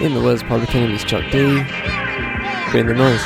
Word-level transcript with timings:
In 0.00 0.14
the 0.14 0.20
words 0.22 0.40
of 0.40 0.48
Public 0.48 0.74
Enemy's 0.74 1.04
Chuck 1.04 1.22
D, 1.30 1.62
bring 2.70 2.86
the 2.86 2.94
noise. 2.94 3.22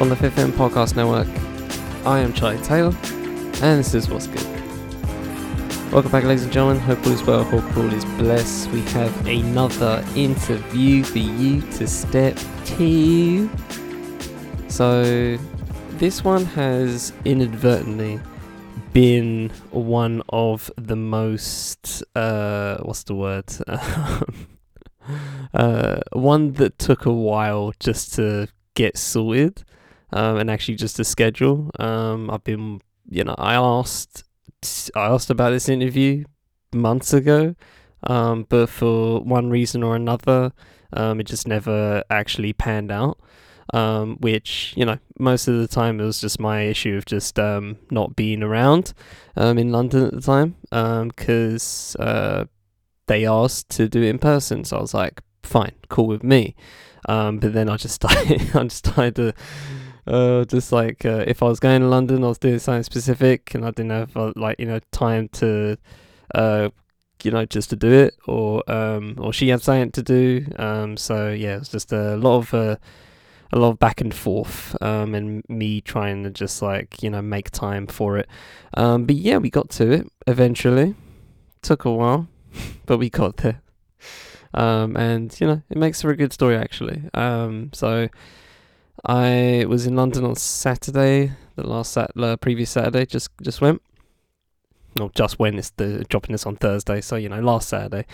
On 0.00 0.08
the 0.08 0.16
5th 0.16 0.38
Element 0.38 0.56
Podcast 0.56 0.96
Network, 0.96 1.28
I 2.06 2.20
am 2.20 2.32
Charlie 2.32 2.56
Taylor, 2.62 2.96
and 3.60 3.80
this 3.80 3.92
is 3.92 4.08
What's 4.08 4.28
Good. 4.28 4.43
Welcome 5.94 6.10
back, 6.10 6.24
ladies 6.24 6.42
and 6.42 6.52
gentlemen. 6.52 6.80
Hope 6.80 7.06
all 7.06 7.12
is 7.12 7.22
well, 7.22 7.44
hope 7.44 7.76
all 7.76 7.92
is 7.92 8.04
blessed. 8.04 8.68
We 8.72 8.80
have 8.80 9.26
another 9.28 10.04
interview 10.16 11.04
for 11.04 11.18
you 11.18 11.60
to 11.60 11.86
step 11.86 12.36
to. 12.64 13.48
So, 14.66 15.38
this 15.90 16.24
one 16.24 16.46
has 16.46 17.12
inadvertently 17.24 18.18
been 18.92 19.50
one 19.70 20.20
of 20.30 20.68
the 20.76 20.96
most, 20.96 22.02
uh, 22.16 22.78
what's 22.78 23.04
the 23.04 23.14
word? 23.14 23.52
uh, 25.54 26.00
one 26.12 26.54
that 26.54 26.76
took 26.80 27.06
a 27.06 27.12
while 27.12 27.72
just 27.78 28.14
to 28.14 28.48
get 28.74 28.98
sorted 28.98 29.62
um, 30.12 30.38
and 30.38 30.50
actually 30.50 30.74
just 30.74 30.96
to 30.96 31.04
schedule. 31.04 31.70
Um, 31.78 32.32
I've 32.32 32.42
been, 32.42 32.80
you 33.08 33.22
know, 33.22 33.36
I 33.38 33.54
asked, 33.54 34.24
asked 34.94 35.30
about 35.30 35.50
this 35.50 35.68
interview 35.68 36.24
months 36.72 37.12
ago, 37.12 37.54
um, 38.04 38.46
but 38.48 38.68
for 38.68 39.20
one 39.20 39.50
reason 39.50 39.82
or 39.82 39.96
another, 39.96 40.52
um, 40.92 41.20
it 41.20 41.24
just 41.24 41.48
never 41.48 42.02
actually 42.10 42.52
panned 42.52 42.90
out. 42.90 43.18
Um, 43.72 44.18
which 44.20 44.74
you 44.76 44.84
know, 44.84 44.98
most 45.18 45.48
of 45.48 45.58
the 45.58 45.66
time 45.66 45.98
it 45.98 46.04
was 46.04 46.20
just 46.20 46.38
my 46.38 46.62
issue 46.62 46.96
of 46.96 47.06
just 47.06 47.38
um, 47.38 47.78
not 47.90 48.14
being 48.14 48.42
around 48.42 48.92
um, 49.36 49.56
in 49.56 49.72
London 49.72 50.04
at 50.04 50.12
the 50.12 50.20
time, 50.20 50.56
because 51.08 51.96
uh, 51.98 52.44
they 53.06 53.26
asked 53.26 53.70
to 53.70 53.88
do 53.88 54.02
it 54.02 54.08
in 54.08 54.18
person, 54.18 54.64
so 54.64 54.76
I 54.76 54.80
was 54.80 54.94
like, 54.94 55.22
fine, 55.42 55.72
cool 55.88 56.06
with 56.06 56.22
me. 56.22 56.54
Um, 57.08 57.38
but 57.38 57.52
then 57.52 57.68
I 57.68 57.76
just 57.76 57.94
started, 57.94 58.50
I 58.54 58.62
just 58.64 58.86
started 58.86 59.16
to, 59.16 59.34
uh, 60.06 60.44
just 60.44 60.72
like 60.72 61.04
uh, 61.04 61.24
if 61.26 61.42
I 61.42 61.46
was 61.46 61.60
going 61.60 61.80
to 61.80 61.88
London, 61.88 62.24
I 62.24 62.28
was 62.28 62.38
doing 62.38 62.58
something 62.58 62.82
specific, 62.82 63.54
and 63.54 63.64
I 63.64 63.70
didn't 63.70 63.90
have 63.90 64.16
uh, 64.16 64.32
like 64.36 64.58
you 64.58 64.66
know 64.66 64.80
time 64.92 65.28
to, 65.34 65.76
uh, 66.34 66.70
you 67.22 67.30
know, 67.30 67.46
just 67.46 67.70
to 67.70 67.76
do 67.76 67.90
it, 67.90 68.14
or 68.26 68.68
um, 68.70 69.16
or 69.18 69.32
she 69.32 69.48
had 69.48 69.62
something 69.62 69.92
to 69.92 70.02
do. 70.02 70.46
Um, 70.56 70.96
so 70.96 71.30
yeah, 71.30 71.56
it 71.56 71.60
was 71.60 71.68
just 71.68 71.92
a 71.92 72.16
lot 72.16 72.38
of 72.38 72.54
uh, 72.54 72.76
a 73.52 73.58
lot 73.58 73.70
of 73.70 73.78
back 73.78 74.00
and 74.00 74.14
forth, 74.14 74.76
um, 74.82 75.14
and 75.14 75.42
me 75.48 75.80
trying 75.80 76.22
to 76.24 76.30
just 76.30 76.60
like 76.60 77.02
you 77.02 77.10
know 77.10 77.22
make 77.22 77.50
time 77.50 77.86
for 77.86 78.18
it. 78.18 78.28
Um, 78.74 79.06
but 79.06 79.16
yeah, 79.16 79.38
we 79.38 79.50
got 79.50 79.70
to 79.70 79.90
it 79.90 80.12
eventually. 80.26 80.94
Took 81.62 81.86
a 81.86 81.92
while, 81.92 82.28
but 82.86 82.98
we 82.98 83.08
got 83.08 83.38
there. 83.38 83.62
Um, 84.52 84.96
and 84.96 85.34
you 85.40 85.46
know, 85.46 85.62
it 85.70 85.76
makes 85.76 86.02
for 86.02 86.10
a 86.10 86.16
good 86.16 86.32
story 86.32 86.56
actually. 86.56 87.02
Um, 87.14 87.70
so 87.72 88.08
I 89.06 89.66
was 89.68 89.86
in 89.86 89.96
London 89.96 90.24
on 90.24 90.34
Saturday, 90.36 91.32
the 91.56 91.66
last 91.66 91.92
sat, 91.92 92.10
uh, 92.16 92.36
previous 92.36 92.70
Saturday, 92.70 93.06
just 93.06 93.30
just 93.42 93.60
went. 93.60 93.82
Not 94.96 95.14
just 95.14 95.40
when 95.40 95.58
it's 95.58 95.70
the 95.70 96.04
dropping 96.08 96.32
this 96.32 96.46
on 96.46 96.56
Thursday, 96.56 97.00
so 97.00 97.16
you 97.16 97.28
know, 97.28 97.40
last 97.40 97.68
Saturday. 97.68 98.06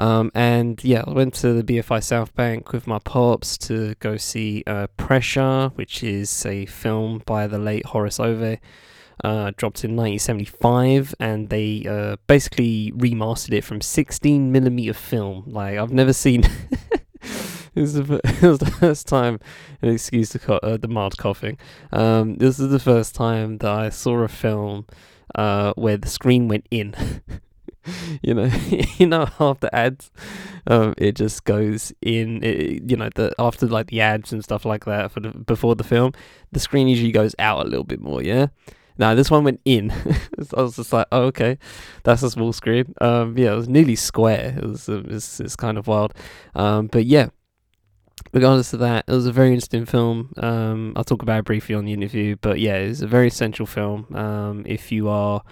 Um, 0.00 0.32
and 0.34 0.82
yeah, 0.82 1.04
I 1.06 1.12
went 1.12 1.34
to 1.34 1.52
the 1.52 1.62
BFI 1.62 2.02
South 2.02 2.34
Bank 2.34 2.72
with 2.72 2.86
my 2.86 2.98
pops 2.98 3.56
to 3.58 3.94
go 4.00 4.16
see 4.16 4.64
uh, 4.66 4.88
Pressure, 4.96 5.70
which 5.76 6.02
is 6.02 6.44
a 6.44 6.66
film 6.66 7.22
by 7.24 7.46
the 7.46 7.58
late 7.58 7.86
Horace 7.86 8.18
Ové 8.18 8.58
uh, 9.22 9.52
dropped 9.56 9.84
in 9.84 9.96
1975, 9.96 11.14
and 11.20 11.48
they 11.48 11.86
uh, 11.88 12.16
basically 12.26 12.92
remastered 12.96 13.52
it 13.52 13.64
from 13.64 13.80
16 13.80 14.50
millimeter 14.50 14.92
film. 14.92 15.44
Like 15.46 15.78
I've 15.78 15.92
never 15.92 16.12
seen. 16.12 16.42
it, 17.74 17.80
was 17.80 17.94
the, 17.94 18.76
first 18.78 19.06
time, 19.06 19.40
and 19.82 19.90
excuse 19.90 20.30
the 20.30 20.38
co- 20.38 20.60
uh, 20.62 20.76
the 20.76 20.88
mild 20.88 21.16
coughing. 21.16 21.58
Um, 21.92 22.36
this 22.36 22.58
is 22.58 22.70
the 22.70 22.78
first 22.78 23.14
time 23.14 23.58
that 23.58 23.70
I 23.70 23.88
saw 23.88 24.18
a 24.18 24.28
film 24.28 24.86
uh, 25.34 25.72
where 25.76 25.96
the 25.96 26.08
screen 26.08 26.48
went 26.48 26.66
in. 26.70 26.94
you 28.22 28.34
know, 28.34 28.44
you 28.98 29.06
know, 29.06 29.28
after 29.40 29.68
ads, 29.72 30.10
um, 30.66 30.94
it 30.98 31.12
just 31.12 31.44
goes 31.44 31.92
in. 32.00 32.42
It, 32.42 32.90
you 32.90 32.96
know, 32.96 33.10
the 33.14 33.34
after 33.38 33.66
like 33.66 33.88
the 33.88 34.00
ads 34.00 34.32
and 34.32 34.42
stuff 34.42 34.64
like 34.64 34.84
that 34.84 35.10
for 35.10 35.20
the 35.20 35.30
before 35.30 35.74
the 35.74 35.84
film, 35.84 36.12
the 36.52 36.60
screen 36.60 36.88
usually 36.88 37.12
goes 37.12 37.34
out 37.38 37.66
a 37.66 37.68
little 37.68 37.84
bit 37.84 38.00
more. 38.00 38.22
Yeah. 38.22 38.48
Now 38.96 39.14
this 39.16 39.28
one 39.28 39.42
went 39.42 39.60
in. 39.64 39.90
I 40.56 40.62
was 40.62 40.76
just 40.76 40.92
like, 40.92 41.08
oh, 41.10 41.22
okay, 41.24 41.58
that's 42.04 42.22
a 42.22 42.30
small 42.30 42.52
screen. 42.52 42.94
Um, 43.00 43.36
yeah, 43.36 43.52
it 43.52 43.56
was 43.56 43.68
nearly 43.68 43.96
square. 43.96 44.54
It 44.56 44.64
was, 44.64 44.88
it 44.88 45.06
was 45.08 45.40
it's 45.40 45.56
kind 45.56 45.78
of 45.78 45.88
wild. 45.88 46.14
Um, 46.54 46.86
but 46.86 47.04
yeah, 47.04 47.30
regardless 48.32 48.72
of 48.72 48.80
that, 48.80 49.04
it 49.06 49.12
was 49.12 49.26
a 49.26 49.32
very 49.32 49.48
interesting 49.48 49.86
film. 49.86 50.32
Um, 50.36 50.92
I'll 50.96 51.04
talk 51.04 51.22
about 51.22 51.40
it 51.40 51.44
briefly 51.44 51.74
on 51.74 51.84
the 51.84 51.92
interview, 51.92 52.36
but 52.40 52.60
yeah, 52.60 52.76
it's 52.76 53.00
a 53.00 53.06
very 53.06 53.28
essential 53.28 53.66
film. 53.66 54.06
Um, 54.14 54.64
if 54.66 54.92
you 54.92 55.08
are 55.08 55.42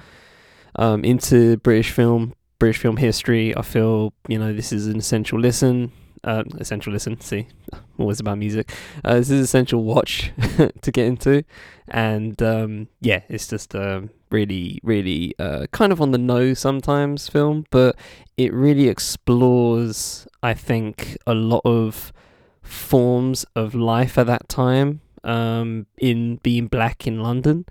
um 0.76 1.04
into 1.04 1.58
British 1.58 1.90
film, 1.90 2.34
British 2.58 2.78
film 2.78 2.96
history, 2.96 3.56
I 3.56 3.62
feel 3.62 4.12
you 4.28 4.38
know 4.38 4.52
this 4.52 4.72
is 4.72 4.86
an 4.86 4.98
essential 4.98 5.38
listen. 5.38 5.92
Uh, 6.24 6.44
essential 6.58 6.92
listen. 6.92 7.20
See, 7.20 7.48
always 7.98 8.20
about 8.20 8.38
music. 8.38 8.72
Uh, 9.04 9.16
this 9.16 9.30
is 9.30 9.40
essential 9.40 9.82
watch 9.82 10.30
to 10.82 10.92
get 10.92 11.06
into, 11.06 11.44
and 11.88 12.40
um, 12.42 12.88
yeah, 13.00 13.22
it's 13.28 13.48
just 13.48 13.74
a 13.74 14.08
really, 14.32 14.80
really 14.82 15.34
uh, 15.38 15.66
kind 15.72 15.92
of 15.92 16.00
on 16.00 16.10
the 16.10 16.18
nose 16.18 16.58
sometimes 16.58 17.28
film, 17.28 17.66
but 17.70 17.96
it 18.36 18.52
really 18.52 18.88
explores, 18.88 20.26
I 20.42 20.54
think, 20.54 21.16
a 21.26 21.34
lot 21.34 21.60
of 21.64 22.12
forms 22.62 23.44
of 23.54 23.74
life 23.74 24.18
at 24.18 24.26
that 24.26 24.48
time 24.48 25.00
um, 25.24 25.86
in 25.98 26.36
being 26.36 26.66
black 26.66 27.06
in 27.06 27.22
London, 27.22 27.66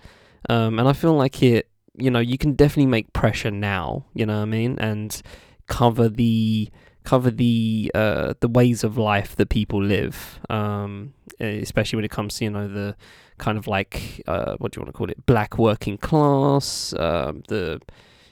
um, 0.50 0.80
and 0.80 0.88
I 0.88 0.94
feel 0.94 1.14
like 1.14 1.42
it. 1.44 1.68
You 1.98 2.10
know, 2.10 2.20
you 2.20 2.38
can 2.38 2.54
definitely 2.54 2.86
make 2.86 3.12
pressure 3.12 3.52
now. 3.52 4.06
You 4.14 4.26
know 4.26 4.38
what 4.38 4.44
I 4.44 4.46
mean, 4.46 4.80
and 4.80 5.22
cover 5.68 6.08
the 6.10 6.70
cover 7.04 7.32
the 7.32 7.92
uh, 7.96 8.34
the 8.40 8.48
ways 8.48 8.84
of 8.84 8.98
life 8.98 9.36
that 9.36 9.50
people 9.50 9.84
live, 9.84 10.40
um, 10.50 11.14
especially 11.40 11.98
when 11.98 12.06
it 12.06 12.12
comes 12.12 12.36
to 12.36 12.46
you 12.46 12.52
know 12.52 12.68
the 12.68 12.96
kind 13.38 13.58
of 13.58 13.68
like 13.68 14.24
uh, 14.28 14.56
what 14.60 14.72
do 14.72 14.80
you 14.80 14.84
want 14.84 14.94
to 14.94 14.98
call 14.98 15.10
it, 15.10 15.26
black 15.26 15.58
working 15.58 15.98
class, 15.98 16.94
um, 16.98 17.44
the 17.48 17.82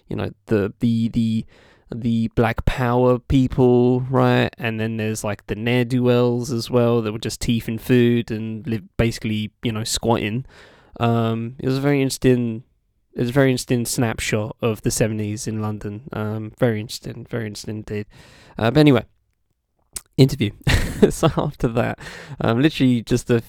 you 0.08 0.16
know 0.16 0.32
the 0.46 0.74
the 0.80 1.10
the 1.10 1.46
the 1.94 2.28
black 2.36 2.66
power 2.66 3.20
people, 3.20 4.02
right? 4.02 4.54
And 4.58 4.80
then 4.80 4.98
there's 4.98 5.24
like 5.24 5.48
the 5.48 5.56
ne'er 5.56 5.86
do 5.86 6.04
wells 6.04 6.52
as 6.52 6.70
well 6.70 7.02
that 7.02 7.12
were 7.12 7.20
just 7.20 7.42
teeth 7.42 7.68
and 7.68 7.82
food 7.82 8.32
and 8.32 8.66
live 8.68 8.84
basically 8.98 9.52
you 9.64 9.72
know 9.72 9.84
squatting. 9.84 10.46
Um, 11.00 11.56
it 11.60 11.66
was 11.66 11.78
a 11.78 11.82
very 11.82 12.02
interesting 12.02 12.64
it 13.14 13.22
was 13.22 13.30
a 13.30 13.34
very 13.34 13.52
interesting 13.52 13.86
snapshot 13.86 14.56
of 14.62 14.82
the 14.84 14.90
70s 14.90 15.48
in 15.48 15.62
London. 15.62 16.08
Um, 16.14 16.54
very 16.60 16.80
interesting, 16.80 17.26
very 17.30 17.48
interesting 17.48 17.78
indeed. 17.78 18.06
Uh, 18.58 18.72
but 18.72 18.80
anyway, 18.80 19.04
interview. 20.16 20.52
so 21.10 21.30
after 21.36 21.68
that, 21.70 22.00
um, 22.42 22.62
literally 22.62 23.02
just 23.02 23.30
a 23.30 23.42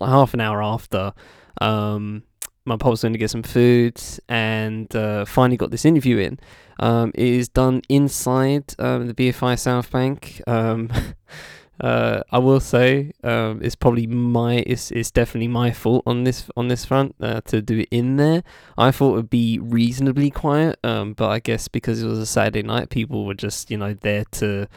half 0.00 0.34
an 0.34 0.40
hour 0.40 0.62
after, 0.62 1.12
um, 1.60 2.24
my 2.66 2.76
pop 2.76 2.90
was 2.90 3.02
going 3.02 3.12
to 3.12 3.18
get 3.18 3.30
some 3.30 3.42
food 3.42 4.00
and 4.28 4.94
uh, 4.94 5.24
finally 5.24 5.56
got 5.56 5.70
this 5.70 5.84
interview 5.84 6.18
in. 6.18 6.38
Um, 6.80 7.12
it 7.14 7.26
is 7.26 7.48
done 7.48 7.82
inside 7.88 8.74
um, 8.78 9.06
the 9.06 9.14
BFI 9.14 9.58
South 9.58 9.90
Bank. 9.90 10.42
Um, 10.46 10.90
uh, 11.80 12.22
I 12.30 12.38
will 12.38 12.60
say 12.60 13.12
um, 13.22 13.60
it's 13.62 13.76
probably 13.76 14.06
my 14.06 14.56
it's 14.66 14.90
it's 14.90 15.10
definitely 15.10 15.48
my 15.48 15.70
fault 15.70 16.02
on 16.06 16.24
this 16.24 16.50
on 16.56 16.68
this 16.68 16.84
front 16.84 17.14
uh, 17.20 17.40
to 17.42 17.62
do 17.62 17.78
it 17.78 17.88
in 17.90 18.16
there. 18.16 18.42
I 18.76 18.90
thought 18.90 19.12
it 19.12 19.16
would 19.16 19.30
be 19.30 19.58
reasonably 19.58 20.30
quiet, 20.30 20.78
um, 20.84 21.14
but 21.14 21.30
I 21.30 21.38
guess 21.38 21.68
because 21.68 22.02
it 22.02 22.06
was 22.06 22.18
a 22.18 22.26
Saturday 22.26 22.62
night, 22.62 22.90
people 22.90 23.24
were 23.24 23.34
just 23.34 23.70
you 23.70 23.78
know 23.78 23.94
there 23.94 24.24
to 24.32 24.68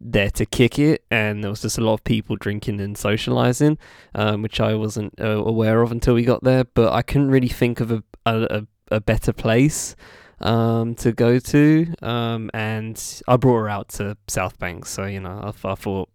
there 0.00 0.30
to 0.30 0.46
kick 0.46 0.78
it, 0.78 1.04
and 1.10 1.42
there 1.42 1.50
was 1.50 1.62
just 1.62 1.78
a 1.78 1.80
lot 1.80 1.94
of 1.94 2.04
people 2.04 2.36
drinking 2.36 2.80
and 2.80 2.96
socializing, 2.96 3.78
um, 4.14 4.42
which 4.42 4.60
I 4.60 4.74
wasn't 4.74 5.14
uh, 5.20 5.42
aware 5.44 5.82
of 5.82 5.92
until 5.92 6.14
we 6.14 6.24
got 6.24 6.44
there. 6.44 6.64
But 6.64 6.92
I 6.92 7.02
couldn't 7.02 7.30
really 7.30 7.48
think 7.48 7.80
of 7.80 7.90
a 7.90 8.02
a, 8.26 8.66
a 8.90 9.00
better 9.00 9.32
place 9.32 9.96
um, 10.40 10.94
to 10.96 11.12
go 11.12 11.38
to, 11.38 11.94
um, 12.02 12.50
and 12.52 13.22
I 13.26 13.36
brought 13.36 13.58
her 13.58 13.68
out 13.68 13.88
to 13.90 14.16
South 14.28 14.58
Bank, 14.58 14.86
so 14.86 15.06
you 15.06 15.20
know 15.20 15.52
I, 15.64 15.68
I 15.68 15.74
thought 15.74 16.10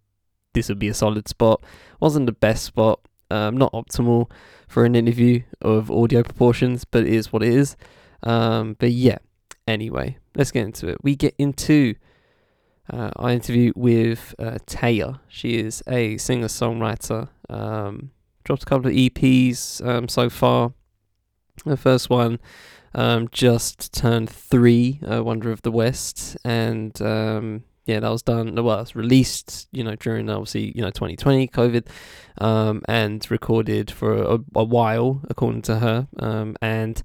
this 0.52 0.68
would 0.68 0.78
be 0.78 0.88
a 0.88 0.94
solid 0.94 1.28
spot. 1.28 1.62
Wasn't 2.00 2.26
the 2.26 2.32
best 2.32 2.64
spot, 2.64 3.00
um, 3.30 3.56
not 3.56 3.72
optimal 3.72 4.30
for 4.68 4.84
an 4.84 4.94
interview 4.94 5.42
of 5.60 5.90
audio 5.90 6.22
proportions, 6.22 6.84
but 6.84 7.02
it 7.02 7.12
is 7.12 7.32
what 7.32 7.42
it 7.42 7.52
is. 7.52 7.76
Um, 8.22 8.76
but 8.78 8.92
yeah, 8.92 9.18
Anyway, 9.66 10.18
let's 10.36 10.50
get 10.50 10.64
into 10.64 10.88
it. 10.88 10.98
We 11.02 11.16
get 11.16 11.34
into 11.38 11.94
uh, 12.92 13.10
our 13.16 13.30
interview 13.30 13.72
with 13.74 14.34
uh, 14.38 14.58
Tayah. 14.66 15.20
She 15.28 15.58
is 15.58 15.82
a 15.86 16.16
singer 16.18 16.48
songwriter. 16.48 17.28
Um, 17.48 18.10
dropped 18.44 18.62
a 18.62 18.66
couple 18.66 18.88
of 18.88 18.94
EPs 18.94 19.86
um, 19.86 20.08
so 20.08 20.28
far. 20.28 20.72
The 21.64 21.76
first 21.76 22.10
one 22.10 22.40
um, 22.94 23.28
just 23.32 23.92
turned 23.92 24.30
three, 24.30 25.00
uh, 25.10 25.22
Wonder 25.22 25.50
of 25.50 25.62
the 25.62 25.70
West, 25.70 26.36
and 26.44 27.00
um, 27.02 27.64
yeah, 27.86 28.00
that 28.00 28.08
was 28.08 28.22
done. 28.22 28.54
Well, 28.54 28.78
it 28.78 28.82
was 28.82 28.96
released, 28.96 29.68
you 29.72 29.84
know, 29.84 29.96
during 29.96 30.30
obviously 30.30 30.72
you 30.74 30.82
know 30.82 30.90
2020 30.90 31.48
COVID, 31.48 31.86
um, 32.38 32.82
and 32.88 33.28
recorded 33.30 33.90
for 33.90 34.14
a, 34.14 34.38
a 34.54 34.64
while, 34.64 35.22
according 35.28 35.62
to 35.62 35.78
her. 35.78 36.08
Um, 36.18 36.56
and 36.62 37.02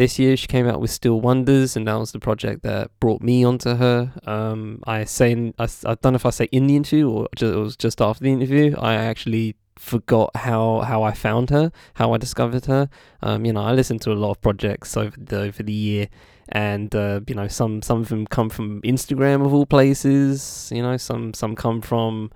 this 0.00 0.18
year 0.18 0.34
she 0.34 0.46
came 0.46 0.66
out 0.66 0.80
with 0.80 0.90
Still 0.90 1.20
Wonders, 1.20 1.76
and 1.76 1.86
that 1.86 1.94
was 1.94 2.12
the 2.12 2.18
project 2.18 2.62
that 2.62 2.90
brought 3.00 3.20
me 3.20 3.44
onto 3.44 3.74
her. 3.74 4.10
Um, 4.24 4.82
I 4.86 5.04
say, 5.04 5.32
in, 5.32 5.52
I, 5.58 5.64
I 5.84 5.94
don't 5.96 6.14
know 6.14 6.16
if 6.16 6.24
I 6.24 6.30
say 6.30 6.46
in 6.46 6.66
the 6.66 6.74
interview 6.74 7.10
or 7.10 7.28
just, 7.36 7.52
it 7.52 7.58
was 7.58 7.76
just 7.76 8.00
after 8.00 8.24
the 8.24 8.32
interview. 8.32 8.74
I 8.78 8.94
actually 8.94 9.56
forgot 9.76 10.34
how 10.36 10.80
how 10.80 11.02
I 11.02 11.12
found 11.12 11.50
her, 11.50 11.70
how 11.94 12.14
I 12.14 12.16
discovered 12.16 12.64
her. 12.64 12.88
Um, 13.20 13.44
you 13.44 13.52
know, 13.52 13.60
I 13.60 13.72
listened 13.72 14.00
to 14.02 14.12
a 14.12 14.14
lot 14.14 14.30
of 14.30 14.40
projects 14.40 14.96
over 14.96 15.14
the 15.18 15.40
over 15.40 15.62
the 15.62 15.70
year, 15.70 16.08
and 16.48 16.94
uh, 16.94 17.20
you 17.26 17.34
know, 17.34 17.48
some 17.48 17.82
some 17.82 18.00
of 18.00 18.08
them 18.08 18.26
come 18.26 18.48
from 18.48 18.80
Instagram 18.80 19.44
of 19.44 19.52
all 19.52 19.66
places. 19.66 20.72
You 20.74 20.80
know, 20.80 20.96
some 20.96 21.34
some 21.34 21.54
come 21.54 21.82
from 21.82 22.30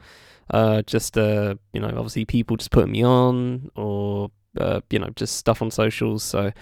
uh, 0.50 0.82
just 0.82 1.16
uh, 1.16 1.54
you 1.72 1.80
know, 1.80 1.88
obviously 1.88 2.26
people 2.26 2.58
just 2.58 2.72
putting 2.72 2.92
me 2.92 3.02
on, 3.02 3.70
or 3.74 4.30
uh, 4.60 4.82
you 4.90 4.98
know, 4.98 5.08
just 5.16 5.36
stuff 5.36 5.62
on 5.62 5.70
socials. 5.70 6.22
So 6.22 6.52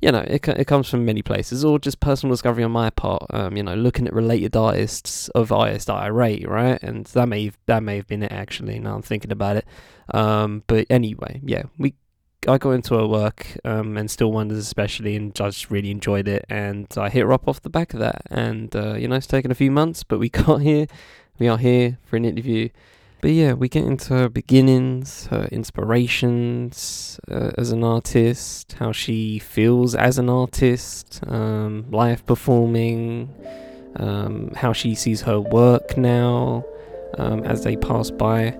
you 0.00 0.10
know, 0.10 0.20
it 0.20 0.46
it 0.48 0.66
comes 0.66 0.88
from 0.88 1.04
many 1.04 1.22
places, 1.22 1.64
or 1.64 1.78
just 1.78 2.00
personal 2.00 2.32
discovery 2.32 2.64
on 2.64 2.70
my 2.70 2.90
part. 2.90 3.24
Um, 3.30 3.56
you 3.56 3.62
know, 3.62 3.74
looking 3.74 4.06
at 4.06 4.14
related 4.14 4.56
artists 4.56 5.28
of 5.30 5.52
artists 5.52 5.86
that 5.86 5.94
I 5.94 6.06
rate, 6.06 6.48
right, 6.48 6.82
and 6.82 7.04
that 7.06 7.26
may 7.26 7.46
have, 7.46 7.58
that 7.66 7.82
may 7.82 7.96
have 7.96 8.06
been 8.06 8.22
it 8.22 8.32
actually. 8.32 8.78
Now 8.78 8.94
I'm 8.94 9.02
thinking 9.02 9.32
about 9.32 9.56
it. 9.56 9.66
Um, 10.12 10.64
but 10.66 10.86
anyway, 10.88 11.40
yeah, 11.44 11.64
we 11.78 11.94
I 12.48 12.56
got 12.56 12.70
into 12.70 12.94
her 12.94 13.06
work, 13.06 13.58
um, 13.64 13.98
and 13.98 14.10
Still 14.10 14.32
Wonders 14.32 14.58
especially, 14.58 15.14
and 15.14 15.34
just 15.34 15.70
really 15.70 15.90
enjoyed 15.90 16.26
it. 16.26 16.46
And 16.48 16.86
I 16.96 17.10
hit 17.10 17.22
her 17.22 17.32
up 17.32 17.46
off 17.46 17.60
the 17.60 17.68
back 17.68 17.92
of 17.92 18.00
that. 18.00 18.22
And 18.30 18.74
uh, 18.74 18.94
you 18.94 19.06
know, 19.08 19.16
it's 19.16 19.26
taken 19.26 19.50
a 19.50 19.54
few 19.54 19.70
months, 19.70 20.02
but 20.02 20.18
we 20.18 20.28
got 20.30 20.62
here. 20.62 20.86
We 21.38 21.48
are 21.48 21.58
here 21.58 21.98
for 22.04 22.16
an 22.16 22.24
interview. 22.24 22.70
But 23.22 23.32
yeah, 23.32 23.52
we 23.52 23.68
get 23.68 23.84
into 23.84 24.14
her 24.14 24.28
beginnings, 24.30 25.26
her 25.26 25.46
inspirations 25.52 27.20
uh, 27.30 27.50
as 27.58 27.70
an 27.70 27.84
artist, 27.84 28.74
how 28.78 28.92
she 28.92 29.38
feels 29.38 29.94
as 29.94 30.16
an 30.16 30.30
artist, 30.30 31.20
um, 31.26 31.84
live 31.90 32.24
performing, 32.24 33.34
um, 33.96 34.52
how 34.56 34.72
she 34.72 34.94
sees 34.94 35.20
her 35.22 35.38
work 35.38 35.98
now 35.98 36.64
um, 37.18 37.44
as 37.44 37.62
they 37.62 37.76
pass 37.76 38.10
by. 38.10 38.56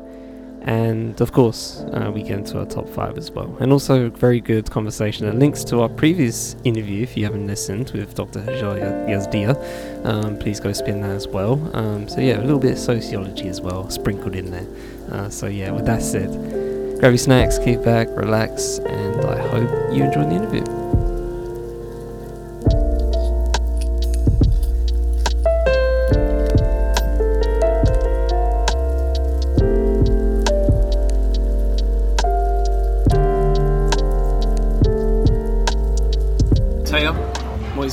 And 0.62 1.21
of 1.21 1.33
course, 1.33 1.81
uh, 1.93 2.11
we 2.15 2.23
get 2.23 2.39
into 2.39 2.59
our 2.59 2.67
top 2.67 2.89
five 2.89 3.17
as 3.17 3.31
well. 3.31 3.57
And 3.61 3.73
also, 3.73 4.11
very 4.11 4.41
good 4.41 4.71
conversation 4.71 5.27
and 5.27 5.39
links 5.39 5.65
to 5.65 5.81
our 5.81 5.89
previous 5.89 6.55
interview 6.65 7.03
if 7.03 7.17
you 7.17 7.25
haven't 7.25 7.47
listened 7.47 7.91
with 7.93 8.15
Dr. 8.15 8.41
Hajar 8.41 8.79
Yazdiha. 9.09 10.07
Um, 10.07 10.39
please 10.39 10.61
go 10.61 10.73
spin 10.73 11.01
that 11.01 11.11
as 11.11 11.27
well. 11.27 11.55
Um, 11.75 12.09
so, 12.09 12.21
yeah, 12.21 12.41
a 12.41 12.45
little 12.45 12.59
bit 12.59 12.73
of 12.73 12.79
sociology 12.79 13.49
as 13.49 13.61
well 13.61 13.89
sprinkled 13.91 14.37
in 14.37 14.51
there. 14.51 14.67
Uh, 15.11 15.29
so, 15.31 15.47
yeah, 15.47 15.71
with 15.71 15.87
that 15.87 16.03
said, 16.03 16.31
grab 17.01 17.12
your 17.12 17.19
snacks, 17.19 17.59
keep 17.59 17.83
back, 17.83 18.09
relax, 18.11 18.79
and 18.79 19.25
I 19.25 19.49
hope 19.49 19.71
you 19.93 20.05
enjoy 20.05 20.25
the 20.25 20.35
interview. 20.35 20.69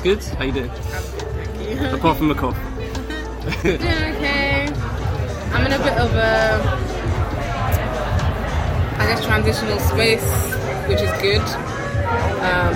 Good. 0.08 0.24
How 0.24 0.46
you 0.46 0.54
doing? 0.54 0.70
Thank 0.70 1.82
you. 1.82 1.98
Apart 1.98 2.18
from 2.18 2.30
the 2.30 2.36
cough. 2.36 2.56
doing 3.64 3.76
okay. 3.76 4.72
I'm 5.52 5.66
in 5.66 5.74
a 5.74 5.84
bit 5.84 5.98
of 6.00 6.14
a, 6.16 6.64
I 9.02 9.04
guess, 9.10 9.26
transitional 9.26 9.80
space, 9.80 10.24
which 10.88 11.02
is 11.02 11.12
good. 11.22 11.44
Um, 12.40 12.76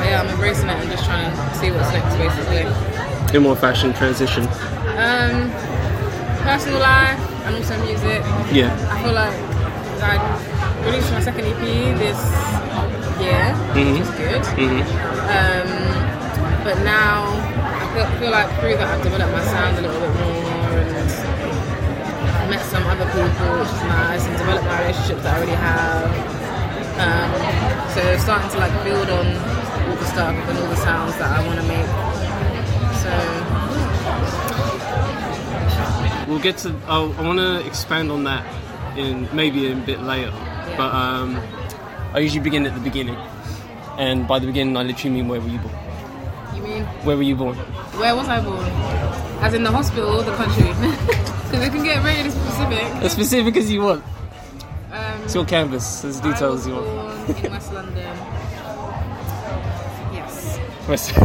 yeah, 0.00 0.22
I'm 0.22 0.30
embracing 0.30 0.70
it 0.70 0.78
and 0.80 0.90
just 0.90 1.04
trying 1.04 1.30
to 1.30 1.54
see 1.58 1.70
what's 1.70 1.92
next, 1.92 2.16
basically. 2.16 3.36
In 3.36 3.42
more 3.42 3.56
fashion 3.56 3.92
transition. 3.92 4.44
Um, 4.96 5.50
personal 6.40 6.80
life 6.80 7.20
and 7.44 7.56
also 7.56 7.76
music. 7.84 8.22
Yeah. 8.50 8.72
I 8.90 9.02
feel 9.02 9.12
like 9.12 9.36
I 10.00 10.86
released 10.86 11.12
my 11.12 11.20
second 11.20 11.44
EP 11.44 11.98
this 11.98 12.18
year, 13.20 13.44
mm-hmm. 13.74 13.92
which 13.92 14.00
is 14.00 14.10
good. 14.16 14.42
Mm-hmm. 14.56 15.80
Um, 15.82 15.85
but 16.66 16.82
now 16.82 17.30
I 17.62 17.86
feel, 17.94 18.06
feel 18.18 18.32
like 18.32 18.50
through 18.58 18.74
that 18.74 18.88
I've 18.90 19.00
developed 19.00 19.30
my 19.30 19.44
sound 19.44 19.78
a 19.78 19.82
little 19.82 20.00
bit 20.00 20.10
more 20.18 20.82
and 20.82 22.50
met 22.50 22.66
some 22.66 22.82
other 22.90 23.06
people, 23.06 23.58
which 23.62 23.70
is 23.70 23.82
nice, 23.86 24.26
and 24.26 24.36
developed 24.36 24.66
my 24.66 24.80
relationships 24.82 25.22
that 25.22 25.30
I 25.30 25.36
already 25.38 25.54
have. 25.54 26.10
Um, 26.98 27.30
so 27.94 28.02
starting 28.18 28.50
to 28.50 28.58
like 28.58 28.74
build 28.82 29.08
on 29.10 29.26
all 29.86 29.94
the 29.94 30.06
stuff 30.06 30.34
and 30.34 30.58
all 30.58 30.66
the 30.66 30.74
sounds 30.82 31.16
that 31.18 31.30
I 31.30 31.46
want 31.46 31.60
to 31.60 31.66
make. 31.70 31.86
So 32.98 33.12
we'll 36.28 36.42
get 36.42 36.58
to. 36.58 36.74
Oh, 36.88 37.14
I 37.16 37.22
want 37.22 37.38
to 37.38 37.64
expand 37.64 38.10
on 38.10 38.24
that 38.24 38.44
in 38.98 39.28
maybe 39.32 39.70
a 39.70 39.76
bit 39.76 40.02
later, 40.02 40.30
yeah. 40.30 40.74
but 40.76 40.92
um, 40.92 41.40
I 42.12 42.18
usually 42.18 42.42
begin 42.42 42.66
at 42.66 42.74
the 42.74 42.80
beginning, 42.80 43.16
and 43.98 44.26
by 44.26 44.40
the 44.40 44.46
beginning 44.48 44.76
I 44.76 44.82
literally 44.82 45.14
mean 45.14 45.28
where 45.28 45.40
were 45.40 45.46
you 45.46 45.58
born? 45.58 45.85
Where 47.06 47.16
were 47.16 47.22
you 47.22 47.36
born? 47.36 47.54
Where 47.56 48.16
was 48.16 48.28
I 48.28 48.40
born? 48.40 48.58
As 49.40 49.54
in 49.54 49.62
the 49.62 49.70
hospital 49.70 50.10
or 50.10 50.22
the 50.24 50.34
country? 50.34 50.66
Because 51.46 51.64
it 51.64 51.70
can 51.70 51.84
get 51.84 52.02
really 52.02 52.28
specific. 52.30 52.82
As 53.04 53.12
specific 53.12 53.56
as 53.56 53.70
you 53.70 53.80
want. 53.82 54.02
Um, 54.90 55.22
it's 55.22 55.32
your 55.36 55.44
canvas. 55.44 56.00
There's 56.00 56.18
details 56.18 56.66
you 56.66 56.74
want. 56.74 57.44
in 57.44 57.52
West 57.52 57.72
London. 57.72 57.96
Yes. 60.12 60.58
West. 60.88 61.12
yeah, 61.12 61.24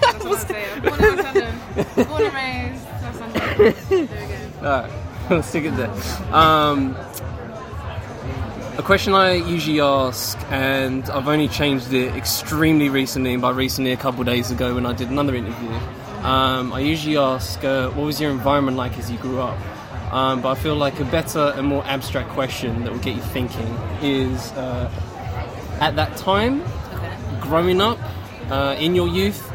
that's 0.00 0.24
what 0.24 0.40
I'm 0.40 0.46
saying. 0.48 0.80
Born 0.82 1.04
in 1.04 1.16
West 1.16 1.24
London. 1.24 1.54
Born 2.08 2.22
and 2.24 2.34
raised 2.34 2.84
West 3.04 3.20
London. 3.20 3.40
There 3.88 4.00
we 4.00 4.06
go. 4.06 4.66
Alright, 4.68 4.90
let's 5.30 5.46
stick 5.48 5.64
it 5.66 5.76
there. 5.76 6.34
Um, 6.34 6.96
a 8.80 8.82
question 8.82 9.12
I 9.12 9.34
usually 9.34 9.78
ask, 9.78 10.38
and 10.50 11.04
I've 11.10 11.28
only 11.28 11.48
changed 11.48 11.92
it 11.92 12.16
extremely 12.16 12.88
recently, 12.88 13.34
and 13.34 13.42
by 13.42 13.50
recently 13.50 13.92
a 13.92 13.96
couple 13.98 14.24
days 14.24 14.50
ago 14.50 14.74
when 14.74 14.86
I 14.86 14.94
did 14.94 15.10
another 15.10 15.34
interview. 15.34 15.68
Um, 16.22 16.72
I 16.72 16.80
usually 16.80 17.18
ask, 17.18 17.62
uh, 17.62 17.90
what 17.90 18.06
was 18.06 18.18
your 18.18 18.30
environment 18.30 18.78
like 18.78 18.96
as 18.96 19.10
you 19.10 19.18
grew 19.18 19.38
up? 19.38 19.58
Um, 20.14 20.40
but 20.40 20.52
I 20.52 20.54
feel 20.54 20.76
like 20.76 20.98
a 20.98 21.04
better 21.04 21.52
and 21.56 21.66
more 21.66 21.84
abstract 21.84 22.30
question 22.30 22.84
that 22.84 22.90
will 22.90 23.00
get 23.00 23.16
you 23.16 23.20
thinking 23.20 23.66
is 24.00 24.50
uh, 24.52 24.90
at 25.78 25.94
that 25.96 26.16
time, 26.16 26.64
growing 27.38 27.82
up, 27.82 27.98
uh, 28.50 28.76
in 28.78 28.94
your 28.94 29.08
youth, 29.08 29.46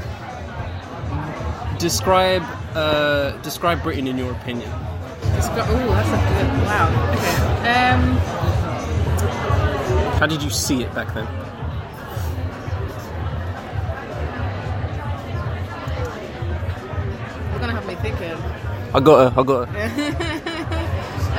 describe 1.79 2.44
uh, 2.75 3.32
describe 3.38 3.82
Britain 3.82 4.05
in 4.05 4.20
your 4.20 4.34
opinion. 4.34 4.70
Oh, 4.72 5.34
that's 5.34 5.48
a 5.48 5.55
good 5.55 5.65
wow. 6.67 6.89
Okay. 7.17 7.72
Um, 7.72 8.45
how 10.25 10.29
did 10.29 10.41
you 10.41 10.50
see 10.50 10.82
it 10.82 10.91
back 10.96 11.13
then? 11.13 11.24
You're 17.51 17.60
gonna 17.60 17.74
have 17.74 17.86
me 17.86 17.94
thinking. 18.01 18.34
I 18.91 19.00
got 19.01 19.17
her. 19.22 19.39
I 19.39 19.44
got 19.44 19.70
her. 19.70 19.77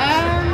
um, 0.07 0.47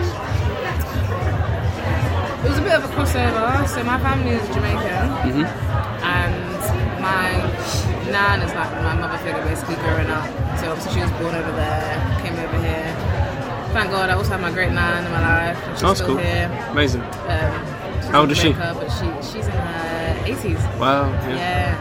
it 2.43 2.49
was 2.49 2.57
a 2.57 2.62
bit 2.62 2.73
of 2.73 2.85
a 2.85 2.89
crossover. 2.95 3.69
So 3.69 3.85
my 3.85 4.01
family 4.01 4.31
is 4.31 4.49
Jamaican, 4.49 5.09
mm-hmm. 5.29 5.45
and 6.09 6.61
my 7.05 7.37
nan 8.11 8.41
is 8.41 8.55
like 8.55 8.73
my 8.81 8.95
mother 8.95 9.19
figure 9.19 9.45
basically 9.45 9.75
growing 9.75 10.09
up. 10.09 10.25
So 10.59 10.71
obviously 10.71 10.95
she 10.95 11.01
was 11.03 11.11
born 11.21 11.35
over 11.35 11.53
there, 11.53 12.19
came 12.23 12.33
over 12.33 12.59
here. 12.65 12.97
Thank 13.75 13.91
God 13.91 14.09
I 14.09 14.15
also 14.15 14.31
have 14.31 14.41
my 14.41 14.53
great 14.53 14.73
nan 14.73 15.05
in 15.05 15.12
my 15.12 15.21
life. 15.21 15.59
She's 15.75 15.83
oh, 15.83 15.93
still 15.93 16.07
cool. 16.07 16.17
here. 16.17 16.49
Amazing. 16.71 17.03
Um, 17.03 17.72
How 18.12 18.21
old 18.21 18.31
is 18.31 18.38
she? 18.38 18.52
Her, 18.52 18.75
but 18.75 18.88
she 18.90 19.07
she's 19.26 19.47
in 19.47 19.52
her 19.52 20.23
eighties. 20.26 20.59
Wow. 20.78 21.11
Yeah. 21.28 21.75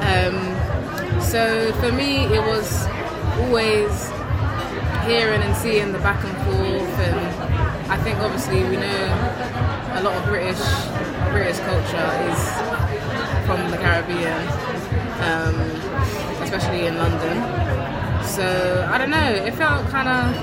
yeah. 0.00 0.28
Um, 0.28 1.20
so 1.20 1.72
for 1.80 1.90
me, 1.92 2.24
it 2.26 2.40
was 2.40 2.86
always 3.40 3.90
hearing 5.06 5.42
and 5.42 5.56
seeing 5.56 5.92
the 5.92 5.98
back 5.98 6.22
and 6.24 6.36
forth, 6.44 6.98
and 7.00 7.90
I 7.90 7.96
think 8.02 8.18
obviously 8.18 8.62
we 8.64 8.76
know 8.76 9.02
a 9.94 10.02
lot 10.02 10.14
of 10.14 10.24
British 10.26 10.60
British 11.30 11.58
culture 11.60 12.08
is 12.30 12.40
from 13.46 13.70
the 13.70 13.78
Caribbean. 13.78 14.46
Um, 15.16 15.86
especially 16.42 16.86
in 16.86 16.96
London. 16.96 17.36
So 18.24 18.88
I 18.90 18.98
don't 18.98 19.10
know. 19.10 19.32
It 19.32 19.54
felt 19.54 19.88
kind 19.88 20.08
of 20.08 20.36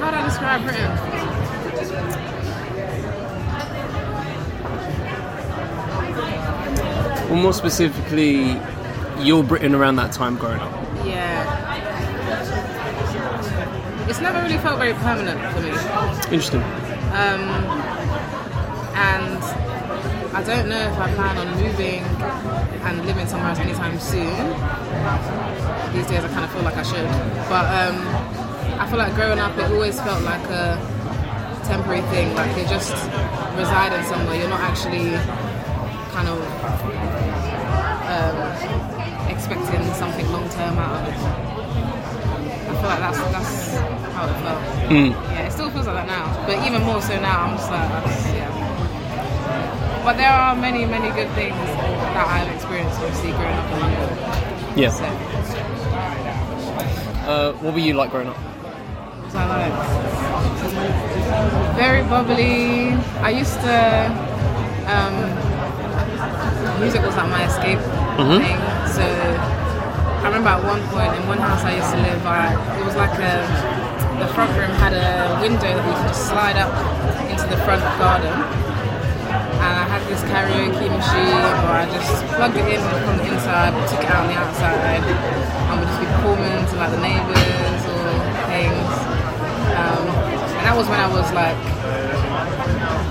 how 0.00 0.10
do 0.10 0.16
I 0.16 0.24
describe 0.24 0.62
Britain? 0.62 2.30
Well, 7.28 7.36
more 7.36 7.52
specifically, 7.52 8.60
your 9.20 9.42
Britain 9.42 9.74
around 9.74 9.96
that 9.96 10.12
time 10.12 10.36
growing 10.36 10.60
up. 10.60 10.72
Yeah. 11.04 11.44
It's 14.08 14.20
never 14.20 14.40
really 14.42 14.58
felt 14.58 14.78
very 14.78 14.92
permanent 14.94 15.40
for 15.54 15.60
me. 15.60 15.70
Interesting. 16.34 16.62
Um, 17.14 17.40
and 18.94 19.42
I 20.34 20.42
don't 20.44 20.68
know 20.68 20.78
if 20.78 20.98
I 20.98 21.14
plan 21.14 21.38
on 21.38 21.48
moving 21.62 22.02
and 22.84 23.06
living 23.06 23.26
somewhere 23.26 23.50
else 23.50 23.58
anytime 23.60 23.98
soon. 23.98 24.34
These 25.94 26.06
days 26.06 26.24
I 26.24 26.28
kind 26.28 26.44
of 26.44 26.52
feel 26.52 26.62
like 26.62 26.76
I 26.76 26.82
should. 26.82 27.06
But 27.48 27.66
um, 27.70 27.96
I 28.78 28.86
feel 28.88 28.98
like 28.98 29.14
growing 29.14 29.38
up 29.38 29.56
it 29.56 29.70
always 29.70 30.00
felt 30.00 30.22
like 30.22 30.44
a 30.50 30.76
temporary 31.64 32.02
thing. 32.12 32.34
Like 32.34 32.54
you're 32.56 32.68
just 32.68 32.92
residing 33.56 34.04
somewhere. 34.04 34.36
You're 34.36 34.50
not 34.50 34.60
actually 34.60 35.14
kind 36.14 36.28
of 36.28 36.38
um, 38.14 38.36
expecting 39.28 39.82
something 39.94 40.30
long 40.30 40.48
term 40.50 40.78
out 40.78 40.94
of 41.02 41.08
it. 41.10 41.18
I 42.70 42.72
feel 42.78 42.88
like 42.88 43.00
that's 43.00 43.18
that's 43.34 43.54
how 44.14 44.24
it 44.30 44.36
felt. 44.44 44.62
Mm. 44.90 45.10
Yeah, 45.10 45.46
it 45.48 45.52
still 45.52 45.70
feels 45.70 45.86
like 45.86 45.96
that 45.96 46.06
now, 46.06 46.46
but 46.46 46.64
even 46.66 46.82
more 46.84 47.02
so 47.02 47.18
now. 47.20 47.46
I'm 47.46 47.56
just 47.56 47.70
like, 47.70 47.88
that's, 47.90 48.26
yeah. 48.32 48.50
But 50.04 50.16
there 50.18 50.30
are 50.30 50.54
many, 50.54 50.84
many 50.84 51.08
good 51.18 51.30
things 51.34 51.56
that 51.56 52.26
I've 52.28 52.54
experienced, 52.54 53.00
obviously, 53.00 53.32
growing 53.32 53.56
up 53.56 53.72
in 53.72 53.80
London. 53.80 54.78
Yeah. 54.78 54.90
So, 54.90 55.04
Uh, 57.24 57.52
what 57.62 57.72
were 57.72 57.80
you 57.80 57.94
like 57.94 58.10
growing 58.10 58.28
up? 58.28 58.36
so 59.32 59.38
I 59.38 59.46
like 59.66 59.74
very 61.74 62.02
bubbly. 62.04 62.92
I 63.24 63.30
used 63.30 63.58
to 63.66 63.76
um, 64.86 65.16
music 66.80 67.02
was 67.02 67.16
like 67.16 67.28
my 67.30 67.44
escape 67.44 67.78
Mhm. 68.18 68.38
thing. 68.42 68.58
So 68.96 69.04
I 69.04 70.26
remember 70.28 70.50
at 70.50 70.62
one 70.64 70.82
point 70.88 71.12
in 71.18 71.22
one 71.28 71.38
house 71.38 71.64
I 71.64 71.76
used 71.76 71.90
to 71.92 71.98
live, 72.00 72.20
I, 72.26 72.54
it 72.78 72.84
was 72.84 72.96
like 72.96 73.14
a 73.18 73.34
the 74.20 74.28
front 74.30 74.50
room 74.56 74.70
had 74.78 74.94
a 74.94 75.40
window 75.42 75.66
that 75.74 75.82
you 75.84 75.94
could 75.98 76.08
just 76.08 76.28
slide 76.30 76.56
up 76.56 76.70
into 77.28 77.46
the 77.50 77.58
front 77.66 77.82
garden. 77.98 78.30
And 78.30 79.74
I 79.82 79.84
had 79.90 80.02
this 80.06 80.22
karaoke 80.30 80.86
machine 80.86 81.34
where 81.66 81.82
I 81.82 81.86
just 81.90 82.22
plugged 82.30 82.56
it 82.56 82.66
in 82.68 82.80
from 83.04 83.16
the 83.18 83.26
inside, 83.34 83.74
took 83.90 83.98
it 84.04 84.10
out 84.14 84.22
on 84.22 84.28
the 84.30 84.38
outside, 84.38 85.02
and 85.02 85.74
would 85.80 85.88
just 85.88 85.98
be 86.00 86.06
performing 86.06 86.62
to 86.70 86.74
like 86.78 86.90
the 86.94 87.02
neighbours 87.02 87.80
or 87.90 88.06
things. 88.46 88.92
Um, 89.74 90.04
and 90.54 90.62
that 90.62 90.74
was 90.78 90.86
when 90.86 91.00
I 91.00 91.08
was 91.10 91.26
like 91.34 91.58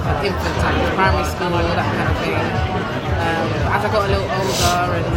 an 0.07 0.15
infant, 0.23 0.55
like 0.63 0.95
primary 0.95 1.27
school, 1.27 1.51
and 1.51 1.67
all 1.67 1.75
that 1.75 1.89
kind 1.91 2.07
of 2.07 2.17
thing. 2.23 3.02
Um, 3.23 3.47
as 3.71 3.81
I 3.85 3.87
got 3.87 4.03
a 4.03 4.11
little 4.11 4.27
older 4.27 4.99
and 4.99 5.07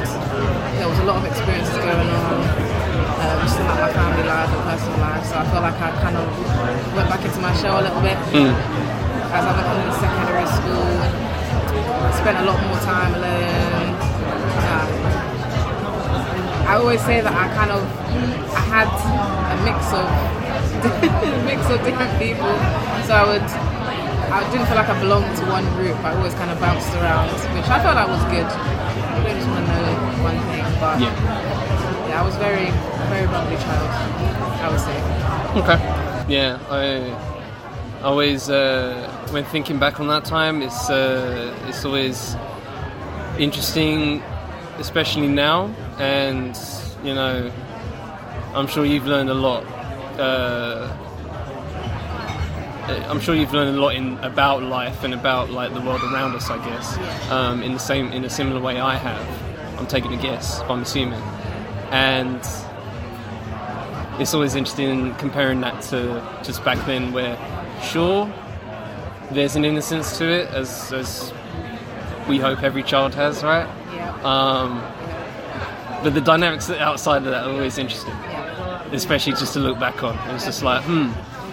there 0.79 0.89
was 0.89 0.99
a 1.03 1.07
lot 1.11 1.17
of 1.19 1.25
experiences 1.27 1.75
going 1.75 2.07
on, 2.07 2.35
um, 3.19 3.37
just 3.43 3.59
in 3.59 3.67
like 3.67 3.83
my 3.83 3.91
family 3.93 4.23
life 4.23 4.51
and 4.55 4.63
personal 4.63 4.99
life, 5.03 5.25
so 5.27 5.35
I 5.43 5.45
felt 5.51 5.63
like 5.67 5.79
I 5.83 5.91
kind 5.99 6.17
of 6.17 6.27
went 6.95 7.09
back 7.11 7.23
into 7.27 7.41
my 7.43 7.51
shell 7.59 7.81
a 7.81 7.85
little 7.87 8.01
bit. 8.03 8.15
As 9.35 9.43
I 9.43 9.53
went 9.59 9.67
on 9.67 9.77
to 9.83 9.95
secondary 9.99 10.47
school, 10.55 10.87
I 12.07 12.11
spent 12.15 12.37
a 12.39 12.45
lot 12.47 12.59
more 12.63 12.79
time 12.87 13.13
alone. 13.19 13.91
Um, 14.71 14.89
I 16.71 16.73
always 16.79 17.03
say 17.03 17.21
that 17.21 17.35
I 17.35 17.47
kind 17.59 17.71
of 17.75 17.83
I 18.55 18.63
had 18.71 18.87
a 18.87 19.57
mix 19.67 19.79
of 19.91 20.07
mix 21.51 21.61
of 21.75 21.83
different 21.83 22.15
people, 22.23 22.55
so 23.07 23.15
I 23.19 23.25
would 23.27 23.66
I 24.33 24.51
didn't 24.51 24.67
feel 24.67 24.77
like 24.77 24.89
I 24.89 24.99
belonged 25.01 25.37
to 25.39 25.45
one 25.47 25.65
group. 25.77 25.97
I 26.05 26.15
always 26.17 26.35
kind 26.35 26.51
of 26.51 26.59
bounced 26.61 26.93
around, 26.97 27.31
which 27.55 27.69
I 27.69 27.81
felt 27.83 27.97
like 27.97 28.09
was 28.09 28.23
good. 28.31 28.47
I 28.47 29.23
don't 29.23 29.37
just 29.37 29.49
want 29.49 29.67
to 29.67 29.73
know 29.73 30.23
one 30.23 30.39
thing, 30.51 30.65
but 30.81 31.01
Yeah. 31.01 32.09
yeah, 32.09 32.21
I 32.23 32.25
was 32.25 32.37
very 32.37 32.71
very 33.11 33.27
bubbly 33.27 33.57
child. 33.57 33.91
I 34.65 34.69
would 34.71 34.81
say. 34.81 34.97
Okay. 35.61 35.79
Yeah, 36.29 36.59
I 36.71 38.03
always 38.03 38.51
uh, 38.51 39.09
when 39.31 39.45
thinking 39.45 39.79
back 39.79 40.01
on 40.01 40.09
that 40.09 40.25
time, 40.25 40.61
it's 40.63 40.91
uh, 40.91 41.55
it's 41.69 41.85
always 41.85 42.37
interesting, 43.39 44.23
especially 44.79 45.29
now, 45.29 45.67
and 45.99 46.59
you 47.05 47.15
know, 47.15 47.53
I'm 48.55 48.67
sure 48.67 48.85
you've 48.85 49.07
learned 49.07 49.31
a 49.31 49.35
lot. 49.35 49.65
Uh, 50.19 50.89
I'm 52.89 53.21
sure 53.21 53.35
you've 53.35 53.53
learned 53.53 53.77
a 53.77 53.81
lot 53.81 53.95
in 53.95 54.17
about 54.19 54.63
life 54.63 55.03
and 55.05 55.13
about 55.15 55.51
like 55.51 55.75
the 55.75 55.81
world 55.81 56.03
around 56.03 56.35
us. 56.35 56.49
I 56.51 56.59
guess 56.65 57.31
um, 57.31 57.63
in 57.63 57.73
the 57.73 57.79
same 57.81 58.13
in 58.13 58.25
a 58.25 58.31
similar 58.31 58.61
way 58.61 58.79
I 58.81 58.97
have. 58.97 59.79
I'm 59.79 59.87
taking 59.87 60.15
a 60.15 60.17
guess, 60.23 60.61
I'm 60.63 60.81
assuming, 60.83 61.21
and 61.91 62.41
it's 64.19 64.33
always 64.33 64.55
interesting 64.55 65.15
comparing 65.17 65.61
that 65.61 65.83
to 65.83 66.23
just 66.43 66.65
back 66.65 66.85
then 66.87 67.13
where 67.13 67.37
sure 67.83 68.33
there's 69.33 69.57
an 69.57 69.65
innocence 69.65 70.17
to 70.19 70.25
it 70.31 70.49
as 70.51 70.93
as 70.93 71.33
we 72.29 72.39
hope 72.39 72.63
every 72.63 72.83
child 72.83 73.15
has 73.15 73.43
right 73.45 73.69
Yeah. 73.95 74.11
um, 74.25 74.81
but 76.03 76.15
the 76.15 76.21
dynamics 76.23 76.71
outside 76.71 77.19
of 77.19 77.25
that 77.27 77.45
are 77.45 77.51
always 77.53 77.77
interesting 77.77 78.15
especially 78.93 79.33
just 79.33 79.53
to 79.53 79.59
look 79.61 79.79
back 79.79 80.03
on 80.03 80.17
it's 80.35 80.45
just 80.47 80.63
like 80.63 80.83
hmm 80.85 81.11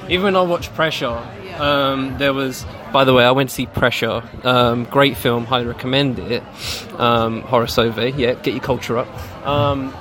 even 0.10 0.24
when 0.24 0.36
I 0.36 0.42
watch 0.42 0.74
Pressure 0.74 1.22
um, 1.58 2.18
there 2.18 2.34
was 2.34 2.66
by 2.92 3.04
the 3.04 3.14
way 3.14 3.26
I 3.26 3.32
went 3.32 3.50
to 3.50 3.56
see 3.56 3.66
Pressure. 3.66 4.24
Um, 4.44 4.86
great 4.86 5.18
film 5.18 5.46
highly 5.46 5.66
recommend 5.66 6.20
it. 6.20 6.44
Um, 7.00 7.42
Horace 7.42 7.76
Ové 7.78 8.18
yeah 8.18 8.34
get 8.34 8.54
your 8.54 8.64
culture 8.64 8.98
up. 8.98 9.08
Um, 9.48 9.94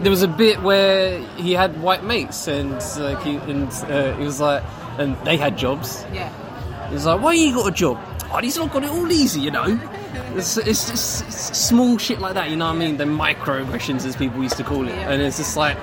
there 0.00 0.10
was 0.10 0.22
a 0.22 0.28
bit 0.28 0.62
where 0.62 1.20
he 1.36 1.52
had 1.52 1.80
white 1.82 2.04
mates 2.04 2.48
and 2.48 2.72
like 2.98 3.22
he, 3.22 3.36
and 3.36 3.70
uh, 3.70 4.16
he 4.16 4.24
was 4.24 4.40
like 4.40 4.62
and 4.98 5.16
they 5.24 5.36
had 5.36 5.56
jobs. 5.58 6.04
Yeah. 6.12 6.30
he 6.88 6.94
was 6.94 7.06
like 7.06 7.20
why 7.20 7.34
you 7.34 7.54
got 7.54 7.68
a 7.68 7.72
job? 7.74 7.98
Oh 8.32 8.38
he's 8.38 8.56
not 8.56 8.72
got 8.72 8.84
it 8.84 8.90
all 8.90 9.10
easy 9.10 9.40
you 9.40 9.50
know. 9.50 9.78
It's, 10.34 10.56
it's 10.56 10.88
just 10.88 11.26
it's 11.26 11.58
small 11.58 11.98
shit 11.98 12.20
like 12.20 12.34
that 12.34 12.50
you 12.50 12.56
know 12.56 12.66
what 12.66 12.76
I 12.76 12.78
mean? 12.78 12.96
The 12.96 13.04
microaggressions 13.04 14.06
as 14.06 14.16
people 14.16 14.42
used 14.42 14.56
to 14.56 14.64
call 14.64 14.86
it. 14.86 14.94
And 14.94 15.20
it's 15.20 15.38
just 15.38 15.56
like 15.56 15.76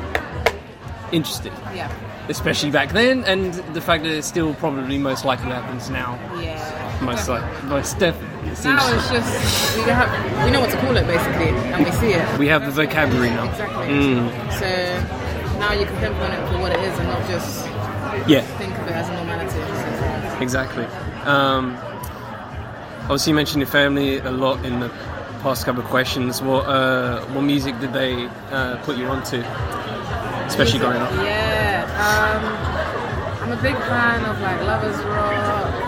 interesting. 1.11 1.53
Yeah. 1.75 1.91
Especially 2.29 2.71
back 2.71 2.91
then 2.91 3.23
and 3.25 3.53
the 3.73 3.81
fact 3.81 4.03
that 4.03 4.11
it 4.11 4.23
still 4.23 4.53
probably 4.55 4.97
most 4.97 5.23
likely 5.25 5.49
happens 5.51 5.89
now 5.89 6.17
Yeah. 6.41 6.99
most 7.01 7.27
like 7.29 7.43
most 7.65 7.97
definitely 7.99 8.49
Now 8.63 8.93
it's 8.95 9.09
just 9.09 9.77
we 9.77 9.83
have 9.91 10.09
we 10.45 10.51
know 10.51 10.61
what 10.61 10.69
to 10.71 10.77
call 10.77 10.95
it 10.97 11.05
basically, 11.07 11.49
and 11.73 11.85
we 11.85 11.91
see 11.91 12.11
it. 12.13 12.39
we 12.39 12.47
have 12.47 12.65
the 12.65 12.71
vocabulary 12.71 13.29
now 13.29 13.45
Exactly. 13.49 13.87
Mm. 13.87 14.29
So 14.59 15.59
now 15.59 15.71
you 15.73 15.85
can 15.85 15.97
pinpoint 15.97 16.33
it 16.33 16.43
for 16.51 16.59
what 16.59 16.71
it 16.71 16.79
is 16.81 16.97
and 16.99 17.07
not 17.07 17.21
just 17.29 17.65
yeah 18.27 18.41
think 18.57 18.73
of 18.77 18.87
it 18.87 18.93
as 18.93 19.09
a 19.09 19.13
normality. 19.13 20.43
Exactly. 20.43 20.85
Um, 21.25 21.75
obviously, 23.03 23.31
you 23.31 23.35
mentioned 23.35 23.61
your 23.61 23.69
family 23.71 24.17
a 24.19 24.31
lot 24.31 24.63
in 24.65 24.79
the 24.81 24.89
past 25.41 25.65
couple 25.65 25.81
of 25.81 25.87
questions. 25.89 26.41
What 26.41 26.65
uh, 26.67 27.25
what 27.33 27.41
music 27.41 27.79
did 27.79 27.91
they 27.93 28.27
uh, 28.51 28.77
put 28.83 28.97
you 28.97 29.07
onto, 29.07 29.37
especially 30.45 30.79
growing 30.79 31.01
up? 31.01 31.11
Yeah. 31.13 31.66
Um, 31.97 32.43
I'm 33.41 33.51
a 33.51 33.61
big 33.61 33.75
fan 33.75 34.23
of 34.25 34.39
like 34.41 34.61
lovers 34.61 34.97
rock 35.05 35.33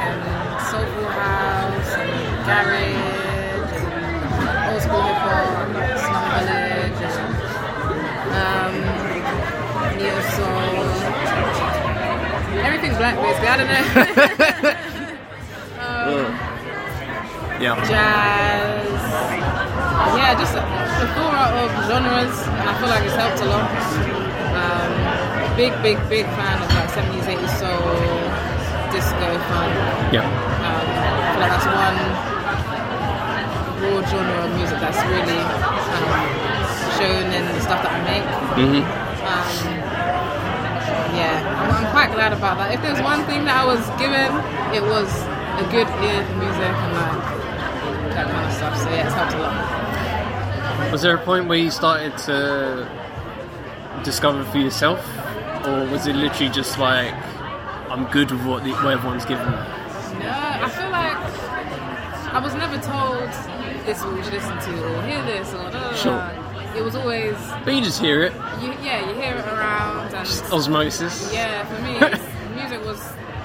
and 0.01 0.21
soulful 0.69 1.05
house 1.05 1.93
and 1.97 2.09
garage 2.49 3.77
and 3.77 4.73
old 4.73 4.81
school 4.81 5.01
hip 5.05 5.21
hop, 5.21 5.69
Slum 6.01 6.25
Village 6.33 7.01
and 7.13 7.29
um, 8.41 8.73
neo 9.97 10.17
soul. 10.33 10.81
Everything's 12.65 12.97
black 12.97 13.15
basically. 13.15 13.49
I 13.49 13.57
don't 13.57 13.69
know. 13.69 14.85
Yeah. 17.59 17.75
jazz. 17.85 19.01
Yeah, 20.15 20.39
just 20.39 20.55
a 20.55 20.61
plethora 20.61 21.43
of 21.59 21.71
genres, 21.89 22.47
and 22.47 22.69
I 22.69 22.79
feel 22.79 22.87
like 22.87 23.03
it's 23.03 23.15
helped 23.15 23.41
a 23.41 23.45
lot. 23.45 24.18
Big, 25.59 25.75
big, 25.83 25.99
big 26.07 26.25
fan 26.39 26.55
of 26.63 26.71
like 26.71 26.87
70s, 26.87 27.27
80s 27.35 27.51
soul, 27.59 27.83
disco, 28.95 29.27
funk. 29.51 29.75
Yeah. 30.15 30.23
Um, 30.23 30.87
I 30.87 31.35
feel 31.35 31.43
like 31.43 31.51
that's 31.51 31.67
one 31.67 31.99
broad 33.83 34.07
genre 34.07 34.39
of 34.47 34.55
music 34.55 34.79
that's 34.79 35.03
really 35.11 35.35
um, 35.35 36.15
shown 36.95 37.27
in 37.35 37.43
the 37.43 37.59
stuff 37.59 37.83
that 37.83 37.91
I 37.91 37.99
make. 38.07 38.23
hmm 38.55 38.87
Um, 39.27 39.51
yeah, 41.19 41.43
I'm, 41.59 41.83
I'm 41.83 41.91
quite 41.91 42.13
glad 42.13 42.31
about 42.31 42.55
that. 42.59 42.73
If 42.73 42.81
there's 42.81 43.01
one 43.01 43.25
thing 43.25 43.43
that 43.43 43.57
I 43.59 43.65
was 43.67 43.83
given, 43.99 44.31
it 44.71 44.83
was 44.87 45.11
a 45.59 45.67
good 45.67 45.91
ear 46.07 46.23
for 46.23 46.35
music 46.39 46.71
and 46.71 46.93
like 46.95 47.19
that 48.15 48.31
kind 48.31 48.47
of 48.47 48.53
stuff. 48.55 48.77
So 48.79 48.89
yeah, 48.91 49.07
it's 49.07 49.13
helped 49.13 49.33
a 49.33 49.39
lot. 49.39 50.91
Was 50.93 51.01
there 51.01 51.15
a 51.15 51.19
point 51.19 51.49
where 51.49 51.57
you 51.59 51.69
started 51.69 52.17
to 52.19 52.87
discover 54.03 54.45
for 54.45 54.57
yourself, 54.59 55.05
or 55.69 55.91
was 55.91 56.07
it 56.07 56.15
literally 56.15 56.51
just 56.51 56.77
like 56.79 57.13
I'm 57.89 58.05
good 58.11 58.31
with 58.31 58.45
what, 58.45 58.63
the, 58.63 58.71
what 58.73 58.93
everyone's 58.93 59.25
given 59.25 59.45
me? 59.45 59.57
No, 60.21 60.29
I 60.65 60.69
feel 60.69 60.89
like 60.89 61.17
I 62.33 62.39
was 62.39 62.53
never 62.55 62.77
told 62.77 63.29
this 63.85 63.97
is 63.99 64.05
what 64.05 64.17
you 64.17 64.23
should 64.23 64.33
listen 64.33 64.57
to 64.59 64.73
or 64.97 65.01
hear 65.03 65.21
this 65.23 65.53
or 65.53 65.69
da. 65.71 65.93
Sure. 65.95 66.31
It 66.77 66.83
was 66.83 66.95
always 66.95 67.35
But 67.65 67.73
you 67.73 67.81
just 67.81 67.99
hear 67.99 68.21
it, 68.23 68.33
you, 68.61 68.69
yeah, 68.83 68.99
you 69.07 69.15
hear 69.15 69.33
it 69.35 69.45
around 69.47 70.13
and 70.13 70.27
osmosis. 70.53 71.31
yeah, 71.33 71.65
for 71.65 71.81
me, 71.81 71.93
music 72.61 72.85
was. 72.85 72.99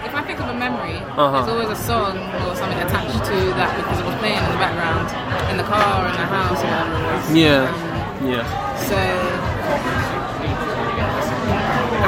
If 0.05 0.15
I 0.15 0.23
think 0.23 0.39
of 0.39 0.51
a 0.51 0.55
memory, 0.55 0.99
Uh-huh. 0.99 1.33
there's 1.33 1.49
always 1.49 1.71
a 1.71 1.83
song 1.83 2.19
or 2.19 2.55
something 2.55 2.77
attached 2.79 3.25
to 3.25 3.37
that 3.57 3.75
because 3.81 3.99
it 3.99 4.05
was 4.05 4.15
playing 4.21 4.37
in 4.37 4.51
the 4.53 4.61
background, 4.61 5.09
in 5.51 5.57
the 5.57 5.65
car, 5.65 6.05
in 6.07 6.13
the 6.13 6.27
house, 6.29 6.61
or 6.61 6.69
whatever 6.69 6.93
it 6.93 7.17
was. 7.17 7.35
Yeah, 7.35 7.65
Um, 8.21 8.29
yeah. 8.29 8.45
So 8.85 9.01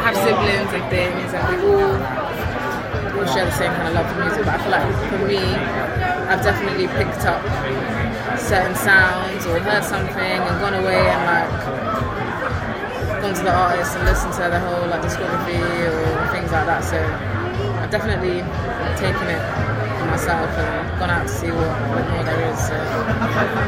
have 0.06 0.14
siblings 0.22 0.70
and 0.70 0.86
things, 0.86 1.34
and 1.34 1.42
we 1.50 1.66
all 1.66 1.98
we 3.10 3.18
all 3.18 3.26
share 3.26 3.42
the 3.44 3.50
same 3.58 3.74
kind 3.74 3.88
of 3.90 3.94
love 3.98 4.06
for 4.06 4.22
music. 4.22 4.46
But 4.46 4.54
I 4.54 4.58
feel 4.62 4.70
like 4.70 4.86
for 5.10 5.18
me, 5.26 5.42
I've 6.30 6.42
definitely 6.46 6.86
picked 6.94 7.26
up 7.26 7.42
certain 8.38 8.76
sounds 8.78 9.42
or 9.46 9.58
heard 9.58 9.82
something 9.82 10.38
and 10.46 10.54
gone 10.62 10.74
away 10.78 11.02
and 11.10 11.22
like 11.26 11.50
gone 13.18 13.34
to 13.34 13.42
the 13.42 13.50
artist 13.50 13.96
and 13.98 14.06
listened 14.06 14.32
to 14.34 14.46
the 14.46 14.60
whole 14.62 14.86
like 14.86 15.02
discography 15.02 15.58
or 15.90 16.06
things 16.30 16.54
like 16.54 16.66
that. 16.70 16.86
So 16.86 17.02
I've 17.82 17.90
definitely 17.90 18.46
taken 19.02 19.26
it 19.26 19.42
for 19.98 20.06
myself 20.06 20.46
and 20.54 20.98
gone 21.00 21.10
out 21.10 21.26
to 21.26 21.32
see 21.34 21.50
what, 21.50 21.66
what 21.90 22.06
more 22.14 22.22
there 22.22 22.46
is. 22.46 22.58
So 22.62 22.78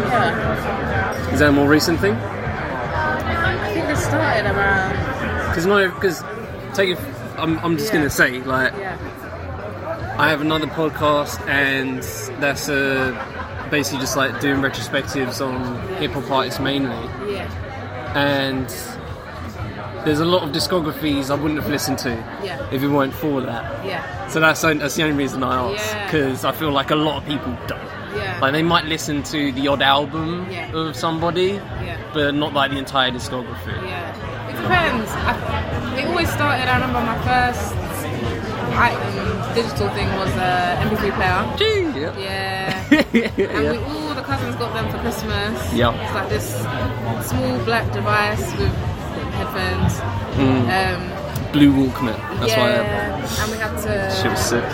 yeah, 0.07 1.35
Is 1.35 1.41
that 1.41 1.49
a 1.49 1.53
more 1.53 1.67
recent 1.69 1.99
thing? 1.99 2.15
I 2.15 3.73
think 3.75 3.89
this 3.89 4.05
started 4.05 4.47
around. 4.47 5.08
Because 5.65 5.67
no, 5.67 5.89
because 5.91 6.23
take 6.77 6.91
it. 6.91 6.99
I'm, 7.37 7.59
I'm 7.61 7.77
just 7.77 7.93
Yeah. 7.93 7.99
gonna 7.99 8.11
say 8.11 8.41
like 8.43 8.73
Yeah. 8.79 8.97
I 10.19 10.29
have 10.29 10.41
another 10.41 10.67
podcast 10.67 11.41
and 11.49 12.03
that's 12.41 12.69
uh, 12.69 13.13
basically 13.71 14.01
just 14.01 14.17
like 14.17 14.41
doing 14.41 14.61
retrospectives 14.61 15.45
on 15.45 15.79
hip 15.97 16.13
hop 16.13 16.31
artists 16.31 16.61
mainly, 16.61 16.97
Yeah. 17.33 17.49
and 18.17 18.69
there's 20.05 20.21
a 20.21 20.25
lot 20.25 20.43
of 20.43 20.51
discographies 20.51 21.31
I 21.31 21.35
wouldn't 21.35 21.61
have 21.61 21.71
listened 21.71 21.99
to 21.99 22.11
Yeah. 22.43 22.61
if 22.73 22.83
it 22.83 22.89
weren't 22.89 23.15
for 23.15 23.41
that. 23.43 23.85
Yeah. 23.85 24.03
So 24.29 24.39
that's 24.41 24.61
the- 24.63 24.75
that's 24.75 24.95
the 24.97 25.03
only 25.05 25.17
reason 25.17 25.43
I 25.43 25.73
ask 25.73 25.85
Yeah. 25.95 26.05
because 26.05 26.45
I 26.45 26.53
feel 26.53 26.71
like 26.71 26.91
a 26.93 26.97
lot 26.97 27.17
of 27.19 27.27
people 27.29 27.57
don't. 27.67 27.81
Yeah. 28.17 28.39
Like 28.41 28.53
they 28.53 28.63
might 28.63 28.87
listen 28.87 29.23
to 29.25 29.53
the 29.53 29.69
odd 29.69 29.83
album 29.83 30.47
Yeah. 30.51 30.73
of 30.73 30.97
somebody, 30.97 31.61
Yeah. 31.85 31.97
but 32.15 32.35
not 32.35 32.55
like 32.55 32.71
the 32.71 32.79
entire 32.79 33.11
discography. 33.11 33.77
Yeah. 33.87 34.13
It 34.69 34.77
depends. 34.77 35.11
I, 35.13 35.99
it 35.99 36.07
always 36.07 36.29
started. 36.29 36.69
I 36.69 36.75
remember 36.75 37.01
my 37.01 37.19
first 37.25 37.75
I, 38.77 38.93
um, 38.95 39.55
digital 39.55 39.89
thing 39.91 40.07
was 40.21 40.31
a 40.37 40.77
MP3 40.85 41.11
player. 41.17 41.41
Gee, 41.57 42.01
yeah. 42.01 42.15
Yeah. 42.19 42.69
And 43.09 43.65
yeah. 43.65 43.73
we 43.73 43.79
all 43.79 44.15
the 44.15 44.23
cousins 44.23 44.55
got 44.57 44.73
them 44.75 44.91
for 44.93 44.99
Christmas. 44.99 45.73
Yeah. 45.73 45.97
It's 46.05 46.15
like 46.15 46.29
this 46.29 46.47
small 47.29 47.59
black 47.65 47.91
device 47.93 48.45
with 48.59 48.75
headphones. 49.35 49.99
Um, 50.39 51.53
Blue 51.53 51.73
Walkman. 51.73 52.15
Mm. 52.15 52.41
That's 52.41 52.53
yeah. 52.53 52.61
why 52.61 52.69
I 52.69 52.83
have. 52.83 53.41
And 53.41 53.53
we 53.53 53.59
had 53.59 53.75
to. 53.83 54.23
She 54.23 54.29
was 54.29 54.39
sick. 54.39 54.65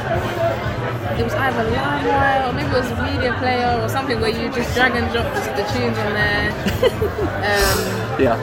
It 1.19 1.25
was 1.25 1.35
either 1.35 1.65
LimeWire 1.71 2.49
or 2.49 2.53
maybe 2.53 2.69
it 2.69 2.75
was 2.75 2.91
a 2.91 3.03
media 3.05 3.35
player 3.39 3.81
or 3.81 3.89
something 3.89 4.21
where 4.21 4.31
you 4.31 4.51
just 4.53 4.75
drag 4.75 4.97
and 4.97 5.11
drop 5.13 5.33
the, 5.33 5.41
the 5.55 5.65
tunes 5.73 5.97
on 5.97 6.13
there. 6.13 6.51
um, 7.49 8.21
Yeah. 8.21 8.37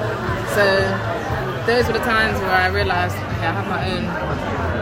So 0.55 1.20
those 1.65 1.85
were 1.87 1.93
the 1.93 2.05
times 2.05 2.39
where 2.41 2.51
I 2.51 2.67
realised, 2.67 3.15
okay, 3.15 3.47
I 3.47 3.53
have 3.53 3.67
my 3.69 3.81
own 3.93 4.03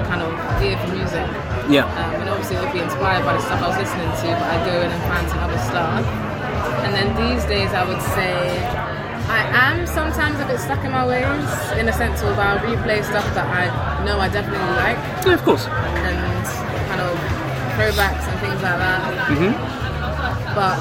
kind 0.07 0.21
of 0.23 0.31
ear 0.63 0.77
for 0.79 0.89
music. 0.95 1.25
Yeah. 1.69 1.85
Um, 1.85 2.21
and 2.23 2.29
obviously 2.29 2.55
it 2.57 2.61
would 2.63 2.73
be 2.73 2.79
inspired 2.81 3.23
by 3.25 3.33
the 3.37 3.43
stuff 3.43 3.61
I 3.61 3.67
was 3.69 3.77
listening 3.77 4.09
to, 4.09 4.27
but 4.39 4.47
I 4.49 4.57
go 4.65 4.75
in 4.81 4.89
and 4.89 5.03
find 5.11 5.25
some 5.29 5.39
other 5.43 5.59
stuff. 5.69 6.01
And 6.87 6.91
then 6.95 7.07
these 7.19 7.43
days 7.45 7.69
I 7.73 7.83
would 7.85 8.01
say 8.15 8.33
I 9.29 9.45
am 9.69 9.85
sometimes 9.85 10.39
a 10.39 10.45
bit 10.47 10.59
stuck 10.59 10.83
in 10.83 10.91
my 10.91 11.05
ways, 11.05 11.45
in 11.77 11.87
a 11.87 11.93
sense 11.93 12.21
of 12.23 12.33
I'll 12.39 12.57
replay 12.65 13.03
stuff 13.05 13.27
that 13.35 13.45
I 13.45 13.69
know 14.05 14.19
I 14.19 14.27
definitely 14.29 14.73
like 14.81 14.97
Yeah, 15.25 15.33
of 15.37 15.43
course. 15.43 15.67
and 15.67 16.45
kind 16.89 17.01
of 17.05 17.13
throwbacks 17.77 18.25
and 18.25 18.35
things 18.41 18.59
like 18.65 18.79
that. 18.81 19.01
Mhm. 19.29 19.53
But 20.57 20.75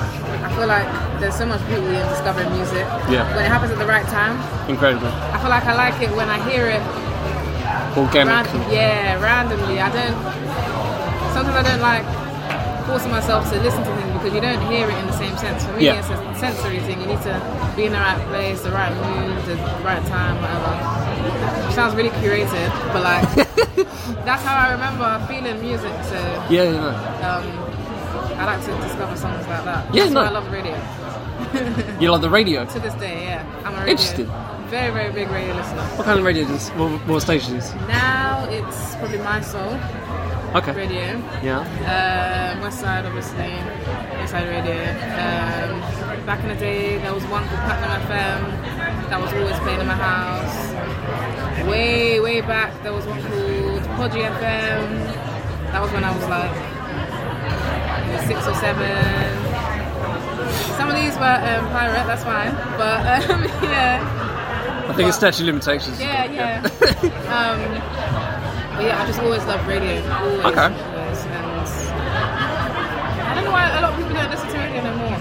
feel 0.59 0.67
like 0.67 0.89
there's 1.21 1.37
so 1.37 1.47
much 1.47 1.63
beauty 1.69 1.87
in 1.87 2.07
discovering 2.11 2.51
music. 2.53 2.83
Yeah. 3.09 3.23
When 3.35 3.45
it 3.45 3.49
happens 3.49 3.71
at 3.73 3.79
the 3.79 3.87
right 3.87 4.07
time, 4.07 4.35
Incredible. 4.69 5.07
I 5.07 5.39
feel 5.39 5.51
like 5.51 5.65
I 5.65 5.75
like 5.75 6.03
it 6.03 6.11
when 6.17 6.29
I 6.29 6.39
hear 6.51 6.67
it 6.67 6.83
Organic. 7.97 8.29
Random, 8.47 8.63
yeah, 8.71 9.21
randomly. 9.23 9.81
I 9.81 9.89
don't. 9.91 10.19
Sometimes 11.35 11.57
I 11.57 11.63
don't 11.63 11.81
like 11.81 12.05
forcing 12.87 13.11
myself 13.11 13.51
to 13.53 13.61
listen 13.61 13.83
to 13.85 13.91
things 13.97 14.13
because 14.15 14.33
you 14.35 14.41
don't 14.41 14.61
hear 14.71 14.89
it 14.89 14.97
in 14.99 15.07
the 15.07 15.13
same 15.19 15.37
sense. 15.37 15.65
For 15.65 15.73
me, 15.73 15.85
Yeah. 15.87 15.99
it's 15.99 16.09
a 16.11 16.19
sensory 16.39 16.79
thing. 16.81 17.01
You 17.01 17.07
need 17.07 17.23
to 17.23 17.35
be 17.77 17.85
in 17.87 17.93
the 17.93 17.99
right 17.99 18.21
place, 18.29 18.63
the 18.63 18.71
right 18.71 18.93
mood, 18.95 19.37
the 19.47 19.57
right 19.85 20.05
time, 20.07 20.41
whatever. 20.43 21.69
It 21.69 21.73
sounds 21.75 21.95
really 21.95 22.11
curated, 22.23 22.71
but 22.93 23.03
like 23.03 23.27
that's 24.27 24.43
how 24.43 24.57
I 24.57 24.73
remember 24.73 25.09
feeling 25.27 25.61
music. 25.61 25.93
So 26.05 26.19
Yeah, 26.51 26.65
yeah. 26.71 27.29
um, 27.29 27.68
I 28.39 28.45
like 28.45 28.65
to 28.65 28.71
discover 28.87 29.17
songs 29.17 29.47
like 29.47 29.65
that. 29.65 29.95
Yeah, 29.95 30.03
that's 30.05 30.15
no. 30.15 30.21
I 30.23 30.31
love 30.31 30.51
radio. 30.53 30.77
You 32.01 32.11
love 32.11 32.21
the 32.23 32.31
radio? 32.31 32.65
To 32.67 32.79
this 32.81 32.95
day, 32.95 33.25
yeah, 33.25 33.45
I'm 33.65 33.75
a 33.75 33.79
radio. 33.79 33.91
Interesting. 33.93 34.27
Very, 34.69 34.93
very 34.93 35.13
big 35.13 35.29
radio 35.31 35.55
listener. 35.55 35.83
What 35.97 36.05
kind 36.05 36.19
of 36.19 36.25
radio 36.25 36.45
does? 36.47 36.69
What, 36.71 36.91
what 37.09 37.21
stations? 37.23 37.73
Now 37.89 38.47
it's 38.51 38.95
probably 38.97 39.19
my 39.19 39.41
soul 39.41 39.75
Okay. 40.55 40.73
radio. 40.73 41.23
Yeah. 41.43 41.61
Um, 42.55 42.61
West 42.63 42.81
Side, 42.81 43.05
obviously. 43.07 43.39
West 44.19 44.33
Side 44.33 44.49
Radio. 44.49 44.77
Um, 45.19 46.27
back 46.27 46.43
in 46.43 46.49
the 46.49 46.55
day, 46.57 46.99
there 46.99 47.15
was 47.15 47.25
one 47.27 47.45
called 47.49 47.61
Platinum 47.61 48.03
FM 48.09 49.09
that 49.11 49.21
was 49.21 49.33
always 49.33 49.59
playing 49.61 49.81
in 49.81 49.87
my 49.87 49.95
house. 49.95 51.67
Way, 51.67 52.21
way 52.21 52.41
back, 52.43 52.83
there 52.83 52.93
was 52.93 53.07
one 53.07 53.21
called 53.23 53.83
Podgy 53.97 54.21
FM. 54.23 55.15
That 55.73 55.81
was 55.83 55.91
when 55.93 56.05
I 56.05 56.15
was 56.17 56.27
like 56.29 56.68
six 58.27 58.47
or 58.47 58.55
seven. 58.55 58.89
Some 60.77 60.89
of 60.91 60.97
these 60.97 61.15
were 61.17 61.39
um, 61.49 61.69
pirate, 61.71 62.07
that's 62.07 62.25
fine. 62.25 62.53
But 62.79 63.31
um, 63.31 63.43
yeah, 63.65 64.87
I 64.89 64.93
think 64.95 65.09
it's 65.09 65.17
statute 65.17 65.45
limitations. 65.45 66.01
yeah, 66.01 66.25
yeah. 66.25 66.63
um, 67.35 67.59
but 68.77 68.85
yeah, 68.87 69.03
I 69.03 69.07
just 69.07 69.21
always 69.21 69.45
loved 69.45 69.67
radio. 69.69 70.01
Always, 70.13 70.45
Okay. 70.47 70.67
always. 70.67 71.25
And 71.27 71.45
I 73.27 73.35
don't 73.35 73.45
know 73.45 73.51
why 73.51 73.69
a 73.77 73.81
lot 73.83 73.91
of 73.93 73.97
people 73.99 74.15
don't 74.15 74.31
listen 74.31 74.49
to 74.49 74.59
radio 74.59 74.83
no 74.85 74.97
more. 74.97 75.19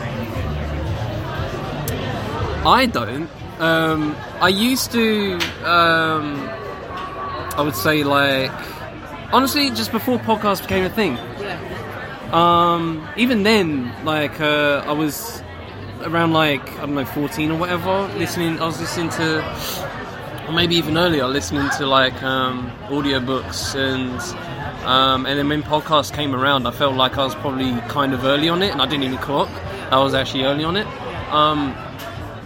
I 2.65 2.85
don't. 2.85 3.29
Um, 3.59 4.15
I 4.41 4.49
used 4.49 4.91
to. 4.91 5.33
Um, 5.63 6.47
I 7.57 7.61
would 7.61 7.75
say 7.75 8.03
like, 8.03 8.51
honestly, 9.33 9.69
just 9.71 9.91
before 9.91 10.19
podcasts 10.19 10.61
became 10.61 10.83
a 10.85 10.89
thing. 10.89 11.17
Yeah. 12.29 12.73
Um, 12.73 13.07
even 13.17 13.43
then, 13.43 13.93
like 14.05 14.39
uh, 14.39 14.83
I 14.85 14.91
was 14.91 15.41
around 16.01 16.33
like 16.33 16.61
I 16.77 16.81
don't 16.81 16.95
know, 16.95 17.05
fourteen 17.05 17.51
or 17.51 17.57
whatever. 17.57 18.07
Listening, 18.17 18.59
I 18.59 18.65
was 18.65 18.79
listening 18.79 19.09
to, 19.11 20.47
or 20.47 20.51
maybe 20.53 20.75
even 20.75 20.97
earlier, 20.97 21.27
listening 21.27 21.69
to 21.77 21.85
like 21.85 22.21
um, 22.23 22.71
audiobooks 22.87 23.75
and. 23.75 24.21
Um, 24.87 25.25
and 25.25 25.37
then 25.37 25.49
when 25.49 25.63
podcasts 25.63 26.13
came 26.13 26.33
around, 26.33 26.65
I 26.65 26.71
felt 26.71 26.95
like 26.95 27.17
I 27.17 27.25
was 27.25 27.35
probably 27.35 27.73
kind 27.89 28.13
of 28.13 28.23
early 28.23 28.47
on 28.47 28.63
it, 28.63 28.71
and 28.71 28.81
I 28.81 28.85
didn't 28.85 29.03
even 29.03 29.17
clock. 29.17 29.49
I 29.91 29.99
was 30.01 30.13
actually 30.13 30.45
early 30.45 30.63
on 30.63 30.77
it. 30.77 30.87
Um, 31.29 31.75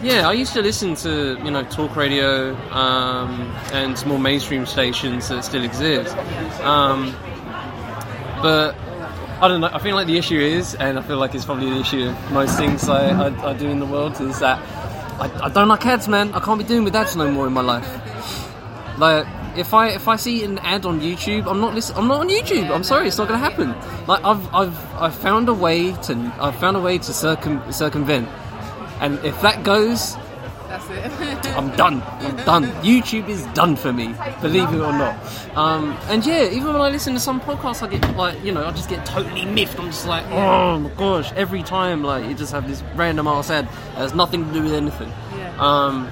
yeah, 0.01 0.27
I 0.27 0.33
used 0.33 0.53
to 0.53 0.61
listen 0.61 0.95
to 0.95 1.37
you 1.43 1.51
know 1.51 1.63
talk 1.65 1.95
radio 1.95 2.55
um, 2.71 3.41
and 3.73 3.95
some 3.95 4.09
more 4.09 4.17
mainstream 4.17 4.65
stations 4.65 5.29
that 5.29 5.45
still 5.45 5.63
exist. 5.63 6.15
Um, 6.63 7.13
but 8.41 8.75
I 9.41 9.47
don't 9.47 9.59
know. 9.59 9.71
I 9.73 9.79
feel 9.79 9.95
like 9.95 10.05
the 10.05 10.19
issue 10.19 10.39
is, 10.39 10.75
and 10.75 10.99
I 10.99 11.01
feel 11.01 11.17
like 11.17 11.33
it's 11.33 11.45
probably 11.45 11.71
the 11.71 11.79
issue 11.79 12.07
of 12.07 12.31
most 12.31 12.57
things 12.57 12.87
I, 12.87 13.09
I, 13.09 13.49
I 13.49 13.53
do 13.53 13.67
in 13.69 13.79
the 13.79 13.87
world, 13.87 14.21
is 14.21 14.39
that 14.39 14.59
I, 15.19 15.45
I 15.45 15.49
don't 15.49 15.67
like 15.67 15.83
ads, 15.83 16.07
man. 16.07 16.31
I 16.33 16.39
can't 16.39 16.59
be 16.59 16.63
doing 16.63 16.83
with 16.83 16.95
ads 16.95 17.15
no 17.15 17.31
more 17.31 17.47
in 17.47 17.53
my 17.53 17.61
life. 17.61 17.89
Like 18.99 19.25
if 19.57 19.73
I 19.73 19.89
if 19.89 20.07
I 20.07 20.15
see 20.15 20.43
an 20.43 20.59
ad 20.59 20.85
on 20.85 21.01
YouTube, 21.01 21.47
I'm 21.47 21.59
not 21.59 21.73
listen, 21.73 21.95
I'm 21.97 22.07
not 22.07 22.19
on 22.19 22.29
YouTube. 22.29 22.69
I'm 22.69 22.83
sorry, 22.83 23.07
it's 23.07 23.17
not 23.17 23.27
going 23.27 23.39
to 23.39 23.49
happen. 23.49 23.69
Like 24.05 24.23
I've 24.23 24.53
I've 24.53 24.93
I've 24.95 25.15
found 25.15 25.49
a 25.49 25.55
way 25.55 25.91
to 25.91 26.33
I've 26.39 26.55
found 26.57 26.77
a 26.77 26.79
way 26.79 26.99
to 26.99 27.11
circum, 27.11 27.63
circumvent, 27.71 28.29
and 28.99 29.17
if 29.25 29.41
that 29.41 29.63
goes, 29.63 30.17
That's 30.71 30.89
it. 30.89 31.47
I'm 31.57 31.75
done. 31.75 32.01
I'm 32.01 32.35
done. 32.37 32.63
YouTube 32.81 33.27
is 33.27 33.43
done 33.47 33.75
for 33.75 33.91
me, 33.91 34.15
believe 34.39 34.69
it 34.69 34.79
or 34.79 34.93
not. 34.93 35.17
Um, 35.57 35.97
and 36.07 36.25
yeah, 36.25 36.45
even 36.45 36.67
when 36.67 36.81
I 36.81 36.89
listen 36.89 37.13
to 37.13 37.19
some 37.19 37.41
podcasts, 37.41 37.85
I 37.85 37.89
get 37.89 38.15
like, 38.15 38.41
you 38.41 38.53
know, 38.53 38.65
I 38.65 38.71
just 38.71 38.87
get 38.89 39.05
totally 39.05 39.43
miffed. 39.43 39.77
I'm 39.77 39.87
just 39.87 40.07
like, 40.07 40.25
oh 40.27 40.79
my 40.79 40.89
gosh, 40.91 41.31
every 41.33 41.61
time, 41.61 42.03
like, 42.03 42.25
you 42.25 42.33
just 42.33 42.53
have 42.53 42.69
this 42.69 42.81
random 42.95 43.27
ass 43.27 43.49
ad 43.49 43.65
that 43.65 43.73
has 43.95 44.13
nothing 44.13 44.45
to 44.47 44.53
do 44.53 44.63
with 44.63 44.73
anything. 44.73 45.09
Yeah. 45.35 45.53
Um, 45.59 46.09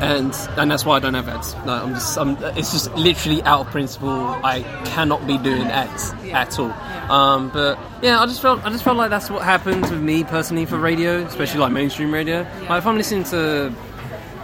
and 0.00 0.34
and 0.58 0.70
that's 0.70 0.84
why 0.84 0.96
I 0.96 0.98
don't 1.00 1.14
have 1.14 1.28
ads. 1.28 1.54
No, 1.66 1.72
I'm 1.74 1.94
just, 1.94 2.16
I'm, 2.18 2.36
it's 2.56 2.72
just 2.72 2.92
literally 2.94 3.42
out 3.42 3.66
of 3.66 3.66
principle. 3.72 4.10
I 4.10 4.62
cannot 4.86 5.26
be 5.26 5.38
doing 5.38 5.62
ads 5.66 6.12
Yeah. 6.24 6.40
at 6.40 6.58
all. 6.58 6.72
Um, 7.10 7.50
but 7.50 7.78
yeah, 8.02 8.20
I 8.20 8.26
just 8.26 8.40
felt, 8.40 8.64
I 8.64 8.70
just 8.70 8.84
felt 8.84 8.96
like 8.96 9.10
that's 9.10 9.30
what 9.30 9.42
happens 9.42 9.90
with 9.90 10.00
me 10.00 10.24
personally 10.24 10.64
for 10.66 10.78
radio, 10.78 11.22
especially 11.24 11.60
like 11.60 11.72
mainstream 11.72 12.12
radio. 12.12 12.46
Like 12.68 12.78
if 12.78 12.86
I'm 12.86 12.96
listening 12.96 13.24
to 13.24 13.72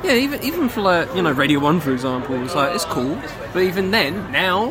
yeah, 0.05 0.15
even 0.15 0.43
even 0.43 0.69
for 0.69 0.83
like 0.83 1.13
you 1.15 1.23
know 1.23 1.33
Radio 1.33 1.59
One 1.59 1.81
for 1.81 1.93
example, 1.93 2.35
it's 2.45 2.55
like 2.55 2.75
it's 2.75 2.85
cool. 2.85 3.19
But 3.53 3.63
even 3.63 3.91
then, 3.91 4.31
now, 4.31 4.71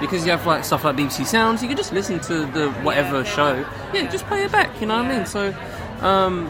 because 0.00 0.24
you 0.24 0.30
have 0.30 0.46
like 0.46 0.64
stuff 0.64 0.84
like 0.84 0.96
BBC 0.96 1.26
Sounds, 1.26 1.60
you 1.62 1.68
can 1.68 1.76
just 1.76 1.92
listen 1.92 2.18
to 2.20 2.46
the 2.46 2.70
whatever 2.82 3.24
show. 3.24 3.64
Yeah, 3.92 4.10
just 4.10 4.24
play 4.26 4.42
it 4.44 4.52
back. 4.52 4.80
You 4.80 4.86
know 4.86 4.96
what 4.96 5.06
I 5.06 5.16
mean? 5.16 5.26
So, 5.26 5.54
um, 6.00 6.46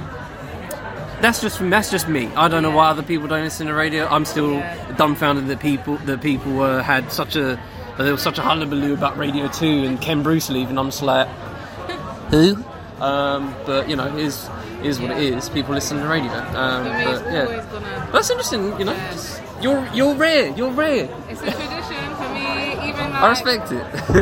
that's 1.20 1.40
just 1.40 1.58
that's 1.70 1.90
just 1.90 2.08
me. 2.08 2.26
I 2.34 2.48
don't 2.48 2.62
know 2.62 2.70
why 2.70 2.88
other 2.88 3.02
people 3.02 3.28
don't 3.28 3.44
listen 3.44 3.66
to 3.68 3.74
radio. 3.74 4.06
I'm 4.06 4.24
still 4.24 4.60
dumbfounded 4.96 5.46
that 5.48 5.60
people 5.60 5.96
that 5.98 6.20
people 6.20 6.60
uh, 6.62 6.82
had 6.82 7.10
such 7.12 7.36
a 7.36 7.58
there 7.98 8.12
was 8.12 8.22
such 8.22 8.38
a 8.38 8.42
hullabaloo 8.42 8.94
about 8.94 9.16
Radio 9.16 9.46
Two 9.48 9.84
and 9.84 10.00
Ken 10.00 10.22
Bruce 10.22 10.50
leaving. 10.50 10.78
I'm 10.78 10.86
just 10.90 11.02
like, 11.02 11.28
who? 12.30 12.56
Um, 13.00 13.54
but 13.66 13.88
you 13.88 13.96
know, 13.96 14.06
it 14.16 14.24
is 14.24 14.48
is 14.82 15.00
what 15.00 15.10
it 15.12 15.18
is. 15.18 15.48
People 15.48 15.74
listen 15.74 15.98
to 15.98 16.06
radio. 16.06 16.30
Um, 16.32 16.84
For 16.84 16.90
me, 16.92 17.04
it's 17.12 17.22
but 17.22 17.32
yeah. 17.32 17.44
gonna. 17.72 18.08
That's 18.12 18.30
interesting, 18.30 18.78
you 18.78 18.84
know. 18.84 18.94
Just- 19.12 19.40
You're 19.62 19.86
you're 19.94 20.14
rare. 20.14 20.48
You're 20.56 20.72
rare. 20.72 21.08
It's 21.28 21.40
a 21.40 21.50
tradition 21.50 22.14
for 22.16 22.28
me. 22.34 22.72
Even 22.88 23.10
like 23.12 23.22
I 23.22 23.28
respect 23.30 23.72
it. 23.72 23.84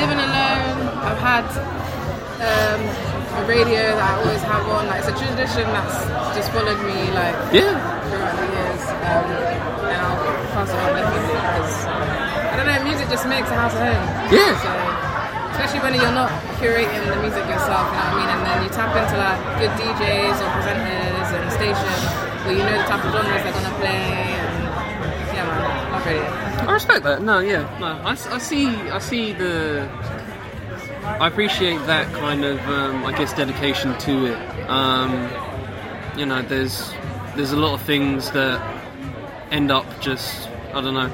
living 0.00 0.18
alone, 0.18 0.78
I've 1.06 1.18
had 1.18 1.44
um, 2.40 2.80
radio 3.50 3.82
that 3.98 4.06
I 4.06 4.12
always 4.22 4.42
have 4.46 4.62
on. 4.70 4.86
Like 4.86 5.02
it's 5.02 5.10
a 5.10 5.16
tradition 5.18 5.66
that's 5.74 5.98
just 6.38 6.54
followed 6.54 6.78
me 6.86 7.10
like 7.10 7.34
yeah. 7.50 7.74
throughout 8.06 8.36
the 8.38 8.46
years, 8.46 8.82
um, 9.10 9.26
and 9.90 9.98
I'll 9.98 10.22
pass 10.54 10.70
it 10.70 10.78
on 10.78 10.90
definitely 10.94 11.34
because 11.34 11.72
I 11.90 12.54
don't 12.54 12.68
know, 12.70 12.78
music 12.86 13.10
just 13.10 13.26
makes 13.26 13.50
a 13.50 13.56
house 13.58 13.74
a 13.74 13.82
home. 13.90 14.06
Yeah. 14.30 14.54
So, 14.62 14.70
especially 15.50 15.82
when 15.82 15.98
you're 15.98 16.14
not 16.14 16.30
curating 16.62 17.02
the 17.10 17.18
music 17.26 17.42
yourself, 17.50 17.90
you 17.90 17.98
know 17.98 18.06
what 18.06 18.14
I 18.14 18.18
mean, 18.22 18.30
and 18.30 18.40
then 18.46 18.56
you 18.62 18.70
tap 18.70 18.94
into 18.94 19.18
like 19.18 19.40
good 19.58 19.74
DJs 19.82 20.38
or 20.38 20.48
presenters 20.54 21.28
and 21.34 21.44
stations 21.50 22.02
where 22.46 22.54
you 22.54 22.62
know 22.62 22.76
the 22.78 22.86
type 22.86 23.02
of 23.02 23.10
genres 23.10 23.42
they're 23.42 23.56
gonna 23.58 23.74
play, 23.82 24.06
and 24.30 24.62
yeah, 25.34 25.42
man, 25.42 25.90
love 25.90 26.06
radio. 26.06 26.50
I 26.70 26.72
respect 26.72 27.02
that. 27.02 27.18
No, 27.26 27.42
yeah, 27.42 27.66
no. 27.82 27.98
I, 28.06 28.14
I 28.14 28.38
see. 28.38 28.70
I 28.94 28.98
see 29.02 29.34
the. 29.34 29.90
I 31.02 31.26
appreciate 31.26 31.78
that 31.86 32.12
kind 32.14 32.44
of, 32.44 32.58
um, 32.68 33.04
I 33.04 33.16
guess, 33.16 33.32
dedication 33.34 33.96
to 33.98 34.26
it. 34.26 34.68
Um, 34.68 35.30
you 36.18 36.26
know, 36.26 36.42
there's 36.42 36.92
there's 37.36 37.52
a 37.52 37.56
lot 37.56 37.74
of 37.74 37.82
things 37.82 38.30
that 38.32 38.60
end 39.50 39.70
up 39.70 39.86
just 40.00 40.48
I 40.72 40.80
don't 40.80 40.94
know, 40.94 41.10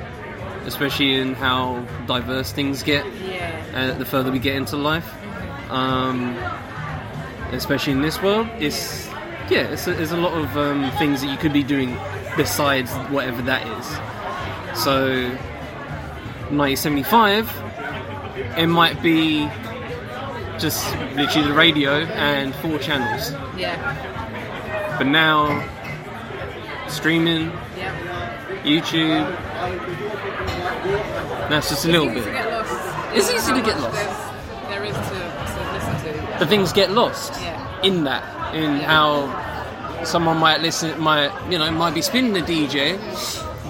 especially 0.65 1.15
in 1.15 1.35
how 1.35 1.81
diverse 2.07 2.53
things 2.53 2.83
get. 2.83 3.07
Yeah. 3.23 3.65
uh, 3.75 3.99
the 3.99 4.05
further 4.05 4.31
we 4.33 4.39
get 4.39 4.57
into 4.57 4.77
life. 4.77 5.09
Um, 5.71 6.37
especially 7.53 7.93
in 7.93 8.03
this 8.03 8.21
world, 8.23 8.49
it's 8.59 9.07
yeah, 9.51 9.69
it's 9.73 9.87
a, 9.87 9.95
there's 9.95 10.13
a 10.13 10.17
lot 10.17 10.35
of 10.35 10.57
um, 10.57 10.91
things 10.99 11.21
that 11.21 11.31
you 11.31 11.37
could 11.37 11.53
be 11.53 11.63
doing 11.63 11.97
besides 12.37 12.91
whatever 13.11 13.43
that 13.43 13.67
is. 13.79 13.87
So, 14.83 15.31
1975, 16.51 17.49
it 18.59 18.67
might 18.67 19.01
be 19.03 19.49
just 20.59 20.85
literally 21.15 21.49
the 21.49 21.55
radio 21.55 22.05
and 22.05 22.55
four 22.57 22.79
channels. 22.79 23.33
Yeah. 23.57 23.77
But 24.99 25.07
now, 25.07 25.63
streaming, 26.89 27.53
Yeah. 27.77 27.93
YouTube, 28.65 29.27
that's 31.49 31.69
just 31.71 31.85
a 31.85 31.89
little 31.89 32.09
bit. 32.09 32.25
to 32.25 32.31
get 32.31 32.51
lost. 32.51 33.17
It's 33.17 33.31
easy 33.31 33.53
to 33.53 33.61
get 33.63 33.81
lost. 33.81 33.95
there's- 33.95 34.23
to, 34.87 34.93
to 34.93 35.73
listen 35.73 36.29
to. 36.33 36.39
the 36.39 36.47
things 36.47 36.73
get 36.73 36.91
lost 36.93 37.33
Yeah. 37.43 37.61
in 37.83 38.05
that 38.05 38.23
in 38.55 38.77
Yeah. 38.77 38.87
how 38.87 40.05
someone 40.05 40.37
might 40.39 40.61
listen 40.61 40.99
might 41.01 41.31
you 41.51 41.59
know 41.59 41.69
might 41.73 41.95
be 41.95 42.03
spinning 42.03 42.33
the 42.35 42.43
DJ 42.43 42.97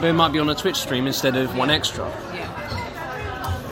but 0.01 0.09
it 0.09 0.13
might 0.13 0.33
be 0.33 0.39
on 0.39 0.51
a 0.51 0.55
Twitch 0.55 0.77
stream 0.77 1.07
instead 1.07 1.37
of 1.37 1.57
one 1.57 1.71
extra. 1.71 2.05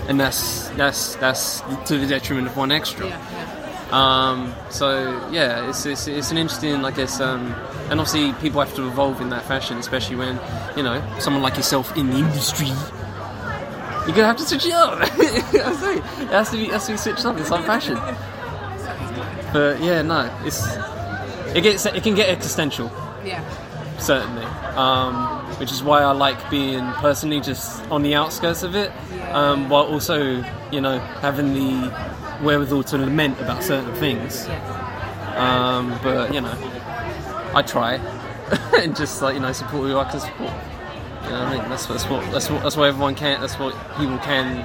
And 0.08 0.18
that's 0.20 0.68
that's 0.70 1.16
that's 1.16 1.60
to 1.86 1.98
the 1.98 2.06
detriment 2.06 2.46
of 2.48 2.56
one 2.56 2.70
extra 2.72 3.06
Yeah. 3.08 3.18
Yeah. 3.90 4.28
um, 4.30 4.54
so 4.70 5.28
yeah 5.30 5.68
it's, 5.68 5.86
it's, 5.86 6.06
it's 6.08 6.30
an 6.30 6.36
interesting 6.38 6.84
I 6.84 6.90
guess 6.90 7.20
um, 7.20 7.52
and 7.90 8.00
obviously 8.00 8.32
people 8.34 8.60
have 8.60 8.74
to 8.76 8.86
evolve 8.86 9.20
in 9.20 9.30
that 9.30 9.44
fashion 9.44 9.78
especially 9.78 10.16
when 10.16 10.38
you 10.76 10.82
know 10.82 11.02
someone 11.20 11.42
like 11.42 11.56
yourself 11.56 11.96
in 11.96 12.10
the 12.10 12.16
industry 12.18 12.68
you're 14.06 14.14
gonna 14.14 14.26
have 14.26 14.36
to 14.36 14.44
switch 14.44 14.66
it 14.66 14.72
up. 14.72 14.98
It 15.18 15.62
has 16.30 16.50
to 16.50 16.56
be, 16.58 16.64
it 16.64 16.70
has 16.72 16.86
to 16.86 16.92
be 16.92 16.98
switched 16.98 17.24
up 17.24 17.38
in 17.38 17.44
some 17.46 17.64
fashion. 17.64 17.94
But 19.52 19.80
yeah, 19.80 20.02
no, 20.02 20.30
it's 20.44 20.62
it 21.56 21.62
gets 21.62 21.86
it 21.86 22.02
can 22.02 22.14
get 22.14 22.28
existential 22.28 22.90
Yeah. 23.24 23.42
certainly, 23.98 24.44
um, 24.76 25.14
which 25.58 25.70
is 25.72 25.82
why 25.82 26.02
I 26.02 26.10
like 26.12 26.50
being 26.50 26.84
personally 26.94 27.40
just 27.40 27.82
on 27.90 28.02
the 28.02 28.14
outskirts 28.14 28.62
of 28.62 28.74
it, 28.74 28.90
um, 29.34 29.68
while 29.68 29.84
also 29.84 30.42
you 30.72 30.80
know 30.80 30.98
having 31.20 31.52
the 31.52 31.90
wherewithal 32.42 32.84
to 32.84 32.98
lament 32.98 33.38
about 33.40 33.62
certain 33.62 33.92
things. 33.96 34.46
Um, 35.36 35.98
but 36.02 36.32
you 36.32 36.40
know, 36.40 36.54
I 37.54 37.62
try 37.62 37.94
and 38.78 38.96
just 38.96 39.20
like 39.20 39.34
you 39.34 39.40
know 39.40 39.52
support 39.52 39.88
who 39.88 39.98
I 39.98 40.10
can 40.10 40.20
support. 40.20 40.52
You 41.24 41.30
know 41.30 41.40
what 41.40 41.48
I 41.48 41.58
mean? 41.58 41.68
That's 41.68 41.86
that's 41.86 42.04
what 42.04 42.32
that's 42.32 42.48
what 42.48 42.62
that's 42.62 42.76
what 42.76 42.88
everyone 42.88 43.14
can. 43.14 43.40
That's 43.40 43.58
what 43.58 43.74
people 43.96 44.18
can 44.18 44.62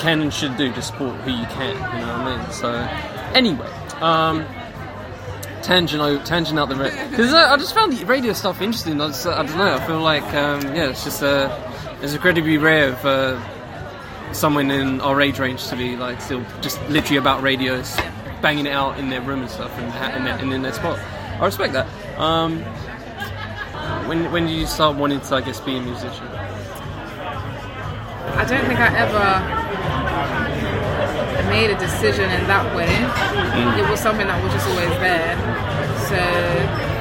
can 0.00 0.20
and 0.20 0.34
should 0.34 0.56
do 0.56 0.72
to 0.72 0.82
support 0.82 1.14
who 1.20 1.30
you 1.30 1.46
can. 1.46 1.74
You 1.74 2.06
know 2.06 2.18
what 2.18 2.26
I 2.26 2.36
mean? 2.36 2.52
So 2.52 2.72
anyway, 3.34 3.70
um, 4.00 4.44
tangent 5.62 6.02
out 6.02 6.26
tangent 6.26 6.58
out 6.58 6.68
the 6.68 6.74
because 7.10 7.32
I, 7.32 7.52
I 7.52 7.56
just 7.56 7.74
found 7.74 7.92
the 7.92 8.04
radio 8.06 8.32
stuff 8.32 8.60
interesting. 8.60 9.00
I, 9.00 9.08
just, 9.08 9.26
I 9.26 9.44
don't 9.44 9.56
know. 9.56 9.74
I 9.74 9.86
feel 9.86 10.00
like 10.00 10.24
um, 10.34 10.62
yeah, 10.74 10.88
it's 10.88 11.04
just 11.04 11.22
uh, 11.22 11.48
it's 12.02 12.12
incredibly 12.14 12.58
rare 12.58 12.94
for 12.96 13.40
someone 14.32 14.70
in 14.70 15.00
our 15.00 15.20
age 15.20 15.38
range 15.38 15.68
to 15.68 15.76
be 15.76 15.96
like 15.96 16.20
still 16.20 16.44
just 16.60 16.80
literally 16.88 17.16
about 17.16 17.42
radios, 17.42 17.96
banging 18.40 18.66
it 18.66 18.72
out 18.72 18.98
in 18.98 19.08
their 19.08 19.20
room 19.20 19.40
and 19.42 19.50
stuff 19.50 19.70
and, 19.78 19.90
ha- 19.92 20.10
and, 20.14 20.26
and 20.26 20.52
in 20.52 20.62
their 20.62 20.72
spot. 20.72 20.98
I 21.40 21.46
respect 21.46 21.72
that. 21.74 21.86
Um, 22.18 22.60
when 24.08 24.30
when 24.32 24.46
did 24.46 24.56
you 24.56 24.66
start 24.66 24.96
wanting 24.96 25.20
to, 25.20 25.34
I 25.36 25.40
guess, 25.42 25.60
be 25.60 25.76
a 25.76 25.80
musician? 25.80 26.26
I 28.34 28.44
don't 28.48 28.66
think 28.66 28.80
I 28.80 28.88
ever 28.98 29.72
made 31.50 31.70
a 31.70 31.78
decision 31.78 32.30
in 32.30 32.46
that 32.46 32.74
way. 32.74 32.88
It 33.80 33.88
was 33.88 34.00
something 34.00 34.26
that 34.26 34.42
was 34.42 34.52
just 34.52 34.66
always 34.68 34.90
there. 34.98 35.36
So, 36.08 36.91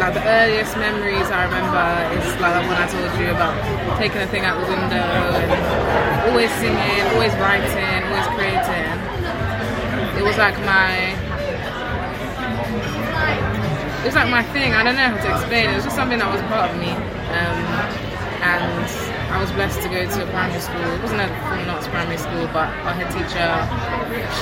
like 0.00 0.14
the 0.14 0.24
earliest 0.24 0.76
memories 0.76 1.28
I 1.30 1.44
remember 1.44 1.84
is 2.16 2.24
like 2.40 2.54
the 2.56 2.64
one 2.68 2.78
I 2.78 2.86
told 2.86 3.10
you 3.20 3.30
about 3.30 3.54
taking 3.98 4.20
a 4.20 4.26
thing 4.26 4.44
out 4.44 4.60
the 4.60 4.68
window 4.68 5.02
and 5.02 6.30
always 6.30 6.50
singing, 6.62 7.02
always 7.12 7.34
writing, 7.36 8.00
always 8.08 8.28
creating. 8.36 8.88
It 10.18 10.24
was 10.24 10.38
like 10.38 10.58
my 10.64 11.16
it 14.02 14.06
was 14.06 14.14
like 14.14 14.30
my 14.30 14.42
thing. 14.54 14.74
I 14.74 14.82
don't 14.82 14.96
know 14.96 15.08
how 15.08 15.18
to 15.18 15.30
explain 15.30 15.70
it. 15.70 15.74
Was 15.76 15.84
just 15.84 15.96
something 15.96 16.18
that 16.18 16.30
was 16.30 16.42
part 16.50 16.70
of 16.70 16.76
me. 16.78 16.90
Um, 16.90 18.02
and 18.42 18.82
I 19.30 19.40
was 19.40 19.52
blessed 19.52 19.80
to 19.82 19.88
go 19.88 20.02
to 20.02 20.18
a 20.22 20.30
primary 20.34 20.60
school. 20.60 20.82
It 20.82 21.00
wasn't 21.00 21.22
a 21.22 21.28
performing 21.28 21.70
arts 21.70 21.86
primary 21.86 22.18
school, 22.18 22.50
but 22.50 22.66
our 22.82 22.92
head 22.92 23.08
teacher, 23.14 23.46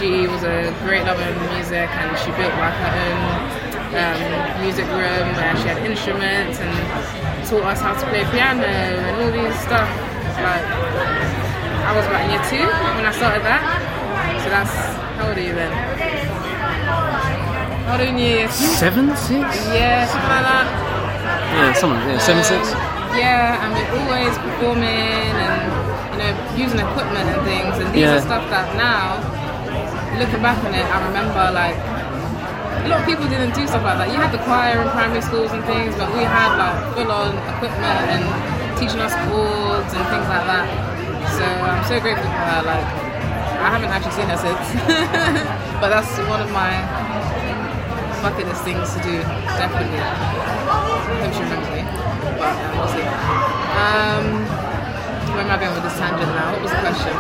she 0.01 0.27
was 0.27 0.43
a 0.43 0.73
great 0.83 1.05
lover 1.05 1.23
of 1.23 1.37
music 1.53 1.93
and 1.93 2.17
she 2.19 2.33
built 2.33 2.57
like 2.57 2.73
her 2.73 2.93
own 2.97 3.70
um, 3.91 4.63
music 4.63 4.87
room 4.95 5.27
where 5.35 5.55
she 5.59 5.67
had 5.67 5.79
instruments 5.85 6.59
and 6.61 6.73
taught 7.47 7.65
us 7.75 7.81
how 7.81 7.95
to 7.95 8.07
play 8.07 8.23
piano 8.31 8.63
and 8.65 9.17
all 9.19 9.33
these 9.35 9.57
stuff. 9.67 9.89
Like, 10.39 10.65
I 11.85 11.91
was 11.97 12.07
about 12.07 12.25
year 12.31 12.43
two 12.49 12.67
when 12.97 13.05
I 13.07 13.13
started 13.13 13.43
that. 13.43 13.63
So 14.45 14.49
that's, 14.49 14.73
how 15.19 15.29
old 15.29 15.37
are 15.37 15.43
you 15.43 15.55
then? 15.55 15.73
How 17.85 17.93
old 17.93 18.01
are 18.01 18.05
you 18.05 18.11
in 18.11 18.19
year 18.19 18.47
two? 18.47 18.71
Seven, 18.79 19.11
six? 19.17 19.43
Yeah, 19.75 20.07
something 20.07 20.31
like 20.31 20.47
that. 20.47 20.67
Yeah, 21.51 21.73
something. 21.75 21.99
Yeah, 22.09 22.19
seven, 22.19 22.45
six. 22.45 22.71
Yeah, 23.19 23.59
and 23.59 23.75
we're 23.75 23.91
always 24.07 24.39
performing 24.39 25.35
and 25.35 25.61
you 26.15 26.19
know 26.23 26.31
using 26.55 26.79
equipment 26.79 27.27
and 27.27 27.43
things. 27.43 27.75
And 27.83 27.91
these 27.93 28.07
Yeah. 28.07 28.17
are 28.17 28.23
stuff 28.23 28.47
that 28.55 28.71
now, 28.79 29.19
looking 30.17 30.41
back 30.41 30.63
on 30.63 30.73
it, 30.79 30.87
I 30.87 30.97
remember 31.11 31.43
like 31.51 31.75
a 32.85 32.89
lot 32.89 33.01
of 33.01 33.07
people 33.07 33.29
didn't 33.29 33.55
do 33.55 33.67
stuff 33.67 33.85
like 33.85 33.99
that. 34.01 34.09
You 34.09 34.17
had 34.17 34.33
the 34.33 34.43
choir 34.45 34.81
in 34.81 34.89
primary 34.91 35.21
schools 35.21 35.53
and 35.53 35.63
things, 35.65 35.95
but 35.97 36.09
we 36.17 36.25
had 36.25 36.57
like 36.57 36.77
full 36.97 37.11
on 37.13 37.37
equipment 37.57 38.01
and 38.17 38.25
teaching 38.81 39.01
us 39.01 39.13
chords 39.29 39.93
and 39.93 40.05
things 40.09 40.27
like 40.29 40.47
that. 40.49 40.67
So 41.37 41.45
I'm 41.45 41.85
so 41.85 42.01
grateful 42.01 42.25
for 42.25 42.45
her. 42.49 42.63
Like 42.65 42.87
I 43.61 43.69
haven't 43.69 43.93
actually 43.93 44.17
seen 44.17 44.29
her 44.33 44.41
since, 44.41 44.67
but 45.81 45.93
that's 45.93 46.09
one 46.25 46.41
of 46.41 46.51
my 46.57 46.73
bucket 48.25 48.49
list 48.49 48.65
things 48.65 48.89
to 48.97 49.01
do. 49.05 49.21
Definitely. 49.61 50.01
I 50.01 50.09
hope 51.21 51.33
she 51.37 51.45
remembers 51.45 51.73
me, 51.77 51.83
but 52.41 52.49
um, 52.49 52.73
we'll 52.81 52.89
see. 52.97 53.05
Um, 53.77 54.27
where 55.37 55.45
am 55.45 55.51
I 55.53 55.57
going 55.61 55.75
with 55.77 55.85
this 55.85 55.97
tangent 56.01 56.33
now? 56.33 56.53
What 56.53 56.63
was 56.65 56.73
the 56.73 56.81
question? 56.81 57.13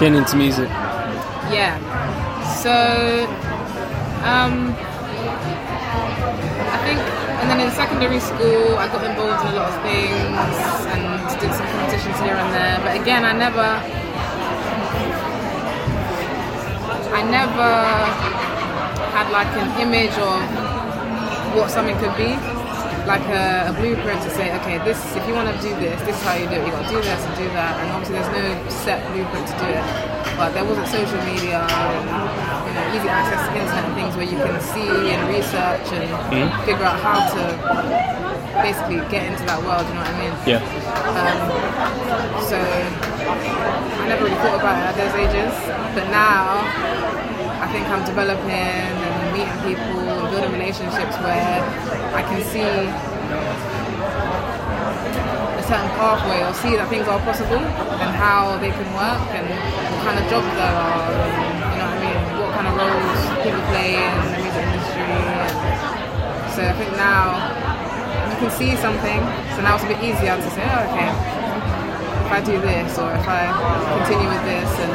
Getting 0.00 0.16
into 0.16 0.36
music. 0.36 0.68
Yeah. 1.52 1.76
So, 2.60 3.26
um, 4.22 4.76
I 6.70 6.78
think, 6.84 7.00
and 7.40 7.50
then 7.50 7.60
in 7.60 7.70
secondary 7.72 8.20
school, 8.20 8.76
I 8.76 8.86
got 8.88 9.02
involved 9.04 9.46
in 9.46 9.52
a 9.52 9.56
lot 9.56 9.72
of 9.72 9.76
things 9.82 10.36
and 10.92 11.40
did 11.40 11.52
some 11.56 11.66
competitions 11.66 12.18
here 12.20 12.36
and 12.36 12.52
there. 12.52 12.78
But 12.84 13.00
again, 13.00 13.24
I 13.24 13.32
never, 13.32 13.68
I 17.16 17.22
never 17.22 17.70
had 19.16 19.30
like 19.32 19.48
an 19.56 19.80
image 19.80 20.16
of 20.18 20.40
what 21.56 21.70
something 21.70 21.96
could 21.98 22.16
be. 22.16 22.59
Like 23.10 23.26
a, 23.26 23.66
a 23.66 23.72
blueprint 23.74 24.22
to 24.22 24.30
say, 24.30 24.54
okay, 24.62 24.78
this 24.86 24.94
if 25.18 25.26
you 25.26 25.34
want 25.34 25.50
to 25.50 25.58
do 25.58 25.74
this, 25.82 25.98
this 26.06 26.14
is 26.14 26.22
how 26.22 26.38
you 26.38 26.46
do 26.46 26.62
it. 26.62 26.62
You 26.62 26.70
got 26.70 26.86
to 26.86 26.94
do 26.94 27.02
this 27.02 27.18
and 27.26 27.34
do 27.34 27.50
that, 27.58 27.74
and 27.82 27.90
obviously 27.90 28.22
there's 28.22 28.30
no 28.30 28.70
set 28.70 29.02
blueprint 29.10 29.50
to 29.50 29.56
do 29.58 29.66
it. 29.66 29.82
But 30.38 30.54
there 30.54 30.62
wasn't 30.62 30.86
social 30.86 31.18
media 31.26 31.58
and 31.58 32.06
you 32.06 32.70
know 32.70 32.86
easy 32.94 33.10
access 33.10 33.42
to 33.42 33.50
internet 33.50 33.82
and 33.82 33.94
things 33.98 34.14
where 34.14 34.30
you 34.30 34.38
can 34.38 34.62
see 34.62 35.10
and 35.10 35.26
research 35.26 35.90
and 35.90 36.06
figure 36.62 36.86
out 36.86 37.02
how 37.02 37.18
to 37.34 37.42
basically 38.62 39.02
get 39.10 39.26
into 39.26 39.42
that 39.42 39.58
world. 39.58 39.82
You 39.90 39.94
know 39.98 40.06
what 40.06 40.14
I 40.14 40.22
mean? 40.22 40.34
Yeah. 40.46 40.62
Um, 41.10 41.50
so 42.46 42.62
I 42.62 44.06
never 44.06 44.22
really 44.22 44.38
thought 44.38 44.54
about 44.54 44.78
it 44.78 44.86
at 44.86 44.94
those 44.94 45.14
ages, 45.18 45.50
but 45.98 46.06
now 46.14 46.62
I 47.58 47.66
think 47.74 47.90
I'm 47.90 48.06
developing 48.06 48.54
and 48.54 49.34
meeting 49.34 49.58
people 49.66 49.99
building 50.30 50.52
relationships 50.52 51.18
where 51.26 51.58
I 52.14 52.22
can 52.22 52.38
see 52.46 52.62
a 55.58 55.62
certain 55.66 55.90
pathway 55.98 56.42
or 56.46 56.54
see 56.54 56.78
that 56.78 56.86
things 56.88 57.06
are 57.10 57.18
possible 57.26 57.58
and 57.58 58.10
how 58.14 58.58
they 58.62 58.70
can 58.70 58.86
work 58.94 59.22
and 59.34 59.46
what 59.46 60.00
kind 60.06 60.16
of 60.18 60.24
jobs 60.30 60.46
there 60.54 60.70
are 60.70 61.10
and 61.10 61.50
you 61.70 61.78
know 61.78 61.86
what 61.86 61.98
I 61.98 62.06
mean, 62.06 62.18
what 62.38 62.50
kind 62.54 62.66
of 62.70 62.74
roles 62.78 63.22
people 63.42 63.62
play 63.74 63.98
in 63.98 64.14
the 64.30 64.38
music 64.38 64.64
industry. 64.70 65.02
And 65.02 66.50
so 66.54 66.60
I 66.62 66.74
think 66.78 66.90
now 66.94 67.38
you 68.30 68.36
can 68.38 68.50
see 68.54 68.74
something, 68.78 69.20
so 69.54 69.66
now 69.66 69.74
it's 69.78 69.86
a 69.86 69.90
bit 69.90 69.98
easier 70.02 70.34
to 70.38 70.50
say, 70.54 70.62
oh, 70.62 70.86
okay, 70.90 71.10
if 71.10 72.30
I 72.30 72.40
do 72.46 72.54
this 72.62 72.98
or 72.98 73.10
if 73.18 73.26
I 73.26 73.50
continue 73.98 74.30
with 74.30 74.44
this 74.46 74.70
and 74.78 74.94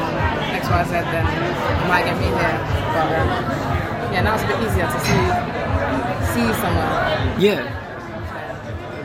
X, 0.55 0.63
Y, 0.71 0.83
Z, 0.87 0.91
then 1.11 1.27
it 1.27 1.87
might 1.91 2.03
get 2.07 2.15
me 2.19 2.31
there. 2.31 2.59
But 2.95 3.07
um, 3.19 3.94
yeah, 4.15 4.21
now 4.21 4.35
it's 4.35 4.43
a 4.43 4.47
bit 4.47 4.59
easier 4.61 4.85
to 4.85 4.99
see 5.03 5.55
see 6.31 6.53
somewhere. 6.61 7.35
Yeah. 7.37 7.63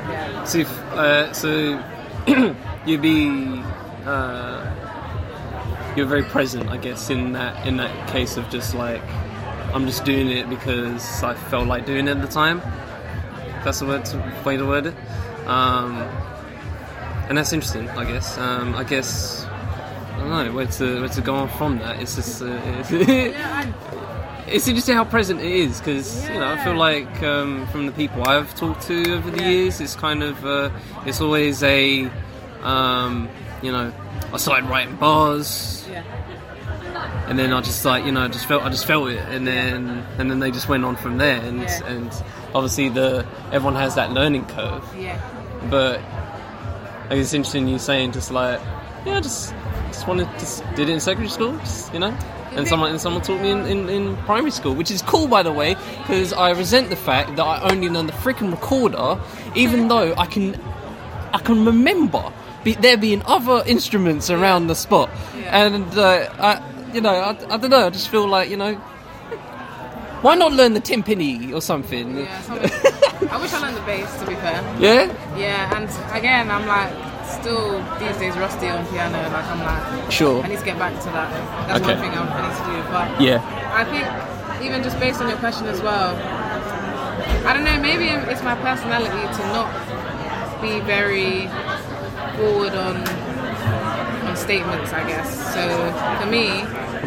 Yeah. 0.09 0.45
So, 0.45 0.61
uh, 0.95 1.33
so 1.33 1.83
you'd 2.87 3.03
be 3.03 3.61
uh, 4.07 4.65
you're 5.97 6.07
very 6.07 6.23
present, 6.23 6.69
I 6.69 6.77
guess, 6.77 7.11
in 7.11 7.33
that 7.33 7.67
in 7.67 7.77
that 7.79 8.09
case 8.09 8.37
of 8.37 8.49
just 8.51 8.73
like 8.77 9.03
I'm 9.75 9.85
just 9.87 10.05
doing 10.05 10.29
it 10.29 10.49
because 10.49 11.25
I 11.25 11.35
felt 11.35 11.67
like 11.67 11.87
doing 11.87 12.07
it 12.07 12.13
at 12.13 12.23
the 12.23 12.29
time. 12.29 12.61
That's 13.65 13.81
the 13.81 13.87
word, 13.87 14.09
way 14.45 14.57
to 14.57 14.65
word 14.65 14.87
it. 14.87 14.95
Um, 15.47 15.97
and 17.29 17.37
that's 17.37 17.53
interesting, 17.53 17.89
I 17.91 18.05
guess. 18.05 18.39
Um, 18.39 18.77
I 18.77 18.85
guess 18.85 19.45
I 19.45 20.19
don't 20.21 20.31
know 20.31 20.53
where 20.53 20.67
to 20.67 21.01
where 21.01 21.09
to 21.09 21.21
go 21.21 21.35
on 21.35 21.49
from 21.49 21.79
that. 21.79 22.01
It's 22.01 22.15
just 22.15 22.43
uh, 22.43 22.47
Yeah, 22.91 23.73
it's 24.47 24.67
interesting 24.69 24.95
how 24.97 25.05
present 25.05 25.41
it 25.41 25.51
is 25.51 25.79
because 25.79 26.29
you 26.29 26.35
know 26.39 26.49
I 26.53 26.63
feel 26.65 26.75
like 26.75 27.23
um, 27.23 27.67
from 27.69 27.87
the 27.87 27.93
people 27.93 28.25
I've 28.27 28.55
talked 28.55 28.83
to 28.89 29.15
over 29.15 29.31
the 29.31 29.43
Yeah. 29.43 29.49
years, 29.51 29.81
it's 29.81 29.95
kind 29.97 30.23
of 30.23 30.45
uh, 30.45 30.71
it's 31.07 31.21
always 31.21 31.63
a 31.63 32.11
um, 32.63 33.29
you 33.63 33.73
know 33.73 33.93
I 34.33 34.37
started 34.37 34.69
writing 34.69 34.97
bars 34.97 35.87
yeah. 35.91 36.03
and 37.29 37.39
then 37.39 37.53
I 37.53 37.61
just 37.61 37.85
like 37.85 38.05
you 38.05 38.13
know 38.13 38.23
I 38.23 38.29
just 38.29 38.47
felt 38.47 38.63
I 38.63 38.69
just 38.69 38.87
felt 38.87 39.09
it 39.11 39.19
and 39.29 39.47
then 39.47 40.05
and 40.19 40.31
then 40.31 40.39
they 40.41 40.51
just 40.51 40.69
went 40.69 40.85
on 40.85 40.97
from 40.97 41.19
there 41.19 41.41
and 41.43 41.61
Yeah. 41.63 41.87
and 41.87 42.13
obviously 42.55 42.89
the 42.89 43.27
everyone 43.53 43.75
has 43.77 43.95
that 43.95 44.13
learning 44.13 44.45
curve 44.47 44.85
Yeah. 44.99 45.19
but 45.71 46.01
I 46.01 47.09
think 47.11 47.23
it's 47.23 47.35
interesting 47.35 47.67
you 47.69 47.79
saying 47.79 48.13
just 48.13 48.31
like 48.31 48.61
yeah 49.07 49.21
just 49.21 49.55
just 49.89 50.07
wanted 50.07 50.29
just 50.39 50.63
did 50.75 50.89
it 50.89 50.93
in 50.93 51.01
secondary 51.01 51.31
school 51.31 51.57
just, 51.59 51.93
you 51.93 51.99
know 52.01 52.17
and 52.53 52.67
someone 52.69 52.91
and 52.91 53.01
someone 53.01 53.23
taught 53.23 53.41
me 53.41 53.51
in, 53.51 53.67
in, 53.67 53.89
in 53.89 54.17
primary 54.19 54.51
school 54.51 54.75
which 54.75 54.91
is 54.91 55.03
cool 55.03 55.29
by 55.29 55.43
the 55.43 55.53
way 55.53 55.75
because 55.99 56.33
I 56.33 56.51
resent 56.51 56.91
the 56.91 56.97
fact 56.97 57.37
that 57.37 57.45
I 57.45 57.71
only 57.71 57.89
learned 57.89 58.09
the 58.09 58.13
freaking 58.15 58.51
recorder 58.51 59.21
even 59.55 59.89
though 59.89 60.15
I 60.17 60.27
can 60.27 60.55
I 61.33 61.39
can 61.39 61.65
remember 61.65 62.33
be, 62.65 62.75
there 62.75 62.97
being 62.97 63.23
other 63.27 63.63
instruments 63.67 64.29
around 64.31 64.67
the 64.67 64.75
spot. 64.75 65.09
Yeah. 65.37 65.65
and 65.67 65.97
uh, 65.99 66.29
I 66.39 66.93
you 66.93 67.01
know 67.01 67.15
I, 67.15 67.31
I 67.55 67.57
don't 67.57 67.71
know 67.71 67.87
I 67.87 67.91
just 67.91 68.09
feel 68.09 68.27
like 68.27 68.51
you 68.51 68.57
know 68.57 68.75
why 70.23 70.35
not 70.35 70.53
learn 70.53 70.75
the 70.75 70.81
timpani 70.83 71.55
or 71.55 71.63
something? 71.63 72.19
Yeah, 72.19 72.41
something- 72.43 73.29
I 73.31 73.41
wish 73.41 73.53
I 73.53 73.59
learned 73.61 73.77
the 73.77 73.81
bass 73.83 74.19
to 74.21 74.27
be 74.27 74.35
fair. 74.35 74.61
yeah? 74.79 75.07
Yeah, 75.39 75.77
and 75.77 75.89
again, 76.19 76.51
I'm 76.51 76.67
like 76.67 76.93
still 77.31 77.83
these 77.99 78.17
days 78.19 78.37
rusty 78.37 78.69
on 78.69 78.85
piano. 78.89 79.19
Like 79.31 79.45
I'm 79.47 79.61
like, 79.61 80.11
Sure. 80.13 80.43
I 80.43 80.49
need 80.49 80.59
to 80.59 80.65
get 80.65 80.79
back 80.79 80.95
to 81.01 81.09
that. 81.17 81.31
That's 81.69 81.81
Okay. 81.81 81.95
one 81.95 82.01
thing 82.03 82.13
I 82.19 82.23
I 82.23 82.41
need 82.49 82.57
to 82.59 82.65
do. 82.71 82.77
But 82.93 83.21
yeah 83.21 83.41
I 83.81 83.85
think 83.85 84.07
even 84.67 84.83
just 84.83 84.99
based 85.01 85.21
on 85.23 85.29
your 85.29 85.39
question 85.39 85.67
as 85.67 85.81
well, 85.81 86.15
I 87.47 87.55
don't 87.55 87.65
know. 87.65 87.79
Maybe 87.81 88.07
it's 88.09 88.43
my 88.43 88.55
personality 88.57 89.23
to 89.37 89.43
not 89.57 89.71
be 90.61 90.81
very 90.81 91.49
forward 92.37 92.75
on 92.75 92.97
on 94.29 94.37
statements. 94.37 94.93
I 94.93 95.07
guess. 95.09 95.29
So 95.55 95.63
for 96.21 96.27
me, 96.31 96.45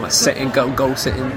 like 0.02 0.12
setting 0.12 0.50
goal 0.50 0.72
goal 0.72 0.96
setting 0.96 1.32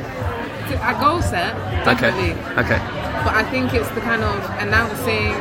I 0.83 0.92
goal 1.01 1.20
set 1.22 1.55
definitely. 1.85 2.33
Okay. 2.62 2.81
but 3.25 3.35
I 3.35 3.44
think 3.51 3.75
it's 3.75 3.88
the 3.90 4.01
kind 4.01 4.22
of 4.22 4.37
announcing 4.59 5.33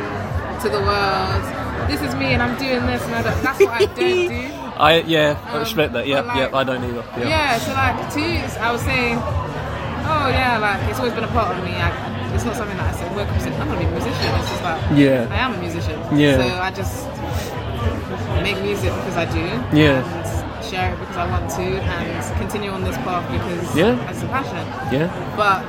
to 0.62 0.68
the 0.68 0.80
world, 0.80 1.42
this 1.88 2.00
is 2.02 2.14
me 2.16 2.26
and 2.34 2.42
I'm 2.42 2.56
doing 2.58 2.84
this 2.86 3.02
and 3.02 3.14
I 3.14 3.22
don't, 3.22 3.42
that's 3.42 3.60
what 3.60 3.70
I 3.70 3.78
don't 3.86 3.96
do. 3.96 4.30
I 4.76 5.00
yeah, 5.06 5.38
I 5.46 5.52
Um, 5.54 5.60
respect 5.60 5.92
that. 5.94 6.06
Yeah, 6.06 6.20
but 6.20 6.26
like- 6.28 6.36
yeah, 6.52 6.58
I 6.58 6.64
don't 6.64 6.84
either. 6.84 7.04
Yeah. 7.18 7.28
Yeah, 7.28 7.58
so 7.58 7.72
like 7.72 7.96
to 8.14 8.20
you, 8.20 8.38
I 8.60 8.70
was 8.72 8.82
saying, 8.82 9.16
oh 9.16 10.28
yeah, 10.28 10.58
like 10.60 10.80
it's 10.90 10.98
always 10.98 11.14
been 11.14 11.24
a 11.24 11.28
part 11.32 11.56
of 11.56 11.64
me. 11.64 11.72
I, 11.72 11.88
it's 12.34 12.44
not 12.44 12.56
something 12.56 12.76
that 12.76 12.92
I 12.94 12.98
said, 12.98 13.08
work 13.16 13.28
I'm 13.28 13.68
gonna 13.68 13.78
be 13.80 13.86
a 13.86 13.90
musician. 13.90 14.12
It's 14.36 14.50
just 14.50 14.62
like, 14.62 14.82
Yeah. 14.94 15.28
I 15.30 15.36
am 15.38 15.54
a 15.54 15.58
musician. 15.58 15.96
Yeah. 16.18 16.36
So 16.36 16.60
I 16.60 16.70
just 16.70 17.06
make 18.42 18.60
music 18.62 18.92
because 18.92 19.16
I 19.16 19.24
do. 19.32 19.40
Yeah. 19.76 20.04
And 20.04 20.64
share 20.64 20.92
it 20.92 20.98
because 21.00 21.16
I 21.16 21.30
want 21.30 21.48
to 21.50 21.62
and 21.62 22.38
continue 22.38 22.70
on 22.70 22.84
this 22.84 22.96
path 22.98 23.24
because 23.32 23.76
Yeah. 23.76 24.10
it's 24.10 24.22
a 24.22 24.26
passion. 24.26 24.60
Yeah. 24.92 25.08
but 25.36 25.64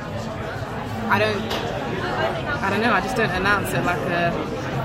I 1.10 1.18
don't. 1.18 1.40
I 2.60 2.70
don't 2.70 2.82
know. 2.82 2.92
I 2.92 3.00
just 3.00 3.16
don't 3.16 3.30
announce 3.30 3.72
it 3.72 3.82
like 3.84 4.00
a, 4.00 4.34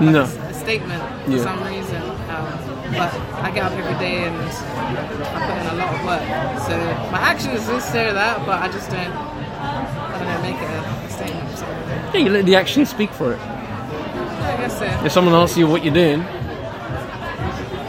No. 0.00 0.22
a, 0.22 0.24
a 0.24 0.43
statement 0.64 1.02
for 1.24 1.30
Yeah. 1.30 1.42
some 1.44 1.60
reason. 1.64 2.02
Um, 2.32 2.46
but 2.96 3.12
I 3.46 3.50
get 3.54 3.64
up 3.64 3.72
every 3.72 3.98
day 3.98 4.24
and 4.24 4.36
I 4.36 5.38
put 5.48 5.56
in 5.60 5.66
a 5.74 5.76
lot 5.80 5.90
of 5.94 6.00
work. 6.08 6.24
So 6.68 6.74
my 7.12 7.18
actions 7.18 7.60
do 7.66 7.80
show 7.80 8.12
that, 8.14 8.44
but 8.46 8.62
I 8.62 8.68
just 8.68 8.88
don't. 8.90 9.12
I 9.12 10.18
don't 10.18 10.28
know. 10.28 10.42
Make 10.42 10.60
it 10.60 10.70
a, 10.70 10.80
a 11.06 11.10
statement. 11.10 11.58
So 11.58 11.66
Yeah, 12.14 12.24
you 12.24 12.30
let 12.30 12.46
the 12.46 12.56
action 12.56 12.86
speak 12.86 13.10
for 13.10 13.32
it. 13.34 13.38
Yeah, 13.38 14.54
I 14.54 14.56
guess 14.62 14.78
so. 14.78 14.86
If 15.06 15.12
someone 15.12 15.34
asks 15.34 15.56
you 15.58 15.66
what 15.66 15.84
you're 15.84 15.94
doing, 15.94 16.22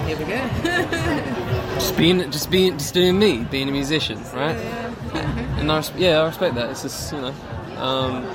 Here 0.08 0.18
we 0.18 0.26
go. 0.26 0.42
just 1.76 1.96
being, 1.98 2.20
just 2.32 2.50
being, 2.52 2.78
just 2.78 2.94
doing 2.94 3.18
me, 3.20 3.44
being 3.44 3.70
a 3.70 3.72
musician, 3.72 4.18
right? 4.34 4.58
Yeah. 4.58 5.60
And 5.60 5.72
I, 5.72 5.84
yeah, 5.98 6.22
I 6.22 6.26
respect 6.28 6.56
that. 6.56 6.70
It's 6.72 6.82
just 6.84 7.14
you 7.14 7.22
know, 7.22 7.34
um, 7.78 8.26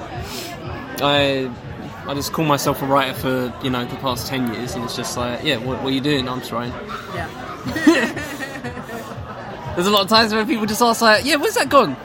I, 1.02 1.50
I 2.06 2.14
just 2.14 2.32
call 2.32 2.44
myself 2.44 2.82
a 2.82 2.86
writer 2.86 3.14
for 3.14 3.54
you 3.62 3.70
know 3.70 3.84
the 3.84 3.96
past 3.96 4.26
ten 4.26 4.52
years, 4.52 4.74
and 4.74 4.84
it's 4.84 4.96
just 4.96 5.16
like, 5.16 5.44
yeah, 5.44 5.56
what, 5.56 5.82
what 5.82 5.86
are 5.86 5.94
you 5.94 6.00
doing? 6.00 6.28
I'm 6.28 6.40
trying. 6.40 6.72
yeah. 7.14 7.28
There's 9.74 9.86
a 9.86 9.90
lot 9.90 10.02
of 10.02 10.08
times 10.08 10.32
where 10.32 10.44
people 10.44 10.66
just 10.66 10.82
ask 10.82 11.00
like, 11.00 11.24
yeah, 11.24 11.36
where's 11.36 11.54
that 11.54 11.68
gone? 11.68 11.96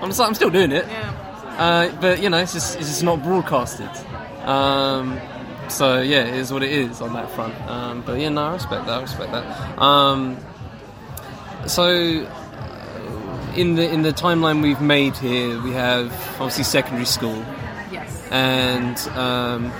I'm 0.00 0.08
just 0.08 0.18
like, 0.18 0.28
I'm 0.28 0.34
still 0.34 0.50
doing 0.50 0.72
it. 0.72 0.86
Yeah. 0.86 1.56
Uh, 1.58 2.00
but 2.00 2.20
you 2.20 2.28
know, 2.28 2.38
it's 2.38 2.52
just 2.52 2.76
it's 2.76 2.88
just 2.88 3.02
not 3.02 3.22
broadcasted. 3.22 3.88
Um, 4.44 5.20
so 5.68 6.00
yeah, 6.00 6.24
it 6.24 6.34
is 6.34 6.52
what 6.52 6.62
it 6.62 6.72
is 6.72 7.00
on 7.00 7.12
that 7.14 7.30
front. 7.30 7.54
Um, 7.68 8.02
but 8.02 8.20
yeah, 8.20 8.28
no, 8.28 8.42
I 8.42 8.52
respect 8.54 8.86
that. 8.86 8.98
I 8.98 9.00
respect 9.00 9.32
that. 9.32 9.78
Um, 9.80 10.36
so 11.66 12.26
uh, 12.26 13.52
in 13.56 13.76
the 13.76 13.88
in 13.88 14.02
the 14.02 14.12
timeline 14.12 14.62
we've 14.62 14.80
made 14.80 15.16
here, 15.16 15.60
we 15.62 15.72
have 15.72 16.12
obviously 16.40 16.64
secondary 16.64 17.06
school. 17.06 17.42
And 18.30 18.98
um, 19.16 19.72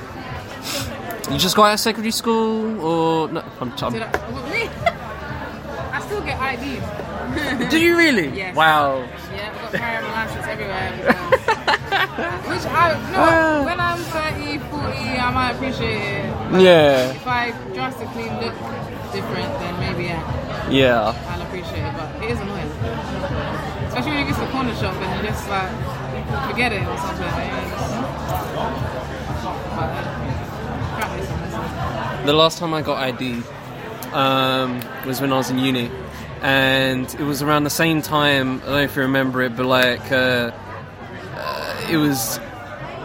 you 1.30 1.38
just 1.38 1.57
got 1.57 1.66
out 1.68 1.74
of 1.74 1.80
secondary 1.80 2.12
school, 2.12 2.80
or 2.80 3.28
no? 3.28 3.42
I'm, 3.61 3.70
Did 3.70 3.83
I'm, 3.83 3.94
I, 5.92 6.00
still 6.04 6.20
get 6.22 6.38
IDs. 6.40 7.70
do 7.70 7.78
you 7.80 7.96
really? 7.96 8.28
Yes. 8.37 8.54
Wow. 8.54 9.09
Yeah, 9.35 9.52
I've 9.64 9.72
got 9.72 10.12
license 10.12 10.46
everywhere. 10.46 11.14
Which 12.44 12.64
I, 12.66 12.92
no, 13.11 13.18
Ah. 13.18 13.64
when 13.64 13.80
I'm 13.80 13.98
30, 13.98 14.59
40, 14.59 15.18
I 15.18 15.30
might 15.33 15.52
appreciate 15.52 15.96
it. 15.96 16.61
Yeah. 16.61 17.11
If 17.11 17.26
I 17.26 17.50
drastically 17.72 18.24
look 18.30 18.54
different, 19.12 19.50
then 19.59 19.74
maybe 19.80 20.04
yeah, 20.04 20.70
Yeah. 20.70 21.14
I'll 21.28 21.42
appreciate 21.42 21.83
it. 21.83 21.94
But 21.96 22.22
it 22.22 22.30
is 22.30 22.38
annoying. 22.40 22.70
Especially 23.88 24.11
when 24.11 24.20
you 24.20 24.26
get 24.26 24.35
to 24.35 24.40
the 24.46 24.52
corner 24.52 24.74
shop 24.76 24.94
and 24.94 25.11
you 25.22 25.28
just 25.30 25.48
like, 25.48 25.70
forget 26.50 26.72
it 26.72 26.87
or 26.87 26.96
something. 26.98 27.24
Yeah, 27.24 28.13
just, 28.54 29.76
but, 29.76 29.90
practice 30.96 31.30
on 31.30 31.40
this. 31.42 32.26
The 32.26 32.32
last 32.32 32.58
time 32.58 32.72
I 32.74 32.82
got 32.82 32.98
ID 32.98 33.42
um, 34.12 34.80
was 35.06 35.20
when 35.20 35.32
I 35.32 35.36
was 35.36 35.50
in 35.50 35.58
uni, 35.58 35.90
and 36.42 37.12
it 37.14 37.20
was 37.24 37.42
around 37.42 37.64
the 37.64 37.70
same 37.70 38.00
time. 38.02 38.60
I 38.62 38.64
don't 38.64 38.72
know 38.72 38.82
if 38.82 38.96
you 38.96 39.02
remember 39.02 39.42
it, 39.42 39.56
but 39.56 39.66
like 39.66 40.10
uh, 40.12 40.52
uh, 41.34 41.86
it 41.90 41.96
was 41.96 42.38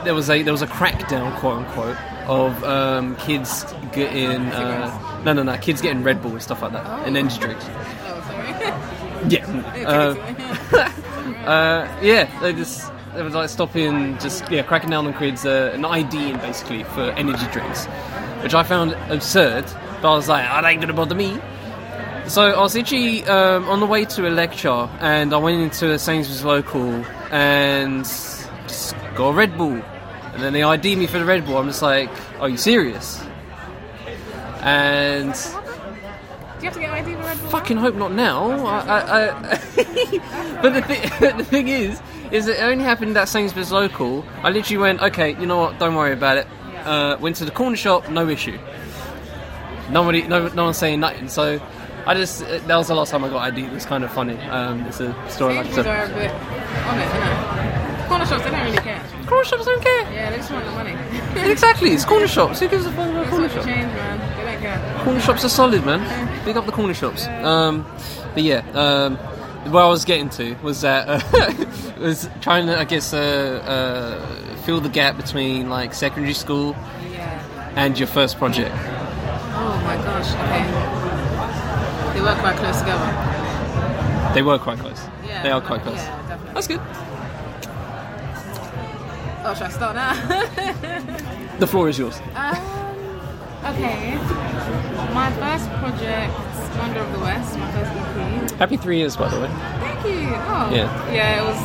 there 0.04 0.14
was 0.14 0.30
a 0.30 0.42
there 0.44 0.54
was 0.54 0.62
a 0.62 0.68
crackdown, 0.68 1.36
quote 1.40 1.66
unquote, 1.66 1.98
of 2.28 2.64
um, 2.64 3.16
kids 3.18 3.66
getting 3.92 4.42
uh, 4.52 5.22
no 5.26 5.34
no 5.34 5.44
no 5.44 5.58
kids 5.58 5.82
getting 5.82 6.04
Red 6.04 6.22
Bull 6.22 6.32
and 6.32 6.42
stuff 6.42 6.62
like 6.62 6.74
that 6.74 6.86
and 7.08 7.18
energy 7.18 7.40
drinks. 7.40 7.66
Oh, 7.68 8.22
sorry. 8.28 8.86
Yeah, 9.28 9.46
uh, 9.86 10.16
it 10.16 10.16
to 10.16 11.30
me. 11.30 11.36
uh, 11.46 12.00
yeah, 12.02 12.40
they 12.40 12.54
just 12.54 12.90
they 13.16 13.24
was 13.24 13.34
like 13.34 13.50
stopping, 13.50 14.18
just 14.20 14.50
yeah, 14.52 14.62
cracking 14.64 14.90
down 14.90 15.06
on 15.08 15.14
kids, 15.14 15.46
uh, 15.46 15.72
an 15.74 15.86
ID 15.86 16.34
basically 16.34 16.84
for 16.84 17.02
energy 17.12 17.46
drinks, 17.52 17.86
which 18.44 18.54
I 18.54 18.64
found 18.64 18.94
absurd. 19.10 19.66
But 20.02 20.14
I 20.14 20.16
was 20.16 20.28
like, 20.30 20.46
"Oh, 20.50 20.62
that 20.62 20.66
ain't 20.66 20.82
gonna 20.82 20.94
bother 20.94 21.16
me. 21.16 21.40
So 22.28 22.44
I 22.44 22.60
was 22.62 22.76
actually 22.76 23.26
um, 23.26 23.68
on 23.68 23.80
the 23.80 23.88
way 23.88 24.06
to 24.06 24.28
a 24.28 24.30
lecture, 24.30 24.88
and 25.00 25.34
I 25.34 25.38
went 25.38 25.60
into 25.62 25.92
a 25.92 25.98
Sainsbury's 26.00 26.44
local 26.44 27.04
and 27.32 28.04
just 28.06 28.96
got 29.16 29.30
a 29.30 29.34
Red 29.34 29.58
Bull, 29.58 29.82
and 30.34 30.44
then 30.44 30.54
they 30.54 30.62
ID 30.64 30.96
me 30.96 31.08
for 31.08 31.18
the 31.20 31.26
Red 31.26 31.46
Bull. 31.46 31.58
I'm 31.58 31.68
just 31.68 31.82
like, 31.82 32.10
"Are 32.40 32.48
you 32.50 32.58
serious?" 32.58 33.20
And 34.62 35.34
Do 35.34 35.40
you 36.60 36.66
have 36.66 36.74
to 36.74 36.80
get 36.80 36.92
ID 36.92 37.14
for 37.16 37.22
Red 37.22 37.40
Bull? 37.42 37.50
fucking 37.50 37.78
hope 37.78 37.96
not 37.96 38.12
now. 38.12 38.52
I, 38.68 38.80
I, 38.80 39.30
I 39.30 39.30
but 40.62 40.74
the 40.74 41.34
the 41.38 41.44
thing 41.46 41.68
is, 41.70 42.00
is 42.32 42.48
it 42.48 42.60
only 42.62 42.84
happened 42.84 43.18
at 43.18 43.28
Sainsbury's 43.30 43.72
local. 43.72 44.26
I 44.44 44.50
literally 44.50 44.78
went, 44.78 45.02
okay, 45.02 45.32
you 45.40 45.46
know 45.46 45.58
what? 45.58 45.80
Don't 45.80 45.96
worry 45.96 46.14
about 46.14 46.38
it. 46.38 46.48
Uh, 46.86 47.18
went 47.20 47.36
to 47.38 47.46
the 47.46 47.52
corner 47.52 47.76
shop, 47.76 48.10
no 48.10 48.28
issue. 48.30 48.58
Nobody, 49.90 50.24
no, 50.28 50.48
no 50.50 50.66
one's 50.66 50.78
saying 50.78 51.00
nothing. 51.00 51.28
So 51.30 51.60
I 52.06 52.14
just 52.14 52.40
that 52.42 52.76
was 52.76 52.88
the 52.88 52.96
last 52.96 53.10
time 53.12 53.24
I 53.24 53.30
got 53.30 53.40
ID. 53.40 53.64
It 53.66 53.72
was 53.72 53.86
kind 53.86 54.04
of 54.04 54.12
funny. 54.12 54.38
Um, 54.50 54.82
it's 54.86 55.00
a 55.00 55.14
story 55.30 55.56
like 55.56 55.70
that. 55.72 55.88
are 55.88 56.06
a 56.06 56.08
bit 56.10 56.32
on 56.32 57.00
it. 57.00 58.08
Corner 58.08 58.26
shops, 58.26 58.44
they 58.44 58.50
don't 58.52 58.64
really 58.66 58.78
care. 58.78 59.04
Corner 59.28 59.44
shops 59.46 59.66
don't 59.66 59.84
care. 59.84 60.12
Yeah, 60.14 60.30
they 60.32 60.38
just 60.38 60.52
want 60.52 60.66
the 60.66 60.72
money. 60.72 60.96
Exactly, 61.52 61.92
it's 61.92 62.06
corner 62.06 62.28
shops. 62.38 62.60
Who 62.60 62.68
gives 62.68 62.86
a 62.86 62.92
fuck 62.92 63.08
about 63.10 63.22
It's 63.22 63.30
corner 63.30 63.50
shops? 63.50 63.66
change, 63.66 63.94
man. 63.94 64.38
They 64.38 64.52
don't 64.52 64.62
care. 64.62 65.04
Corner 65.04 65.20
shops 65.20 65.46
are 65.46 65.50
solid, 65.50 65.86
man. 65.86 66.44
Pick 66.44 66.56
up 66.56 66.66
the 66.66 66.72
corner 66.72 66.94
shops. 66.94 67.28
Um, 67.28 67.86
but 68.34 68.42
yeah, 68.44 68.64
um, 68.74 69.18
what 69.66 69.84
I 69.84 69.88
was 69.88 70.06
getting 70.06 70.30
to 70.32 70.56
was 70.64 70.82
that 70.82 71.08
uh, 71.08 71.66
was 72.00 72.30
trying 72.42 72.68
to, 72.68 72.80
I 72.80 72.86
guess, 72.86 73.14
uh, 73.14 73.18
uh, 73.66 74.56
fill 74.64 74.80
the 74.82 74.90
gap 74.90 75.18
between 75.18 75.70
like 75.70 75.94
secondary 75.94 76.34
school 76.34 76.76
Yeah. 77.12 77.74
and 77.76 77.98
your 78.00 78.08
first 78.08 78.38
project. 78.38 78.74
Oh 78.76 79.82
my 79.84 79.96
gosh. 79.98 80.34
Okay. 80.34 82.14
They 82.14 82.22
work 82.22 82.38
quite 82.40 82.58
close 82.58 82.80
together. 82.80 84.32
They 84.34 84.42
were 84.42 84.58
quite 84.60 84.80
close. 84.80 85.00
Yeah. 85.26 85.44
They 85.44 85.52
are 85.52 85.62
quite 85.62 85.82
close. 85.82 85.96
Yeah, 85.98 86.28
definitely. 86.28 86.54
That's 86.54 86.68
good. 86.68 86.82
Oh, 89.42 89.54
should 89.54 89.68
I 89.68 89.70
start 89.70 89.96
now? 89.96 91.58
The 91.60 91.68
floor 91.68 91.90
is 91.90 91.98
yours. 91.98 92.20
um, 92.36 92.56
okay. 93.66 94.16
My 95.14 95.32
first 95.40 95.70
project, 95.80 96.34
Wonder 96.80 97.00
of 97.02 97.12
the 97.12 97.20
West, 97.20 97.58
my 97.58 97.72
first 97.72 97.92
EP. 97.92 98.52
Happy 98.60 98.78
three 98.78 98.98
years, 98.98 99.16
by 99.18 99.28
the 99.30 99.40
way. 99.40 99.48
Thank 99.84 100.00
you. 100.06 100.32
Oh. 100.48 100.70
Yeah. 100.72 100.88
Yeah, 101.12 101.40
it 101.40 101.46
was 101.46 101.60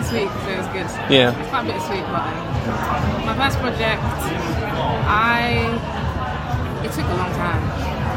this 0.00 0.12
week, 0.12 0.30
so 0.32 0.48
it 0.48 0.58
was 0.58 0.70
good. 0.72 0.88
Yeah. 1.12 1.36
It's 1.36 1.48
quite 1.50 1.68
a 1.68 1.72
bit 1.72 1.80
sweet, 1.84 2.04
but 2.08 2.24
um, 2.24 3.26
my 3.28 3.34
first 3.36 3.58
project, 3.60 4.00
I 5.08 5.68
it 6.84 6.90
took 6.92 7.04
a 7.04 7.16
long 7.20 7.32
time. 7.36 7.62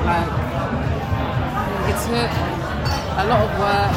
Like 0.08 0.32
it 1.91 1.97
took 2.08 2.32
a 3.19 3.23
lot 3.28 3.39
of 3.43 3.52
work 3.60 3.91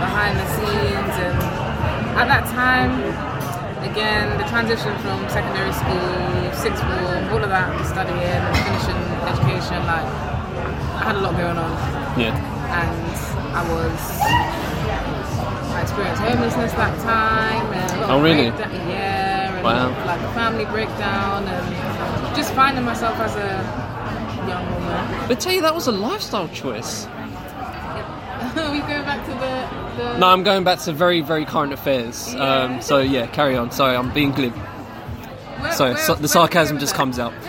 behind 0.00 0.40
the 0.40 0.46
scenes, 0.56 1.14
and 1.20 1.36
at 2.16 2.26
that 2.32 2.44
time, 2.48 2.96
again, 3.84 4.36
the 4.38 4.44
transition 4.48 4.92
from 5.04 5.20
secondary 5.28 5.72
school, 5.72 6.52
sixth 6.56 6.80
form, 6.80 7.28
all 7.32 7.42
of 7.44 7.50
that, 7.52 7.68
studying, 7.84 8.40
finishing 8.64 9.00
education, 9.28 9.84
like 9.84 10.35
I 10.96 11.04
had 11.04 11.16
a 11.16 11.20
lot 11.20 11.36
going 11.36 11.56
on 11.58 11.70
Yeah. 12.18 12.34
and 12.80 13.56
I 13.56 13.62
was 13.72 14.00
I 15.76 15.82
experienced 15.82 16.22
homelessness 16.22 16.72
that 16.72 16.98
time 17.00 17.72
and 17.72 18.10
Oh, 18.10 18.20
really? 18.22 18.50
breakdown, 18.50 18.72
yeah 18.88 19.56
and 19.56 19.64
Wow. 19.64 20.06
like 20.06 20.20
a 20.20 20.32
family 20.34 20.64
breakdown 20.66 21.46
and 21.46 22.36
just 22.36 22.52
finding 22.54 22.84
myself 22.84 23.18
as 23.18 23.34
a 23.36 24.46
young 24.48 24.64
woman. 24.72 25.28
But 25.28 25.40
tell 25.40 25.52
you, 25.52 25.62
that 25.62 25.74
was 25.74 25.86
a 25.86 25.92
lifestyle 25.92 26.48
choice. 26.48 27.06
we 28.56 28.78
go 28.80 29.02
back 29.02 29.24
to 29.26 29.32
the, 29.32 30.02
the 30.02 30.18
No, 30.18 30.28
I'm 30.28 30.42
going 30.44 30.62
back 30.64 30.78
to 30.80 30.92
very, 30.92 31.20
very 31.20 31.44
current 31.44 31.72
affairs. 31.72 32.32
Yeah. 32.34 32.40
Um, 32.42 32.80
so 32.80 32.98
yeah, 32.98 33.26
carry 33.26 33.56
on. 33.56 33.70
Sorry, 33.70 33.96
I'm 33.96 34.10
being 34.12 34.30
glib. 34.32 34.52
where- 34.54 35.72
Sorry, 35.72 35.94
where- 35.94 36.02
so, 36.02 36.14
the 36.14 36.28
sarcasm 36.28 36.78
just 36.78 36.94
comes 36.94 37.18
out. 37.18 37.32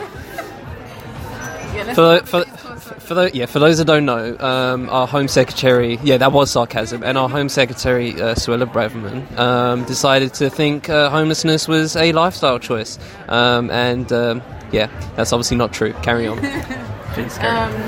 Yeah, 1.77 1.93
For, 1.93 2.19
for, 2.25 2.43
get 2.43 2.57
to 2.57 2.67
our 2.69 2.77
for, 2.79 3.13
those, 3.13 3.33
yeah, 3.33 3.45
for 3.45 3.59
those 3.59 3.77
that 3.77 3.85
don't 3.85 4.05
know, 4.05 4.35
um, 4.39 4.89
our 4.89 5.05
Home 5.07 5.27
Secretary, 5.27 5.99
yeah, 6.03 6.17
that 6.17 6.31
was 6.31 6.49
sarcasm, 6.49 7.03
and 7.03 7.17
our 7.17 7.29
Home 7.29 7.49
Secretary, 7.49 8.13
uh, 8.13 8.33
Suella 8.33 8.65
Braverman, 8.65 9.37
um, 9.37 9.83
decided 9.85 10.33
to 10.35 10.49
think 10.49 10.89
uh, 10.89 11.09
homelessness 11.09 11.67
was 11.67 11.95
a 11.95 12.11
lifestyle 12.13 12.57
choice. 12.57 12.97
Um, 13.27 13.69
and 13.69 14.11
um, 14.11 14.41
yeah, 14.71 14.87
that's 15.15 15.31
obviously 15.33 15.57
not 15.57 15.71
true. 15.71 15.93
Carry 16.01 16.27
on. 16.27 16.37
Please 17.13 17.37
carry 17.37 17.57
on. 17.57 17.71
Um, 17.71 17.81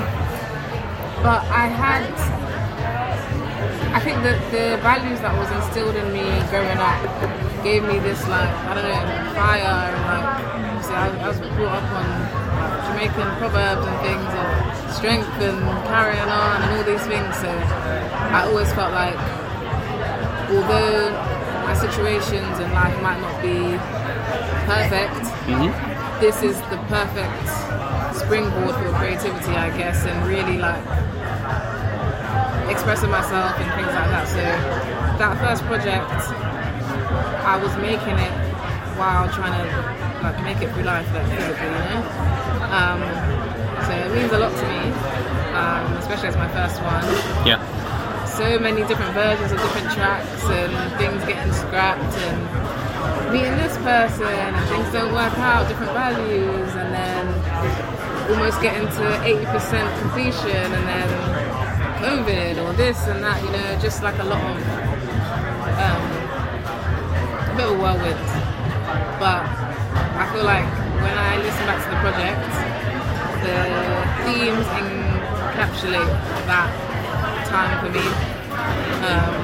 but 1.22 1.42
I 1.50 1.66
had, 1.66 2.06
I 3.92 4.00
think 4.00 4.22
that 4.22 4.40
the 4.52 4.80
values 4.82 5.20
that 5.20 5.36
was 5.36 5.50
instilled 5.50 5.96
in 5.96 6.12
me 6.12 6.22
growing 6.48 6.78
up 6.78 7.00
gave 7.64 7.82
me 7.82 7.98
this 7.98 8.26
like 8.28 8.48
I 8.48 8.74
don't 8.74 8.84
know 8.84 9.34
fire 9.34 9.60
and 9.60 10.04
like 10.06 10.50
I, 10.90 11.24
I 11.24 11.28
was 11.28 11.38
brought 11.38 11.82
up 11.82 11.92
on 11.92 12.29
Jamaican 13.00 13.34
proverbs 13.38 13.86
and 13.86 13.98
things 14.04 14.28
of 14.28 14.94
strength 14.94 15.40
and 15.40 15.56
carrying 15.88 16.20
on 16.20 16.60
and 16.60 16.76
all 16.76 16.84
these 16.84 17.00
things. 17.08 17.34
So 17.40 17.48
I 17.48 18.44
always 18.44 18.70
felt 18.74 18.92
like 18.92 19.16
although 20.52 21.08
my 21.64 21.72
situations 21.80 22.60
in 22.60 22.70
life 22.76 22.92
might 23.00 23.18
not 23.24 23.40
be 23.40 23.72
perfect, 24.68 25.16
mm-hmm. 25.48 26.20
this 26.20 26.42
is 26.42 26.60
the 26.68 26.76
perfect 26.92 27.48
springboard 28.20 28.74
for 28.76 28.92
creativity, 28.92 29.56
I 29.56 29.74
guess, 29.78 30.04
and 30.04 30.20
really 30.28 30.58
like 30.58 30.84
expressing 32.68 33.10
myself 33.10 33.56
and 33.56 33.70
things 33.80 33.94
like 33.96 34.10
that. 34.12 34.28
So 34.28 34.44
that 35.16 35.40
first 35.40 35.62
project, 35.62 36.04
I 37.48 37.56
was 37.56 37.74
making 37.78 38.20
it 38.20 38.32
while 39.00 39.26
trying 39.32 39.56
to 39.56 40.20
like 40.22 40.42
make 40.44 40.60
it 40.60 40.70
through 40.74 40.82
life, 40.82 41.08
like 41.14 41.26
physically, 41.28 41.64
you 41.64 41.96
know. 41.96 42.39
Um, 42.70 43.00
so 43.86 43.92
it 43.92 44.14
means 44.14 44.32
a 44.32 44.38
lot 44.38 44.54
to 44.54 44.66
me, 44.68 44.82
um, 45.58 45.96
especially 45.98 46.28
as 46.28 46.36
my 46.36 46.48
first 46.54 46.80
one 46.82 47.02
yeah. 47.46 47.58
so 48.26 48.58
many 48.58 48.86
different 48.86 49.12
versions 49.12 49.50
of 49.50 49.58
different 49.58 49.90
tracks 49.90 50.44
and 50.44 50.70
things 50.98 51.24
getting 51.26 51.52
scrapped 51.52 52.14
and 52.30 53.32
meeting 53.32 53.56
this 53.56 53.76
person 53.78 54.26
and 54.26 54.68
things 54.68 54.92
don't 54.92 55.12
work 55.12 55.36
out, 55.38 55.68
different 55.68 55.92
values, 55.92 56.70
and 56.74 56.94
then 56.94 57.26
almost 58.30 58.60
getting 58.60 58.86
to 58.86 59.04
80% 59.22 60.00
completion 60.00 60.50
and 60.50 60.86
then 60.86 61.08
COVID 62.02 62.64
or 62.64 62.72
this 62.74 62.98
and 63.06 63.22
that, 63.22 63.42
you 63.42 63.50
know, 63.50 63.78
just 63.80 64.02
like 64.02 64.18
a 64.18 64.24
lot 64.24 64.40
of 64.40 64.56
um, 65.78 66.02
a 67.50 67.54
bit 67.56 67.66
of 67.66 67.72
a 67.72 67.82
whirlwind. 67.82 68.18
But 69.18 69.42
I 70.16 70.30
feel 70.32 70.44
like 70.44 70.79
when 71.02 71.16
I 71.16 71.36
listen 71.42 71.64
back 71.66 71.80
to 71.84 71.88
the 71.90 72.00
project, 72.04 72.40
the 73.44 73.56
themes 74.26 74.66
encapsulate 74.80 76.10
that 76.46 76.70
time 77.48 77.76
for 77.84 77.90
me. 77.90 78.04
Um, 79.06 79.34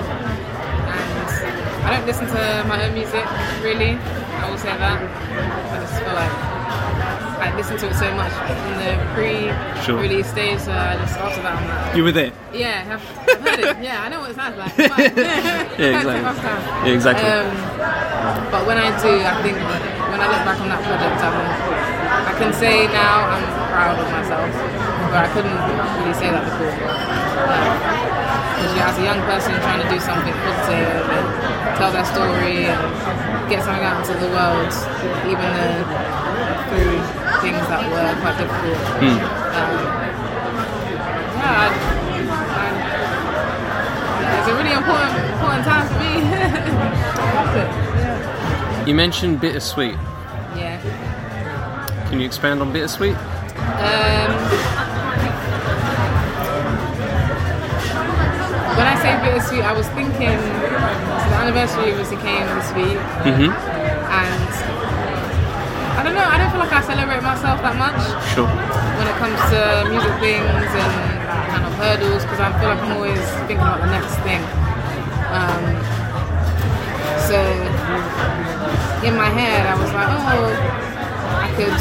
I 1.87 1.97
don't 1.97 2.07
listen 2.07 2.27
to 2.27 2.65
my 2.69 2.85
own 2.85 2.95
music 2.95 3.25
really. 3.63 3.93
I 3.97 4.51
will 4.51 4.59
say 4.59 4.77
that. 4.77 5.01
I 5.01 5.81
just 5.81 5.95
feel 6.03 6.13
like 6.15 6.33
I 7.39 7.57
listen 7.57 7.77
to 7.79 7.87
it 7.89 7.95
so 7.95 8.15
much 8.17 8.33
in 8.51 8.73
the 8.83 8.91
pre-release 9.15 10.27
stage. 10.29 10.59
So 10.61 10.73
I 10.73 10.97
just 10.97 11.17
after 11.17 11.43
that, 11.43 11.57
I'm 11.57 11.87
like, 11.89 11.97
You 11.97 12.05
were 12.05 12.13
there. 12.13 12.33
yeah, 12.53 12.85
I've, 12.91 13.29
I've 13.29 13.41
heard 13.49 13.61
it. 13.61 13.83
Yeah, 13.85 14.03
I 14.03 14.09
know 14.09 14.21
what 14.21 14.31
it 14.31 14.37
sounds 14.37 14.57
like. 14.59 14.77
Yeah, 15.79 15.99
exactly. 15.99 16.43
Yeah, 16.89 16.95
exactly. 16.95 17.29
Um, 17.29 18.51
but 18.51 18.67
when 18.67 18.79
I 18.79 18.91
do, 19.01 19.09
I 19.23 19.43
think 19.43 19.57
when 20.17 20.25
I 20.25 20.33
look 20.33 20.49
back 20.49 20.57
on 20.65 20.73
that 20.73 20.81
project, 20.81 21.21
I'm, 21.21 21.37
I 22.25 22.33
can 22.41 22.49
say 22.57 22.89
now 22.89 23.37
I'm 23.37 23.45
proud 23.69 24.01
of 24.01 24.09
myself, 24.09 24.49
but 25.13 25.21
I 25.21 25.29
couldn't 25.29 25.53
really 25.53 26.17
say 26.17 26.33
that 26.33 26.41
before. 26.41 26.73
Because 26.73 28.73
you 28.73 28.81
as 28.81 28.97
a 28.97 29.05
young 29.05 29.21
person 29.29 29.53
trying 29.61 29.85
to 29.85 29.89
do 29.93 30.01
something 30.01 30.33
positive 30.33 31.05
and 31.05 31.27
tell 31.77 31.93
their 31.93 32.09
story 32.09 32.65
and 32.65 32.81
get 33.53 33.61
something 33.61 33.85
out 33.85 34.01
into 34.01 34.17
the 34.17 34.33
world, 34.33 34.73
even 35.29 35.53
though 35.53 35.85
through 36.73 36.97
things 37.45 37.61
that 37.69 37.85
were 37.85 38.17
quite 38.25 38.41
difficult. 38.41 38.81
Um, 39.53 39.77
yeah, 41.45 41.61
I, 41.61 41.69
I, 42.57 42.73
it's 44.33 44.49
a 44.49 44.57
really 44.57 44.73
important 44.73 45.13
important 45.37 45.61
time 45.69 45.85
You 48.87 48.95
mentioned 48.95 49.41
bittersweet. 49.41 49.95
Yeah. 50.55 50.79
Can 52.09 52.21
you 52.21 52.27
expand 52.27 52.61
on 52.61 52.73
bittersweet? 52.73 53.17
Um, 53.17 54.31
when 58.79 58.87
I 58.87 58.95
say 59.03 59.11
bittersweet, 59.25 59.65
I 59.65 59.73
was 59.73 59.89
thinking 59.91 60.39
so 60.39 61.27
the 61.31 61.37
anniversary 61.43 61.91
obviously 61.91 62.17
came 62.23 62.47
this 62.55 62.71
week, 62.79 62.99
Mm-hmm. 63.27 63.51
and 63.51 64.51
I 65.99 66.01
don't 66.05 66.15
know. 66.15 66.23
I 66.23 66.39
don't 66.39 66.51
feel 66.55 66.61
like 66.61 66.73
I 66.73 66.83
celebrate 66.87 67.23
myself 67.27 67.59
that 67.67 67.75
much 67.75 67.99
Sure. 68.37 68.47
when 68.47 69.07
it 69.11 69.17
comes 69.19 69.39
to 69.51 69.59
music 69.91 70.15
things 70.23 70.47
and 70.47 70.95
kind 71.51 71.65
of 71.67 71.73
hurdles 71.75 72.23
because 72.23 72.39
I 72.39 72.53
feel 72.61 72.69
like 72.71 72.79
I'm 72.87 72.93
always 72.95 73.19
thinking 73.51 73.59
about 73.67 73.81
the 73.83 73.91
next 73.91 74.15
thing. 74.23 74.43
Um, 75.35 75.76
in 79.05 79.17
my 79.17 79.29
head, 79.29 79.67
I 79.67 79.75
was 79.77 79.93
like, 79.93 80.09
oh, 80.09 80.49
I 81.43 81.49
could 81.57 81.77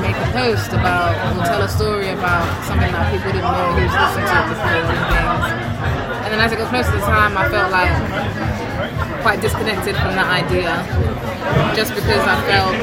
make 0.00 0.16
a 0.16 0.28
post 0.32 0.72
about 0.72 1.12
or 1.36 1.44
tell 1.44 1.62
a 1.62 1.68
story 1.68 2.08
about 2.08 2.46
something 2.64 2.92
that 2.92 3.12
people 3.12 3.32
didn't 3.32 3.50
know 3.50 3.72
who's 3.76 3.92
listened 3.92 4.26
to 4.28 4.38
before 4.48 4.84
and 4.88 5.04
things. 5.12 5.44
And 6.24 6.32
then 6.32 6.40
as 6.40 6.52
it 6.52 6.56
got 6.56 6.68
closer 6.72 6.92
to 6.92 6.98
the 6.98 7.04
time, 7.04 7.36
I 7.36 7.48
felt 7.48 7.70
like 7.72 7.92
quite 9.22 9.40
disconnected 9.40 9.96
from 9.96 10.16
that 10.16 10.28
idea, 10.28 10.72
just 11.76 11.94
because 11.94 12.24
I 12.24 12.36
felt 12.48 12.74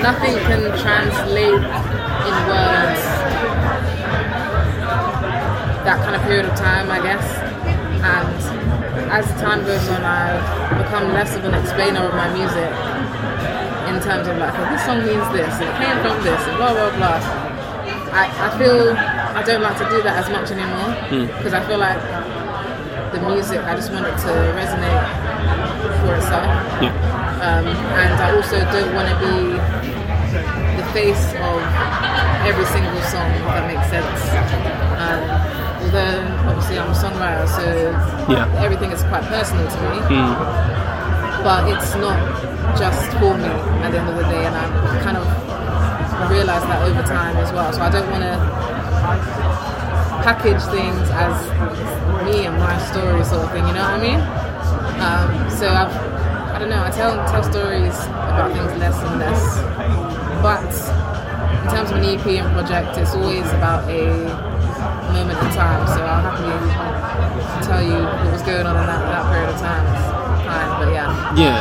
nothing 0.00 0.34
can 0.48 0.72
translate 0.80 1.64
in 1.64 2.34
words 2.48 3.02
that 5.84 6.00
kind 6.00 6.16
of 6.16 6.22
period 6.22 6.46
of 6.46 6.56
time, 6.56 6.90
I 6.90 7.00
guess. 7.02 7.24
And 8.04 8.33
as 9.14 9.26
time 9.38 9.62
goes 9.62 9.86
on, 9.94 10.02
I've 10.02 10.42
become 10.82 11.12
less 11.14 11.36
of 11.36 11.44
an 11.44 11.54
explainer 11.54 12.02
of 12.02 12.14
my 12.18 12.26
music 12.34 12.66
in 13.86 14.02
terms 14.02 14.26
of 14.26 14.34
like, 14.42 14.50
oh, 14.58 14.66
this 14.74 14.82
song 14.82 15.06
means 15.06 15.22
this, 15.30 15.54
and 15.62 15.70
it 15.70 15.76
came 15.78 15.94
from 16.02 16.18
this, 16.26 16.42
and 16.50 16.56
blah 16.58 16.74
blah 16.74 16.90
blah. 16.98 17.22
I, 18.10 18.26
I 18.26 18.48
feel 18.58 18.90
I 18.90 19.42
don't 19.46 19.62
like 19.62 19.78
to 19.78 19.86
do 19.90 20.02
that 20.02 20.18
as 20.18 20.28
much 20.34 20.50
anymore 20.50 20.90
because 21.38 21.54
I 21.54 21.62
feel 21.66 21.78
like 21.78 21.98
the 23.14 23.22
music 23.22 23.62
I 23.62 23.78
just 23.78 23.94
want 23.94 24.06
it 24.06 24.18
to 24.26 24.32
resonate 24.58 25.02
for 26.02 26.14
itself. 26.18 26.50
Yeah. 26.82 26.90
Um, 27.38 27.66
and 27.70 28.14
I 28.18 28.34
also 28.34 28.58
don't 28.74 28.94
want 28.98 29.06
to 29.14 29.16
be 29.22 29.54
the 30.74 30.86
face 30.90 31.26
of 31.38 31.58
every 32.42 32.66
single 32.66 32.98
song, 33.06 33.30
if 33.30 33.46
that 33.46 33.62
makes 33.70 33.86
sense. 33.94 34.20
Um, 34.98 35.22
although, 35.94 36.50
obviously, 36.50 36.78
I'm 36.78 36.90
a 36.90 36.94
songwriter, 36.94 37.46
so 37.48 37.62
Yeah. 38.32 38.46
everything 38.58 38.90
is 38.90 39.02
quite 39.04 39.22
personal 39.24 39.66
to 39.68 39.78
me. 39.90 39.98
But 41.44 41.68
it's 41.68 41.94
not 41.96 42.18
just 42.76 43.10
for 43.18 43.34
me 43.36 43.44
at 43.84 43.92
the 43.92 43.98
end 43.98 44.08
of 44.08 44.16
the 44.16 44.24
day, 44.24 44.44
and 44.46 44.56
I've 44.56 45.02
kind 45.04 45.16
of 45.16 46.30
realised 46.30 46.66
that 46.66 46.82
over 46.82 47.02
time 47.02 47.36
as 47.36 47.52
well. 47.52 47.72
So 47.72 47.82
I 47.82 47.90
don't 47.90 48.10
want 48.10 48.22
to 48.24 48.34
package 50.24 50.62
things 50.74 51.10
as 51.10 51.36
me 52.24 52.46
and 52.46 52.58
my 52.58 52.76
story 52.90 53.22
sort 53.24 53.44
of 53.44 53.52
thing, 53.52 53.66
you 53.68 53.74
know 53.74 53.82
what 53.82 54.00
I 54.00 54.00
mean? 54.00 54.20
Um, 55.04 55.50
so 55.50 55.68
I've, 55.68 55.92
I 56.54 56.58
don't 56.58 56.70
know, 56.70 56.82
I 56.82 56.90
tell 56.90 57.12
tell 57.28 57.42
stories 57.42 57.94
about 58.06 58.52
things 58.52 58.72
less 58.80 58.96
and 59.02 59.20
less. 59.20 59.60
But 60.40 60.64
in 61.64 61.70
terms 61.70 61.90
of 61.90 61.98
an 61.98 62.04
EP 62.04 62.26
and 62.40 62.50
project, 62.54 62.96
it's 62.96 63.14
always 63.14 63.46
about 63.52 63.88
a 63.90 64.53
moment 65.12 65.38
in 65.38 65.50
time. 65.54 65.86
So 65.88 66.00
I'll 66.04 66.22
happily 66.22 66.54
tell 67.66 67.82
you 67.82 67.94
what 68.04 68.32
was 68.32 68.42
going 68.42 68.66
on 68.66 68.76
in 68.76 68.86
that, 68.86 69.00
that 69.12 69.24
period 69.32 69.50
of 69.50 69.58
time. 69.60 69.84
time. 70.44 70.70
But 70.80 70.92
yeah, 70.92 71.34
Yeah. 71.36 71.60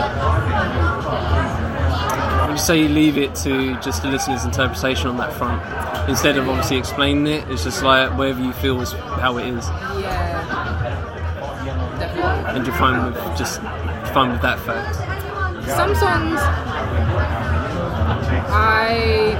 Would 2.48 2.52
you 2.52 2.58
say 2.58 2.78
you 2.82 2.90
leave 2.90 3.18
it 3.18 3.34
to 3.36 3.76
just 3.82 4.02
the 4.04 4.10
listener's 4.10 4.46
interpretation 4.46 5.08
on 5.08 5.18
that 5.18 5.34
front? 5.34 5.62
Instead 6.10 6.38
of 6.38 6.48
obviously 6.50 6.78
explaining 6.78 7.26
it, 7.28 7.48
it's 7.50 7.64
just 7.64 7.82
like 7.84 8.16
whatever 8.18 8.42
you 8.44 8.52
feel 8.54 8.80
is 8.82 8.92
how 8.92 9.38
it 9.38 9.48
is. 9.48 9.66
yeah, 9.68 10.42
definitely. 12.00 12.56
And 12.58 12.66
you're 12.68 12.76
fine 12.76 13.06
with 13.06 13.16
just 13.38 13.62
fine 14.14 14.32
with 14.32 14.42
that 14.42 14.60
fact. 14.60 14.96
Some 15.66 15.96
songs 15.96 16.40
I 18.56 19.34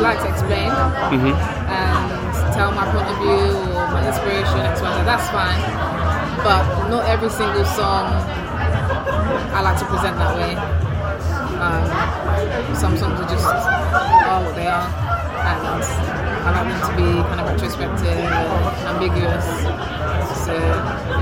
like 0.00 0.18
to 0.20 0.28
explain 0.28 0.70
Mm-hmm. 1.08 1.34
Tell 2.58 2.72
my 2.74 2.90
point 2.90 3.06
of 3.06 3.16
view 3.22 3.54
or 3.78 3.86
my 3.94 4.02
inspiration, 4.02 4.58
Z. 4.74 4.82
That's 5.06 5.30
fine. 5.30 5.62
But 6.42 6.90
not 6.90 7.06
every 7.06 7.30
single 7.30 7.64
song 7.64 8.10
I 9.54 9.62
like 9.62 9.78
to 9.78 9.86
present 9.86 10.18
that 10.18 10.34
way. 10.34 10.58
Um, 11.62 11.86
some 12.74 12.96
songs 12.98 13.14
are 13.20 13.30
just 13.30 13.46
are 13.46 14.42
what 14.42 14.54
they 14.56 14.66
are, 14.66 14.90
and 14.90 15.60
I 16.46 16.50
like 16.50 16.66
them 16.66 16.80
to 16.82 16.92
be 16.98 17.08
kind 17.30 17.40
of 17.40 17.46
retrospective 17.46 18.18
and 18.18 18.74
ambiguous. 18.90 19.46
So 20.42 20.54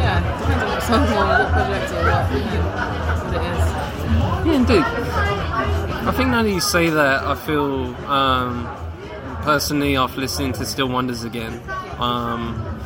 yeah, 0.01 0.25
depends 0.41 0.65
on 0.65 0.71
what 0.73 0.83
song 0.89 1.05
or 1.13 1.25
what 1.37 1.53
project 1.53 1.93
or 1.93 2.03
what, 2.09 2.25
what 3.25 3.37
it 3.37 3.45
is. 3.53 3.65
Yeah, 4.47 4.57
indeed. 4.57 4.85
I 6.09 6.13
think 6.17 6.31
now 6.31 6.43
that 6.43 6.51
you 6.51 6.61
say 6.61 6.89
that, 6.89 7.25
I 7.25 7.35
feel 7.35 7.95
um, 8.07 8.69
personally 9.47 9.97
after 9.97 10.21
listening 10.21 10.53
to 10.55 10.67
Still 10.67 10.89
Wonders 10.89 11.23
again, 11.23 11.63
um, 12.01 12.81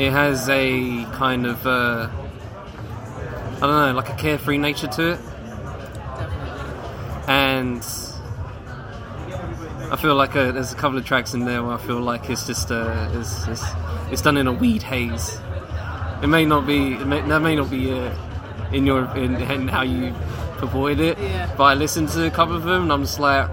it 0.00 0.10
has 0.10 0.48
a 0.48 1.04
kind 1.12 1.46
of 1.46 1.64
uh, 1.64 2.08
I 2.10 3.60
don't 3.60 3.70
know, 3.70 3.92
like 3.94 4.08
a 4.10 4.16
carefree 4.16 4.58
nature 4.58 4.88
to 4.88 5.12
it, 5.12 5.20
and 7.28 7.86
I 9.92 9.96
feel 9.96 10.16
like 10.16 10.34
uh 10.34 10.50
there's 10.50 10.72
a 10.72 10.76
couple 10.76 10.98
of 10.98 11.04
tracks 11.04 11.34
in 11.34 11.44
there 11.44 11.62
where 11.62 11.74
I 11.74 11.78
feel 11.78 12.00
like 12.00 12.28
it's 12.28 12.44
just 12.44 12.72
uh, 12.72 13.08
it's, 13.14 13.46
it's 13.46 13.64
it's 14.10 14.22
done 14.22 14.36
in 14.36 14.48
a 14.48 14.52
weed 14.52 14.82
haze. 14.82 15.38
It 16.20 16.26
may 16.26 16.44
not 16.44 16.66
be 16.66 16.94
it 16.94 17.06
may, 17.06 17.20
that 17.20 17.40
may 17.42 17.54
not 17.54 17.70
be 17.70 17.92
uh, 17.92 18.12
in 18.72 18.84
your 18.86 19.04
in, 19.16 19.36
in 19.36 19.68
how 19.68 19.82
you 19.82 20.12
purported 20.58 20.98
it, 20.98 21.18
Yeah. 21.18 21.54
but 21.56 21.64
I 21.64 21.74
listened 21.74 22.08
to 22.10 22.26
a 22.26 22.30
couple 22.30 22.56
of 22.56 22.64
them 22.64 22.82
and 22.82 22.92
I'm 22.92 23.02
just 23.02 23.20
like. 23.20 23.48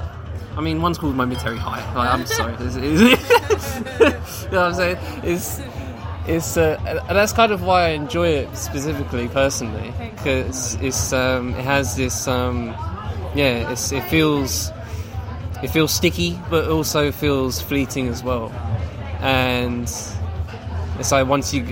I 0.58 0.62
mean, 0.62 0.82
one's 0.82 0.98
called 0.98 1.16
Momentary 1.16 1.58
High. 1.58 1.94
Like, 1.96 2.14
I'm 2.14 2.26
sorry. 2.26 2.56
It's, 2.60 2.76
it's, 2.76 3.80
you 4.46 4.52
know 4.52 4.62
what 4.62 4.68
I'm 4.68 4.74
saying? 4.74 4.98
It's, 5.24 5.62
it's, 6.28 6.58
uh, 6.58 6.78
and 6.86 7.18
that's 7.18 7.34
kind 7.34 7.52
of 7.52 7.64
why 7.64 7.88
I 7.88 7.90
enjoy 7.90 8.28
it 8.28 8.56
specifically, 8.56 9.28
personally, 9.30 9.94
because 10.16 10.76
it's, 10.76 11.14
um, 11.14 11.54
it 11.56 11.64
has 11.64 11.96
this, 11.96 12.28
um, 12.28 12.68
yeah, 13.34 13.72
it's, 13.72 13.92
it 13.92 14.04
feels, 14.04 14.72
it 15.64 15.70
feels 15.70 15.92
sticky, 15.94 16.40
but 16.50 16.70
also 16.70 17.12
feels 17.12 17.62
fleeting 17.62 18.08
as 18.08 18.24
well. 18.24 18.50
And 19.22 19.84
it's 21.02 21.12
like 21.12 21.28
once 21.28 21.54
you 21.54 21.64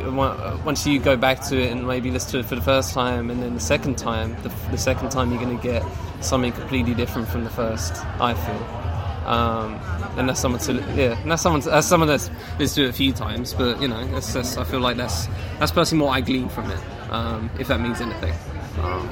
once 0.66 0.88
you 0.88 1.00
go 1.00 1.16
back 1.16 1.42
to 1.46 1.60
it 1.60 1.72
and 1.72 1.86
maybe 1.88 2.10
listen 2.10 2.32
to 2.32 2.40
it 2.40 2.46
for 2.46 2.56
the 2.56 2.62
first 2.62 2.94
time, 2.94 3.30
and 3.30 3.42
then 3.42 3.54
the 3.54 3.60
second 3.60 3.98
time, 3.98 4.36
the, 4.44 4.50
the 4.72 4.78
second 4.78 5.10
time 5.10 5.32
you're 5.32 5.42
going 5.42 5.56
to 5.56 5.64
get 5.64 5.84
something 6.22 6.52
completely 6.52 6.94
different 6.94 7.28
from 7.28 7.44
the 7.44 7.50
first. 7.50 7.94
I 8.20 8.34
feel, 8.34 9.28
um, 9.28 9.76
and 10.18 10.30
that's 10.30 10.40
someone 10.40 10.62
to 10.62 10.74
yeah, 10.96 11.20
and 11.20 11.32
that's 11.32 11.42
someone 11.42 11.62
to, 11.62 11.70
that's 11.70 11.88
someone 11.88 12.08
that's 12.08 12.30
listened 12.58 12.76
to 12.76 12.86
it 12.86 12.90
a 12.90 12.94
few 12.94 13.14
times, 13.14 13.54
but 13.54 13.82
you 13.82 13.88
know, 13.88 14.06
that's, 14.08 14.34
that's 14.34 14.58
I 14.58 14.64
feel 14.64 14.80
like 14.80 14.98
that's 14.98 15.28
that's 15.60 15.72
personally 15.72 16.06
what 16.06 16.12
I 16.12 16.22
glean 16.22 16.50
from 16.50 16.70
it, 16.72 16.80
um, 17.12 17.50
if 17.60 17.68
that 17.68 17.80
means 17.80 18.02
anything. 18.02 18.34
Um, 18.82 19.10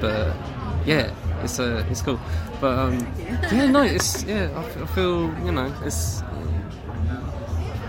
but 0.00 0.34
yeah, 0.86 1.12
it's 1.42 1.58
uh, 1.58 1.84
it's 1.90 2.02
cool. 2.02 2.20
But 2.60 2.78
um, 2.78 3.14
yeah, 3.52 3.66
no, 3.66 3.82
it's 3.82 4.24
yeah, 4.24 4.48
I, 4.54 4.82
I 4.82 4.86
feel 4.86 5.34
you 5.44 5.52
know, 5.52 5.74
it's 5.84 6.22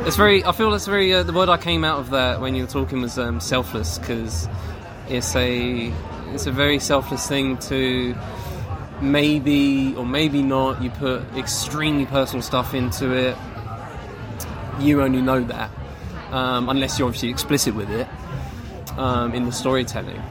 it's 0.05 0.15
very. 0.15 0.43
I 0.43 0.51
feel 0.51 0.74
it's 0.74 0.88
very. 0.88 1.13
Uh, 1.13 1.24
the 1.24 1.34
word 1.34 1.47
I 1.49 1.57
came 1.57 1.84
out 1.84 1.99
of 1.99 2.09
that 2.09 2.41
when 2.41 2.55
you 2.55 2.63
were 2.63 2.69
talking 2.69 3.01
was 3.01 3.19
um, 3.19 3.39
selfless 3.39 3.99
because 3.99 4.47
it's 5.07 5.36
a 5.36 5.93
it's 6.34 6.47
a 6.47 6.51
very 6.51 6.80
selfless 6.80 7.28
thing 7.28 7.57
to 7.57 8.15
maybe 9.01 9.95
or 9.95 10.05
maybe 10.05 10.41
not. 10.41 10.81
You 10.81 10.89
put 10.89 11.23
extremely 11.35 12.05
personal 12.05 12.41
stuff 12.41 12.73
into 12.73 13.11
it. 13.13 13.37
You 14.79 15.01
only 15.01 15.21
know 15.21 15.41
that 15.43 15.69
um, 16.31 16.69
unless 16.69 16.97
you're 16.97 17.07
obviously 17.07 17.29
explicit 17.29 17.75
with 17.75 17.89
it 17.89 18.07
um, 18.97 19.33
in 19.33 19.45
the 19.45 19.51
storytelling. 19.51 20.21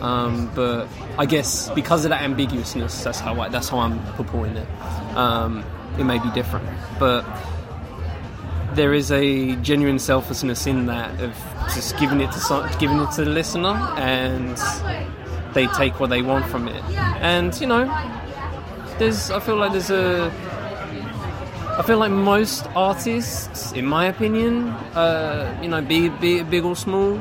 Um, 0.00 0.50
but 0.54 0.88
I 1.18 1.24
guess 1.24 1.70
because 1.70 2.04
of 2.04 2.10
that 2.10 2.22
ambiguousness, 2.22 3.02
that's 3.02 3.20
how 3.20 3.40
I, 3.40 3.48
that's 3.48 3.68
how 3.68 3.78
I'm 3.78 3.98
purporting 4.14 4.56
it. 4.56 4.68
Um, 5.16 5.64
it 5.98 6.04
may 6.04 6.18
be 6.18 6.30
different, 6.32 6.68
but 6.98 7.24
there 8.74 8.92
is 8.92 9.10
a 9.10 9.56
genuine 9.56 9.98
selflessness 9.98 10.66
in 10.66 10.86
that 10.86 11.18
of 11.22 11.34
just 11.74 11.98
giving 11.98 12.20
it 12.20 12.30
to 12.32 12.76
giving 12.78 12.98
it 12.98 13.10
to 13.12 13.24
the 13.24 13.30
listener, 13.30 13.74
and 13.96 14.58
they 15.56 15.66
take 15.68 15.98
what 15.98 16.10
they 16.10 16.22
want 16.22 16.46
from 16.46 16.68
it. 16.68 16.82
And 17.20 17.58
you 17.60 17.66
know, 17.66 17.86
there's 18.98 19.32
I 19.32 19.40
feel 19.40 19.56
like 19.56 19.72
there's 19.72 19.90
a 19.90 20.30
I 21.78 21.82
feel 21.82 21.98
like 21.98 22.10
most 22.10 22.66
artists, 22.74 23.72
in 23.72 23.84
my 23.84 24.06
opinion, 24.06 24.68
uh, 24.96 25.58
you 25.60 25.68
know, 25.68 25.82
be, 25.82 26.08
be 26.08 26.38
it 26.38 26.48
big 26.48 26.64
or 26.64 26.74
small, 26.74 27.20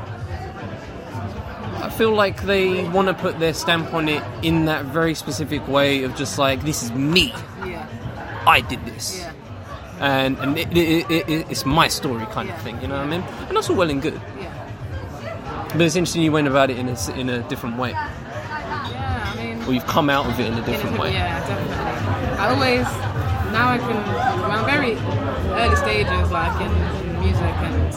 I 1.83 1.89
feel 1.89 2.13
like 2.13 2.43
they 2.43 2.87
want 2.87 3.09
to 3.09 3.13
put 3.13 3.37
their 3.37 3.53
stamp 3.53 3.93
on 3.93 4.07
it 4.07 4.23
in 4.43 4.63
that 4.65 4.85
very 4.85 5.13
specific 5.13 5.67
way 5.67 6.03
of 6.03 6.15
just 6.15 6.39
like, 6.39 6.61
this 6.61 6.83
is 6.83 6.93
me. 6.93 7.33
Yeah. 7.65 7.85
I 8.47 8.61
did 8.61 8.85
this. 8.85 9.19
Yeah. 9.19 9.33
And, 9.99 10.37
and 10.39 10.57
it, 10.57 10.71
it, 10.71 11.11
it, 11.11 11.29
it, 11.29 11.51
it's 11.51 11.65
my 11.65 11.89
story 11.89 12.25
kind 12.27 12.49
of 12.49 12.57
thing, 12.61 12.81
you 12.81 12.87
know 12.87 12.95
what 12.95 13.07
I 13.07 13.09
mean? 13.09 13.23
And 13.49 13.57
that's 13.57 13.69
all 13.69 13.75
well 13.75 13.89
and 13.89 14.01
good. 14.01 14.21
Yeah. 14.39 15.67
But 15.73 15.81
it's 15.81 15.97
interesting 15.97 16.21
you 16.21 16.31
went 16.31 16.47
about 16.47 16.69
it 16.69 16.79
in 16.79 16.87
a, 16.87 17.11
in 17.19 17.27
a 17.29 17.43
different 17.49 17.77
way. 17.77 17.93
Yeah. 19.65 19.71
I 19.71 19.71
mean. 19.71 19.71
Or 19.71 19.73
you've 19.73 19.87
come 19.87 20.09
out 20.09 20.25
of 20.25 20.39
it 20.39 20.47
in 20.47 20.53
a 20.57 20.65
different 20.65 20.97
way. 20.99 21.13
Yeah, 21.13 21.39
definitely. 21.47 21.73
I 22.37 22.49
always 22.49 22.85
now 23.51 23.69
I 23.69 23.77
can. 23.77 23.97
I'm 24.51 24.65
very 24.65 24.95
early 25.55 25.75
stages, 25.75 26.31
like 26.31 26.59
in, 26.61 26.71
in 27.07 27.19
music, 27.21 27.41
and 27.43 27.95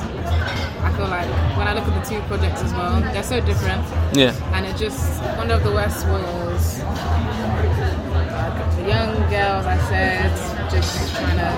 I 0.84 0.92
feel 0.96 1.08
like 1.08 1.28
when 1.56 1.66
I 1.66 1.74
look 1.74 1.84
at 1.84 1.94
the 2.02 2.08
two 2.08 2.20
projects 2.28 2.62
as 2.62 2.72
well, 2.72 3.00
they're 3.00 3.22
so 3.22 3.40
different. 3.40 3.82
Yeah. 4.16 4.34
And 4.54 4.66
it 4.66 4.76
just 4.76 5.22
Wonder 5.36 5.54
of 5.54 5.64
the 5.64 5.72
West 5.72 6.06
was 6.06 6.80
like 6.82 8.76
the 8.76 8.84
young 8.88 9.14
girls. 9.30 9.66
I 9.66 9.78
said 9.88 10.30
just 10.70 11.14
trying 11.16 11.38
to 11.38 11.50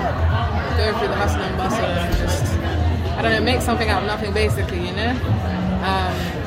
go 0.77 0.97
through 0.97 1.07
the 1.09 1.15
hustle 1.15 1.41
and 1.41 1.57
bustle 1.57 1.85
and 1.85 2.17
just 2.17 2.45
I 3.17 3.21
don't 3.21 3.33
know, 3.33 3.41
make 3.41 3.61
something 3.61 3.89
out 3.89 4.01
of 4.01 4.07
nothing, 4.07 4.33
basically, 4.33 4.87
you 4.87 4.93
know. 4.95 5.11
Um, 5.85 6.40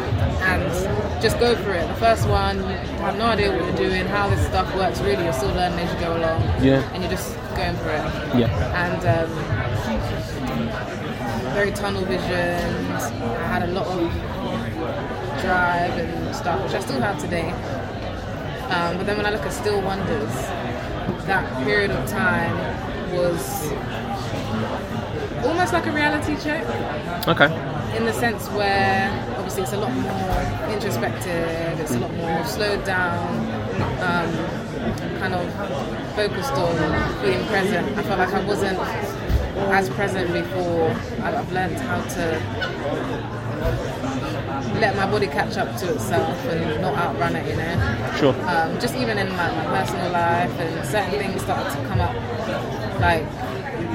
and 0.45 1.23
just 1.23 1.39
go 1.39 1.55
for 1.57 1.73
it. 1.73 1.87
The 1.89 1.95
first 1.95 2.29
one, 2.29 2.59
you 2.59 2.65
have 3.05 3.17
no 3.17 3.27
idea 3.27 3.51
what 3.51 3.65
you're 3.65 3.77
doing, 3.89 4.07
how 4.07 4.29
this 4.29 4.45
stuff 4.47 4.75
works. 4.77 5.01
Really, 5.01 5.25
you're 5.25 5.33
still 5.33 5.49
learning 5.55 5.79
as 5.81 5.93
you 5.95 6.01
go 6.01 6.17
along. 6.17 6.41
Yeah. 6.63 6.83
And 6.93 7.03
you're 7.03 7.11
just 7.13 7.35
going 7.57 7.77
for 7.77 7.91
it 7.91 8.05
Yeah. 8.39 8.51
and 8.85 9.03
um, 9.07 9.31
very 11.55 11.71
tunnel 11.73 12.05
vision. 12.05 12.91
I 12.93 13.47
had 13.47 13.63
a 13.63 13.73
lot 13.73 13.87
of 13.87 14.11
drive 15.41 15.93
and 15.99 16.35
stuff, 16.35 16.63
which 16.65 16.75
I 16.75 16.81
still 16.81 17.01
have 17.01 17.19
today. 17.21 17.51
Um, 18.71 18.97
but 18.99 19.07
then 19.07 19.17
when 19.17 19.27
I 19.27 19.31
look 19.31 19.43
at 19.43 19.53
Still 19.53 19.81
Wonders, 19.83 20.33
that 21.27 21.65
period 21.65 21.91
of 21.91 22.09
time 22.09 22.57
was 23.15 23.71
almost 25.47 25.73
like 25.73 25.87
a 25.87 25.93
reality 25.93 26.37
check 26.43 26.65
Okay. 27.29 27.49
in 27.97 28.05
the 28.05 28.13
sense 28.13 28.49
where 28.51 29.11
obviously 29.39 29.63
it's 29.63 29.73
a 29.73 29.77
lot 29.79 29.93
more 29.93 30.73
introspective, 30.73 31.81
it's 31.81 31.93
a 31.95 31.99
lot 31.99 32.13
more 32.15 32.45
slowed 32.45 32.85
down, 32.85 33.29
um, 34.01 34.31
kind 35.21 35.35
of 35.35 35.45
focused 36.15 36.53
on 36.53 36.75
being 37.23 37.45
present. 37.47 37.87
I 37.99 38.03
felt 38.03 38.19
like 38.19 38.33
I 38.35 38.45
wasn't 38.45 38.79
as 39.71 39.89
present 39.91 40.33
before. 40.33 40.91
I've 41.23 41.53
learned 41.53 41.77
how 41.79 42.01
to 42.03 42.25
let 44.81 44.97
my 44.97 45.07
body 45.11 45.27
catch 45.27 45.57
up 45.57 45.77
to 45.79 45.93
itself 45.95 46.37
and 46.47 46.81
not 46.83 46.95
outrun 46.97 47.37
it, 47.37 47.47
you 47.49 47.57
know 47.57 48.13
Sure. 48.19 48.35
um, 48.49 48.79
just 48.81 48.95
even 48.97 49.19
in 49.19 49.29
my, 49.31 49.51
my 49.51 49.81
personal 49.85 50.11
life 50.11 50.51
and 50.59 50.87
certain 50.87 51.11
things 51.19 51.43
started 51.43 51.71
to 51.71 51.89
come 51.89 52.01
up 52.01 52.15
like 53.01 53.25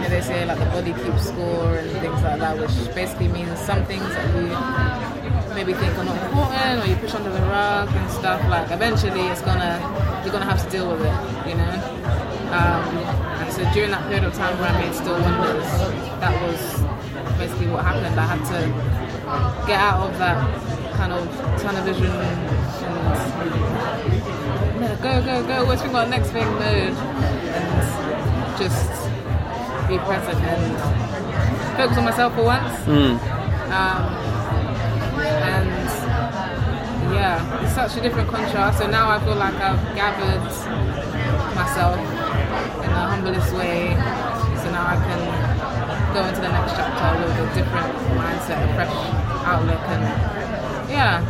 they 0.10 0.22
say 0.22 0.45
like 0.45 0.60
the 0.60 0.66
body 0.66 0.93
keeps 0.93 1.28
score 1.28 1.76
and 1.78 1.91
things 2.03 2.22
like 2.22 2.39
that 2.39 2.57
which 2.57 2.95
basically 2.95 3.28
means 3.28 3.57
some 3.60 3.84
things 3.86 4.03
that 4.16 4.28
you 4.36 5.55
maybe 5.55 5.74
think 5.74 5.97
are 5.97 6.05
not 6.05 6.18
important 6.26 6.84
or 6.84 6.88
you 6.88 6.95
push 6.97 7.14
under 7.14 7.32
the 7.32 7.41
rug 7.41 7.89
and 7.89 8.12
stuff 8.12 8.41
like 8.49 8.70
eventually 8.72 9.22
it's 9.28 9.41
gonna 9.41 9.80
you're 10.24 10.34
gonna 10.34 10.45
have 10.45 10.64
to 10.64 10.70
deal 10.70 10.89
with 10.91 11.01
it 11.01 11.47
you 11.47 11.55
know? 11.55 11.74
Um, 12.49 12.97
and 13.41 13.53
so 13.53 13.62
during 13.74 13.91
that 13.91 14.01
period 14.07 14.24
of 14.24 14.34
time 14.34 14.57
where 14.60 14.70
I 14.70 14.82
made 14.82 14.95
Still 14.95 15.20
Wonders 15.22 16.10
that 16.20 16.34
was 16.43 16.89
basically 17.39 17.68
what 17.68 17.86
happened. 17.86 18.20
I 18.20 18.26
had 18.26 18.43
to 18.51 18.60
get 19.66 19.80
out 19.80 20.10
of 20.10 20.18
that 20.20 20.38
kind 20.95 21.14
of 21.14 21.26
tunnel 21.62 21.84
vision 21.84 22.12
and 22.12 22.49
go, 25.01 25.22
go, 25.24 25.47
go, 25.47 25.76
think 25.78 25.89
about 25.91 26.05
the 26.05 26.12
next 26.12 26.30
thing 26.32 26.45
mode 26.55 26.97
and 27.55 28.57
just 28.57 29.10
be 29.89 29.97
present 30.05 30.37
and 30.37 31.77
focus 31.77 31.97
on 31.97 32.05
myself 32.05 32.35
for 32.35 32.43
once. 32.43 32.87
Um, 32.87 34.05
and 35.49 35.69
yeah, 37.13 37.63
it's 37.63 37.73
such 37.73 37.97
a 37.97 38.01
different 38.01 38.29
contrast. 38.29 38.77
So 38.79 38.87
now 38.87 39.09
I 39.09 39.19
feel 39.25 39.35
like 39.35 39.55
I've 39.55 39.81
gathered 39.95 40.45
myself 41.55 41.97
in 41.97 42.89
the 42.89 43.01
humblest 43.09 43.51
way. 43.55 43.95
So 44.61 44.69
now 44.71 44.85
I 44.85 44.97
can 45.01 46.13
go 46.13 46.25
into 46.27 46.41
the 46.41 46.49
next 46.49 46.73
chapter 46.73 47.25
with 47.25 47.51
a 47.51 47.55
different 47.55 47.95
mindset, 48.13 48.61
a 48.69 48.73
fresh 48.75 48.97
outlook, 49.45 49.81
and 49.89 50.03
yeah, 50.89 51.21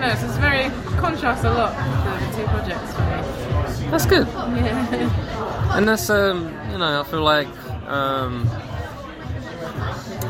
no, 0.00 0.14
so 0.14 0.26
it's 0.26 0.38
very 0.38 0.70
contrast 0.98 1.44
a 1.44 1.50
lot 1.50 1.72
the, 1.74 2.26
the 2.26 2.36
two 2.36 2.46
projects 2.48 2.92
for 2.94 3.02
me. 3.02 3.90
That's 3.90 4.06
good. 4.06 4.26
Yeah. 4.52 5.76
and 5.76 5.88
that's 5.88 6.10
um, 6.10 6.44
you 6.70 6.78
know 6.78 7.00
I 7.00 7.04
feel 7.04 7.22
like 7.22 7.48
um, 7.86 8.48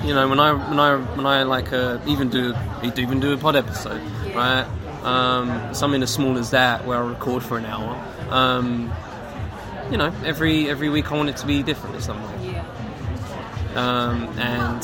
you 0.05 0.15
know 0.15 0.29
when 0.29 0.41
I 0.41 0.53
when 0.53 0.79
I 0.79 0.97
when 0.97 1.27
I 1.27 1.43
like 1.43 1.73
uh, 1.73 1.99
even 2.07 2.29
do 2.29 2.55
even 2.83 3.21
do 3.21 3.33
a 3.33 3.37
pod 3.37 3.57
episode 3.57 4.03
right 4.35 4.67
um, 5.03 5.75
something 5.75 6.03
as 6.03 6.11
small 6.11 6.39
as 6.39 6.51
that 6.51 6.87
where 6.87 6.99
I 6.99 7.09
record 7.09 7.43
for 7.43 7.59
an 7.59 7.65
hour 7.65 7.95
um, 8.31 8.93
you 9.91 9.97
know 9.97 10.13
every 10.25 10.69
every 10.69 10.89
week 10.89 11.11
I 11.11 11.17
want 11.17 11.29
it 11.29 11.37
to 11.39 11.47
be 11.47 11.63
different 11.63 11.97
in 11.97 12.03
some 12.03 12.23
way 12.23 12.63
um, 13.75 14.25
and 14.39 14.83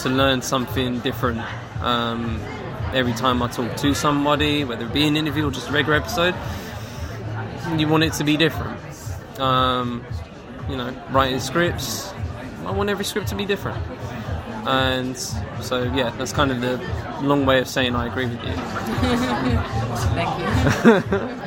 to 0.00 0.08
learn 0.08 0.42
something 0.42 1.00
different 1.00 1.40
um, 1.80 2.40
every 2.92 3.12
time 3.12 3.42
I 3.42 3.48
talk 3.48 3.76
to 3.78 3.94
somebody, 3.94 4.64
whether 4.64 4.86
it 4.86 4.92
be 4.92 5.06
an 5.06 5.16
interview 5.16 5.48
or 5.48 5.50
just 5.50 5.68
a 5.68 5.72
regular 5.72 5.98
episode. 5.98 6.34
You 7.76 7.88
want 7.88 8.04
it 8.04 8.12
to 8.14 8.24
be 8.24 8.36
different. 8.36 8.78
Um, 9.38 10.04
you 10.68 10.76
know, 10.76 10.94
writing 11.10 11.40
scripts, 11.40 12.12
I 12.64 12.70
want 12.70 12.90
every 12.90 13.04
script 13.04 13.28
to 13.28 13.34
be 13.34 13.44
different. 13.44 13.82
And 14.66 15.16
so, 15.16 15.84
yeah, 15.94 16.10
that's 16.18 16.32
kind 16.32 16.50
of 16.50 16.60
the 16.60 16.80
long 17.22 17.46
way 17.46 17.60
of 17.60 17.68
saying 17.68 17.94
I 17.94 18.06
agree 18.06 18.26
with 18.26 18.42
you. 18.44 18.52
Thank 20.14 21.40
you. 21.40 21.42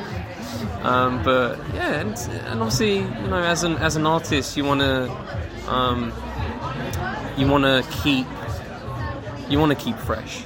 Um, 0.82 1.22
but 1.22 1.58
yeah, 1.74 2.00
and, 2.00 2.16
and 2.46 2.60
obviously, 2.60 2.98
you 2.98 3.28
know, 3.28 3.42
as 3.42 3.64
an 3.64 3.76
as 3.76 3.96
an 3.96 4.06
artist, 4.06 4.56
you 4.56 4.64
want 4.64 4.80
to 4.80 5.10
um, 5.68 6.10
you 7.36 7.46
want 7.46 7.64
to 7.64 7.84
keep 8.02 8.26
you 9.50 9.58
want 9.58 9.78
to 9.78 9.84
keep 9.84 9.96
fresh, 9.96 10.42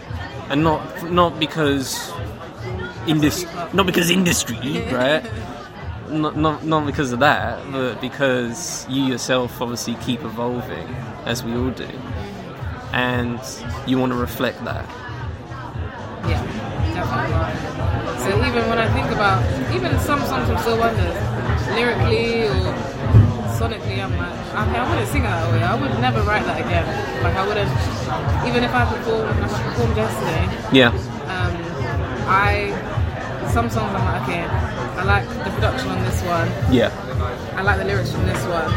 and 0.48 0.64
not 0.64 1.08
not 1.08 1.38
because 1.38 2.12
indus- 3.06 3.46
not 3.72 3.86
because 3.86 4.10
industry, 4.10 4.84
right? 4.90 5.24
Not, 6.14 6.36
not 6.36 6.64
not 6.64 6.86
because 6.86 7.10
of 7.12 7.18
that, 7.20 7.60
but 7.72 8.00
because 8.00 8.86
you 8.88 9.02
yourself 9.04 9.60
obviously 9.60 9.94
keep 9.96 10.22
evolving, 10.22 10.86
as 11.26 11.42
we 11.42 11.52
all 11.56 11.70
do, 11.70 11.88
and 12.92 13.40
you 13.86 13.98
want 13.98 14.12
to 14.12 14.18
reflect 14.18 14.64
that. 14.64 14.86
Yeah, 16.30 16.40
definitely. 16.94 18.20
So 18.22 18.28
even 18.46 18.68
when 18.70 18.78
I 18.78 18.88
think 18.94 19.08
about 19.10 19.42
even 19.74 19.98
some 19.98 20.20
songs 20.22 20.48
from 20.48 20.58
Still 20.58 20.78
Wonders, 20.78 21.16
lyrically 21.74 22.44
or 22.46 22.72
sonically, 23.58 23.98
I'm 24.02 24.16
like, 24.16 24.32
okay, 24.68 24.78
I 24.78 24.88
wouldn't 24.88 25.08
sing 25.08 25.22
it 25.22 25.28
that 25.28 25.52
way. 25.52 25.62
I 25.62 25.74
would 25.74 26.00
never 26.00 26.22
write 26.22 26.44
that 26.46 26.60
again. 26.64 26.86
Like 27.24 27.34
I 27.34 27.46
wouldn't, 27.46 27.70
even 28.48 28.62
if 28.62 28.72
I 28.72 28.84
performed, 28.86 29.40
like 29.40 29.50
I 29.50 29.62
performed 29.64 29.96
yesterday. 29.96 30.78
Yeah, 30.78 30.90
Um, 31.26 31.54
I 32.30 32.70
some 33.52 33.68
songs 33.70 33.94
I'm 33.94 34.04
like, 34.04 34.22
okay, 34.22 34.44
I 34.96 35.02
like 35.04 35.28
the 35.28 35.50
production 35.50 35.88
on 35.90 36.02
this 36.04 36.22
one. 36.22 36.48
yeah, 36.72 36.90
I 37.56 37.62
like 37.62 37.78
the 37.78 37.84
lyrics 37.84 38.10
from 38.12 38.26
this 38.26 38.42
one. 38.46 38.68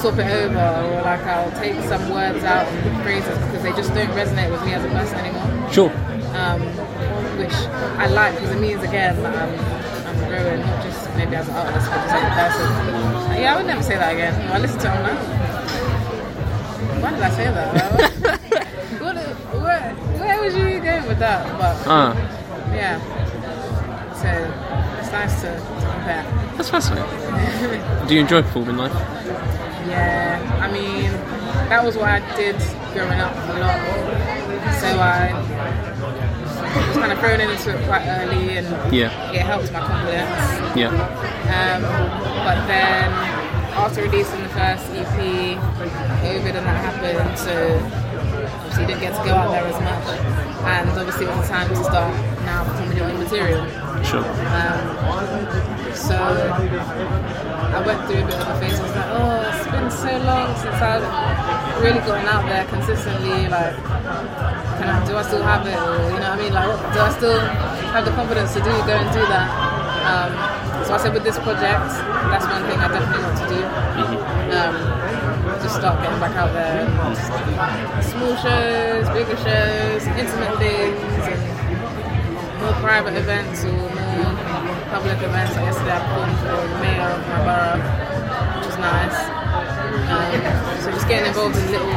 swap 0.00 0.18
it 0.18 0.26
over, 0.30 0.58
or 0.58 1.02
like 1.02 1.20
I'll 1.22 1.50
take 1.60 1.74
some 1.88 2.10
words 2.10 2.42
out 2.44 2.66
and 2.66 3.02
phrases 3.02 3.36
because 3.46 3.62
they 3.62 3.72
just 3.72 3.92
don't 3.94 4.10
resonate 4.10 4.50
with 4.50 4.64
me 4.64 4.72
as 4.74 4.84
a 4.84 4.88
person 4.88 5.18
anymore. 5.18 5.72
Sure. 5.72 5.90
Um, 6.36 6.60
which 7.38 7.52
I 7.98 8.06
like 8.08 8.34
because 8.34 8.50
it 8.50 8.60
means 8.60 8.82
again 8.82 9.16
that 9.22 9.34
I'm, 9.36 10.06
I'm 10.06 10.28
growing, 10.28 10.60
not 10.60 10.82
just 10.84 11.08
maybe 11.16 11.34
as 11.36 11.48
an 11.48 11.54
artist, 11.56 11.86
but 11.90 11.96
just 11.96 12.14
as 12.14 12.22
a 12.22 12.34
person. 12.36 13.40
Yeah, 13.40 13.54
I 13.54 13.56
would 13.56 13.66
never 13.66 13.82
say 13.82 13.94
that 13.96 14.12
again. 14.12 14.34
I 14.52 14.58
listen 14.58 14.78
to 14.80 14.86
it, 14.86 14.90
I'm 14.90 15.40
why 17.02 17.10
did 17.10 17.20
I 17.22 17.30
say 17.30 17.44
that? 17.44 18.40
what, 19.00 19.16
where, 19.62 19.94
where 20.20 20.40
was 20.42 20.54
you 20.54 20.80
going 20.80 21.06
with 21.06 21.18
that? 21.18 21.46
But 21.58 21.76
Ah, 21.86 22.12
yeah, 22.74 23.00
so 24.14 24.28
it's 25.10 25.12
nice 25.12 25.40
to, 25.42 25.56
compare. 25.58 26.22
that's 26.56 26.70
fascinating. 26.70 28.06
Do 28.08 28.14
you 28.14 28.20
enjoy 28.20 28.42
performing 28.42 28.76
live? 28.76 28.92
Yeah, 29.88 30.38
I 30.62 30.70
mean, 30.70 31.10
that 31.68 31.84
was 31.84 31.96
what 31.96 32.08
I 32.08 32.20
did 32.36 32.54
growing 32.94 33.18
up 33.18 33.34
a 33.34 33.58
lot. 33.58 33.80
So 34.78 34.86
I 35.00 35.32
was 36.86 36.96
kind 36.96 37.12
of 37.12 37.18
thrown 37.18 37.40
into 37.40 37.70
it 37.76 37.86
quite 37.86 38.06
early 38.06 38.58
and 38.58 38.94
Yeah. 38.94 39.32
it 39.32 39.40
helped 39.42 39.72
my 39.72 39.80
confidence. 39.80 40.78
Yeah. 40.78 40.94
Um, 40.94 41.82
but 42.46 42.66
then 42.68 43.10
after 43.74 44.02
releasing 44.02 44.42
the 44.42 44.48
first 44.50 44.86
EP, 44.94 45.58
COVID 46.22 46.54
and 46.54 46.66
that 46.66 46.84
happened, 46.86 47.36
so 47.38 47.80
obviously 48.62 48.86
didn't 48.86 49.00
get 49.00 49.16
to 49.16 49.24
go 49.28 49.34
out 49.34 49.50
there 49.50 49.64
as 49.66 49.80
much. 49.82 50.20
And 50.66 50.90
obviously 50.90 51.26
it 51.26 51.30
was 51.34 51.48
the 51.48 51.52
time 51.54 51.68
to 51.68 51.76
start 51.82 52.14
now 52.44 52.62
performing 52.64 52.96
your 52.96 53.06
own 53.10 53.18
material. 53.18 53.66
Sure. 54.04 54.24
Um, 54.24 55.94
so 55.94 56.16
I 56.16 57.82
went 57.86 58.00
through 58.06 58.22
a 58.22 58.26
bit 58.26 58.34
of 58.34 58.48
a 58.48 58.60
phase. 58.60 58.78
I 58.78 58.82
was 58.82 58.96
like, 58.96 59.10
oh, 59.14 59.46
it's 59.46 59.66
been 59.70 59.90
so 59.90 60.12
long 60.26 60.48
since 60.58 60.74
I've 60.82 61.82
really 61.82 62.00
gotten 62.00 62.26
out 62.26 62.44
there 62.46 62.64
consistently. 62.66 63.48
Like, 63.48 63.76
can 63.76 64.88
I, 64.88 65.06
do 65.06 65.16
I 65.16 65.22
still 65.22 65.42
have 65.42 65.66
it? 65.66 65.76
Or 65.76 66.10
you 66.10 66.18
know 66.18 66.34
what 66.34 66.38
I 66.38 66.42
mean? 66.42 66.52
Like, 66.52 66.68
what, 66.68 66.92
do 66.92 66.98
I 67.00 67.10
still 67.12 67.38
have 67.38 68.04
the 68.04 68.10
confidence 68.12 68.52
to 68.54 68.60
do 68.60 68.70
go 68.70 68.94
and 68.98 69.12
do 69.14 69.22
that? 69.30 69.48
Um, 70.10 70.32
so 70.86 70.94
I 70.94 70.98
said, 70.98 71.12
with 71.14 71.22
this 71.22 71.38
project, 71.38 71.86
that's 72.32 72.46
one 72.46 72.64
thing 72.66 72.80
I 72.80 72.88
definitely 72.88 73.22
want 73.22 73.38
to 73.38 73.46
do. 73.46 73.60
Um, 74.50 74.74
just 75.62 75.76
start 75.76 76.02
getting 76.02 76.18
back 76.18 76.34
out 76.34 76.52
there. 76.52 76.88
Just 77.14 78.10
small 78.10 78.34
shows, 78.42 79.06
bigger 79.14 79.36
shows, 79.38 80.02
intimate 80.18 80.58
things, 80.58 81.24
and 81.30 81.59
more 82.60 82.72
private 82.84 83.16
events 83.16 83.64
or 83.64 83.72
more 83.72 83.90
public 84.92 85.18
events. 85.22 85.56
Like 85.56 85.64
yesterday, 85.66 85.96
I 85.96 86.00
performed 86.04 86.36
for 86.40 86.56
the 86.68 86.78
mayor 86.80 87.08
of 87.08 87.20
my 87.28 87.40
borough, 87.48 87.80
which 88.56 88.66
was 88.68 88.78
nice. 88.78 89.18
Um, 90.10 90.80
so 90.82 90.90
just 90.90 91.08
getting 91.08 91.26
involved 91.28 91.56
in 91.56 91.66
little 91.70 91.92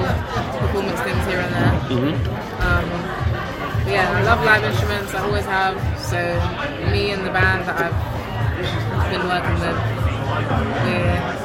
performance 0.60 1.00
things 1.02 1.24
here 1.28 1.40
and 1.44 1.54
there. 1.54 1.76
Um, 2.64 2.86
but 3.84 3.92
yeah, 3.92 4.08
I 4.10 4.22
love 4.24 4.44
live 4.46 4.64
instruments. 4.64 5.14
I 5.14 5.20
always 5.26 5.46
have. 5.46 5.76
So 6.00 6.18
me 6.92 7.12
and 7.12 7.26
the 7.26 7.32
band 7.32 7.68
that 7.68 7.76
I've 7.80 9.12
been 9.12 9.28
working 9.28 9.58
with, 9.60 9.78
we're, 10.86 11.44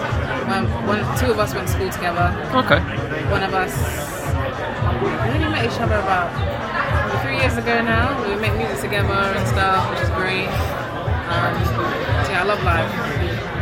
one, 0.49 0.65
one, 0.87 1.19
two 1.19 1.31
of 1.31 1.39
us 1.39 1.55
went 1.55 1.67
to 1.69 1.75
school 1.75 1.91
together 1.91 2.33
Okay. 2.55 2.81
one 3.31 3.43
of 3.43 3.53
us 3.53 3.75
we 5.03 5.09
only 5.11 5.49
met 5.51 5.65
each 5.67 5.79
other 5.81 5.97
about 5.97 6.33
years 7.41 7.57
ago 7.57 7.83
now. 7.83 8.07
We 8.29 8.35
make 8.41 8.55
music 8.57 8.81
together 8.81 9.13
and 9.13 9.47
stuff, 9.49 9.91
which 9.91 10.01
is 10.01 10.11
great. 10.11 10.49
Um, 10.49 11.55
yeah, 12.31 12.43
I 12.43 12.45
love 12.45 12.63
live. 12.65 12.91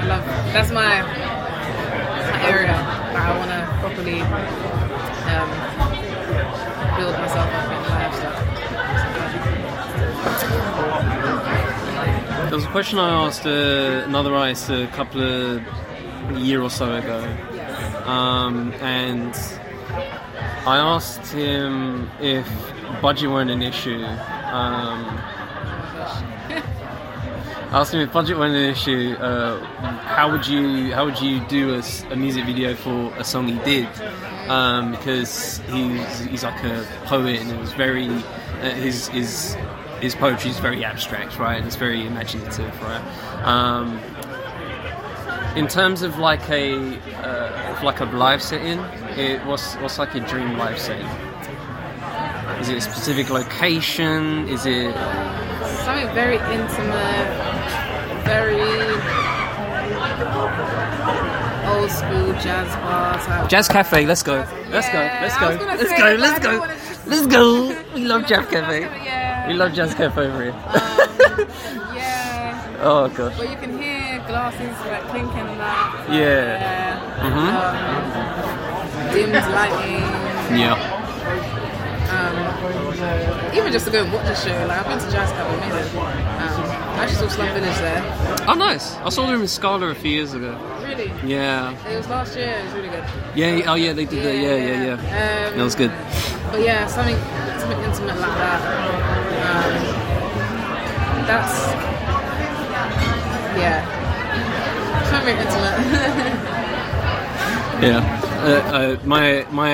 I 0.01 0.07
love 0.07 0.25
that's 0.53 0.71
my 0.71 1.03
my 1.03 2.43
area 2.49 2.69
that 2.69 3.17
I 3.17 3.39
want 3.39 3.51
to 3.51 3.61
properly 3.81 4.21
um, 5.33 5.51
build 6.97 7.15
myself 7.21 7.49
up 7.53 7.73
in 7.73 7.81
stuff. 8.15 8.37
There 12.49 12.57
was 12.57 12.65
a 12.65 12.69
question 12.69 12.99
I 12.99 13.27
asked 13.27 13.47
uh, 13.47 14.05
another 14.07 14.35
artist 14.35 14.71
a 14.71 14.87
couple 14.93 15.21
of 15.23 15.63
a 16.31 16.39
year 16.39 16.63
or 16.63 16.71
so 16.71 16.95
ago, 16.95 17.21
um, 18.05 18.73
and 18.81 19.35
I 20.67 20.79
asked 20.79 21.33
him 21.33 22.11
if 22.21 22.47
budget 23.01 23.31
weren't 23.31 23.51
an 23.51 23.63
issue. 23.63 24.05
Um, 24.05 25.19
him 27.85 28.01
if 28.01 28.13
budget 28.13 28.39
weren't 28.39 28.55
an 28.55 28.71
issue. 28.71 29.15
Uh, 29.19 29.63
how 30.05 30.31
would 30.31 30.47
you 30.47 30.93
how 30.95 31.05
would 31.05 31.21
you 31.21 31.41
do 31.47 31.75
a 31.75 32.17
music 32.17 32.47
video 32.47 32.75
for 32.75 33.13
a 33.17 33.25
song 33.25 33.49
he 33.49 33.59
did? 33.65 33.89
Um, 34.49 34.93
because 34.93 35.59
he's 35.69 36.21
he's 36.21 36.45
like 36.45 36.63
a 36.65 36.87
poet 37.05 37.41
and 37.41 37.51
it 37.51 37.59
was 37.59 37.73
very 37.73 38.09
uh, 38.09 38.71
his 38.71 39.09
his 39.09 39.57
his 40.01 40.15
poetry 40.15 40.51
is 40.51 40.59
very 40.59 40.85
abstract, 40.85 41.39
right? 41.39 41.65
It's 41.65 41.77
very 41.77 42.07
imaginative, 42.07 42.73
right? 42.83 43.45
Um, 43.45 43.99
in 45.57 45.69
terms 45.69 46.03
of 46.03 46.19
like 46.19 46.49
a 46.51 46.97
uh, 47.23 47.81
like 47.83 48.01
a 48.01 48.05
live 48.05 48.43
setting, 48.43 48.79
it 49.19 49.45
what's 49.45 49.75
what's 49.77 49.99
like 49.99 50.15
a 50.15 50.21
dream 50.21 50.57
live 50.57 50.79
setting? 50.79 51.26
Is 52.61 52.69
it 52.69 52.77
a 52.79 52.81
specific 52.81 53.31
location? 53.31 54.49
Is 54.49 54.65
it 54.67 54.95
Something 55.85 56.09
very 56.15 56.37
intimate, 56.37 57.29
very 58.25 58.61
old 61.71 61.91
school 61.91 62.33
jazz 62.43 62.69
bar 62.83 63.19
type. 63.21 63.49
Jazz 63.49 63.69
Cafe? 63.69 64.07
Let's 64.07 64.23
go. 64.23 64.45
Let's 64.71 64.89
go. 64.91 64.99
Let's 64.99 65.37
go. 65.39 65.49
Let's 65.49 65.91
go. 65.93 66.17
that, 66.17 66.19
Let's 66.19 66.39
go. 66.41 66.67
just- 66.67 67.07
Let's 67.07 67.27
go. 67.27 67.77
We 67.95 68.05
love 68.05 68.27
Jazz 68.27 68.47
Cafe. 68.49 68.81
Yeah. 68.81 69.47
We 69.49 69.55
love 69.55 69.73
Jazz 69.73 69.95
Cafe 69.95 70.21
over 70.27 70.43
here. 70.43 70.53
Um, 70.53 70.57
yeah. 71.95 72.77
oh 72.81 73.09
gosh. 73.15 73.37
But 73.39 73.49
you 73.51 73.57
can 73.57 73.79
hear 73.81 74.19
glasses 74.27 74.77
like 74.87 75.03
clinking 75.09 75.39
and 75.39 75.61
that. 75.61 76.07
Yeah. 76.11 76.99
Mhm. 77.23 77.49
Um, 77.63 79.15
dimmed 79.15 79.35
lighting. 79.55 80.59
Yeah. 80.59 80.96
Um, 82.09 83.55
even 83.57 83.73
just 83.73 83.85
to 83.87 83.91
go 83.93 84.05
and 84.05 84.13
watch 84.13 84.27
the 84.27 84.35
show. 84.35 84.67
Like 84.67 84.79
I've 84.81 84.87
been 84.87 84.99
to 84.99 85.11
Jazz 85.11 85.31
Club, 85.33 85.47
amazing. 85.63 85.99
Um, 85.99 86.07
I 86.97 87.03
actually 87.03 87.17
saw 87.17 87.29
Slum 87.29 87.49
Village 87.55 87.77
there. 87.79 88.45
Oh, 88.49 88.55
nice. 88.55 88.97
I 88.97 89.09
saw 89.11 89.27
them 89.27 89.41
in 89.43 89.49
Scala 89.49 89.89
a 89.89 89.95
few 89.95 90.11
years 90.11 90.33
ago. 90.35 90.57
Really. 90.83 91.13
Yeah. 91.25 91.73
It 91.89 91.97
was 91.97 92.09
last 92.09 92.37
year. 92.37 92.49
It 92.59 92.65
was 92.65 92.75
really 92.75 92.89
good. 92.89 93.05
Yeah. 93.35 93.57
yeah, 93.57 93.71
Oh, 93.73 93.75
yeah. 93.75 93.93
They 93.93 94.05
did 94.05 94.25
that. 94.25 94.35
Yeah. 94.37 94.57
Yeah. 94.57 94.85
Yeah. 94.85 95.49
Um, 95.51 95.59
That 95.59 95.65
was 95.65 95.75
good. 95.75 95.91
But 96.53 96.61
yeah, 96.63 96.87
something 96.87 97.17
something 97.61 97.81
intimate 97.85 98.19
like 98.21 98.37
that. 98.39 98.61
Um, 99.47 99.73
that's 101.27 101.55
yeah, 103.59 103.83
something 105.11 105.37
intimate. 105.37 106.43
Yeah. 107.83 108.26
Uh, 108.37 108.97
uh, 108.99 109.07
my 109.07 109.47
my 109.51 109.71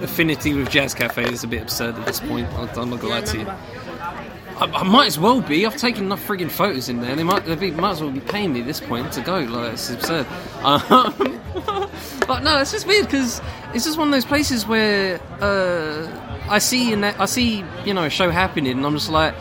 affinity 0.00 0.54
with 0.54 0.70
Jazz 0.70 0.94
Cafe 0.94 1.24
is 1.24 1.42
a 1.44 1.48
bit 1.48 1.62
absurd 1.62 1.96
at 1.96 2.06
this 2.06 2.20
point. 2.20 2.46
I'm 2.54 2.90
not 2.90 3.00
gonna 3.00 3.08
lie 3.08 3.20
to 3.22 3.38
you. 3.38 3.46
I, 4.60 4.66
I 4.66 4.82
might 4.84 5.06
as 5.06 5.18
well 5.18 5.40
be. 5.40 5.66
I've 5.66 5.76
taken 5.76 6.04
enough 6.04 6.26
frigging 6.26 6.50
photos 6.50 6.88
in 6.88 7.00
there. 7.00 7.16
They 7.16 7.24
might 7.24 7.44
they 7.44 7.56
be, 7.56 7.70
might 7.72 7.92
as 7.92 8.00
well 8.00 8.10
be 8.10 8.20
paying 8.20 8.52
me 8.52 8.60
at 8.60 8.66
this 8.66 8.80
point 8.80 9.12
to 9.12 9.20
go. 9.22 9.40
Like 9.40 9.72
it's 9.72 9.90
absurd. 9.90 10.26
Um, 10.62 11.40
but 12.26 12.42
no, 12.42 12.58
it's 12.60 12.72
just 12.72 12.86
weird 12.86 13.06
because 13.06 13.40
it's 13.74 13.84
just 13.84 13.98
one 13.98 14.08
of 14.08 14.12
those 14.12 14.24
places 14.24 14.66
where 14.66 15.20
uh, 15.40 16.08
I 16.48 16.58
see 16.58 16.92
and 16.92 17.04
I 17.04 17.24
see 17.24 17.64
you 17.84 17.92
know 17.92 18.04
a 18.04 18.10
show 18.10 18.30
happening, 18.30 18.72
and 18.72 18.86
I'm 18.86 18.94
just 18.94 19.10
like. 19.10 19.34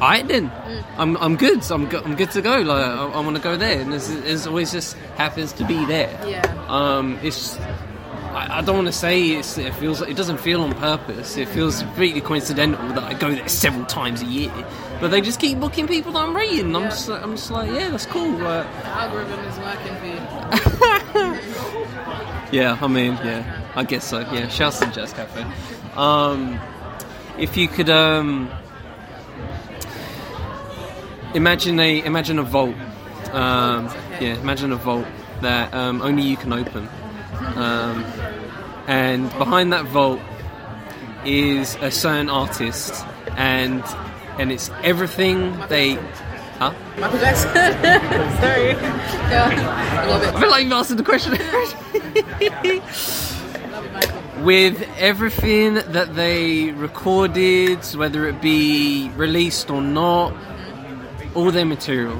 Alright 0.00 0.28
then, 0.28 0.50
I'm, 0.96 1.16
I'm 1.16 1.34
good. 1.36 1.68
I'm, 1.72 1.88
go, 1.88 2.00
I'm 2.04 2.14
good 2.14 2.30
to 2.32 2.40
go. 2.40 2.60
Like 2.60 2.84
I, 2.84 3.04
I 3.06 3.20
want 3.20 3.36
to 3.36 3.42
go 3.42 3.56
there, 3.56 3.80
and 3.80 3.92
it's, 3.92 4.08
it's 4.10 4.46
always 4.46 4.70
just 4.70 4.96
happens 5.16 5.52
to 5.54 5.64
be 5.64 5.84
there. 5.86 6.08
yeah. 6.26 6.66
Um, 6.68 7.18
it's 7.22 7.58
I, 7.58 8.58
I 8.58 8.60
don't 8.62 8.76
want 8.76 8.86
to 8.86 8.92
say 8.92 9.30
it's, 9.30 9.58
it 9.58 9.74
feels 9.74 10.00
it 10.02 10.16
doesn't 10.16 10.38
feel 10.38 10.62
on 10.62 10.72
purpose. 10.74 11.36
It 11.36 11.48
feels 11.48 11.82
completely 11.82 12.20
coincidental 12.20 12.86
that 12.90 13.02
I 13.02 13.14
go 13.14 13.32
there 13.34 13.48
several 13.48 13.86
times 13.86 14.22
a 14.22 14.26
year, 14.26 14.52
but 15.00 15.08
they 15.10 15.20
just 15.20 15.40
keep 15.40 15.58
booking 15.58 15.88
people 15.88 16.12
that 16.12 16.20
I'm 16.20 16.36
rating. 16.36 16.76
I'm 16.76 16.84
just 16.84 17.08
like, 17.08 17.22
I'm 17.22 17.32
just 17.34 17.50
like 17.50 17.68
yeah, 17.72 17.90
that's 17.90 18.06
cool. 18.06 18.30
Like, 18.30 18.66
The 18.82 18.86
algorithm 18.88 19.40
is 19.40 19.58
working 19.58 19.96
for 19.96 20.06
you. 20.06 20.20
yeah, 22.60 22.78
I 22.80 22.86
mean 22.86 23.14
yeah, 23.14 23.68
I 23.74 23.82
guess 23.82 24.04
so. 24.04 24.20
Yeah, 24.20 24.46
shouts 24.48 24.78
to 24.78 24.86
Jazz 24.92 25.12
Cafe. 25.12 25.44
Um, 25.96 26.60
if 27.38 27.56
you 27.56 27.66
could 27.66 27.90
um, 27.90 28.48
imagine 31.34 31.78
a 31.80 32.02
imagine 32.04 32.38
a 32.38 32.42
vault. 32.42 32.76
Um, 33.32 33.86
yeah, 34.20 34.40
imagine 34.40 34.72
a 34.72 34.76
vault 34.76 35.06
that 35.42 35.72
um, 35.74 36.02
only 36.02 36.22
you 36.22 36.36
can 36.36 36.52
open. 36.52 36.88
Um, 37.56 38.04
and 38.86 39.30
behind 39.36 39.72
that 39.72 39.84
vault 39.86 40.20
is 41.24 41.76
a 41.80 41.90
certain 41.90 42.30
artist, 42.30 43.04
and 43.36 43.82
and 44.38 44.50
it's 44.52 44.70
everything 44.82 45.58
they 45.68 45.98
Huh? 46.58 46.74
Michael 46.98 47.20
Jackson. 47.20 47.52
Sorry. 48.40 48.70
Yeah, 49.30 50.02
a 50.02 50.06
little 50.06 50.20
bit. 50.20 50.34
I 50.34 50.40
feel 50.40 50.50
like 50.50 50.64
you've 50.64 50.72
answered 50.72 50.96
the 50.96 51.04
question. 51.04 51.34
With 54.44 54.82
everything 54.98 55.74
that 55.74 56.16
they 56.16 56.72
recorded, 56.72 57.84
whether 57.94 58.26
it 58.26 58.42
be 58.42 59.08
released 59.10 59.70
or 59.70 59.80
not, 59.80 60.34
all 61.34 61.50
their 61.50 61.64
material. 61.66 62.16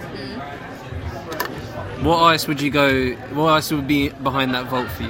What 2.03 2.19
ice 2.23 2.47
would 2.47 2.61
you 2.61 2.71
go? 2.71 3.13
What 3.35 3.49
ice 3.53 3.73
would 3.73 3.89
be 3.89 4.11
behind 4.11 4.55
that 4.55 4.67
vault 4.67 4.89
for 4.89 5.03
you? 5.03 5.09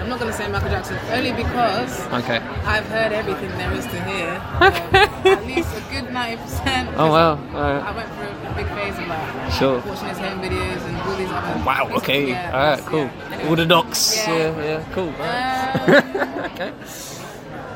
I'm 0.00 0.08
not 0.08 0.18
gonna 0.20 0.32
say 0.32 0.48
Michael 0.48 0.70
Jackson 0.70 0.96
only 1.10 1.32
because 1.32 2.00
Okay. 2.06 2.38
I've 2.64 2.86
heard 2.86 3.12
everything 3.12 3.50
there 3.58 3.72
is 3.74 3.84
to 3.84 4.02
hear. 4.04 4.28
At 4.60 5.44
least 5.46 5.68
a 5.76 5.80
good 5.92 6.10
ninety 6.12 6.42
percent. 6.42 6.88
Oh 6.96 7.10
wow. 7.12 7.34
I 7.54 7.90
went 7.94 8.08
through 8.14 8.28
a 8.48 8.54
big 8.54 8.66
phase 8.68 8.96
of 8.98 9.06
like 9.08 9.52
Sure. 9.52 9.80
watching 9.80 10.08
his 10.08 10.18
home 10.18 10.40
videos 10.40 10.80
and 10.88 10.96
all 11.02 11.16
these 11.16 11.30
other. 11.30 11.64
Wow. 11.64 11.90
Okay. 11.98 12.28
Yeah, 12.28 12.50
All 12.52 12.58
right. 12.70 12.78
yeah. 12.78 12.86
Cool. 12.88 13.10
Anyway. 13.32 13.48
All 13.50 13.56
the 13.56 13.66
docs. 13.66 14.16
Yeah. 14.16 14.36
Yeah. 14.38 14.64
Yeah. 14.64 14.84
cool. 14.92 15.12
Um, 15.18 16.44
okay. 16.52 16.72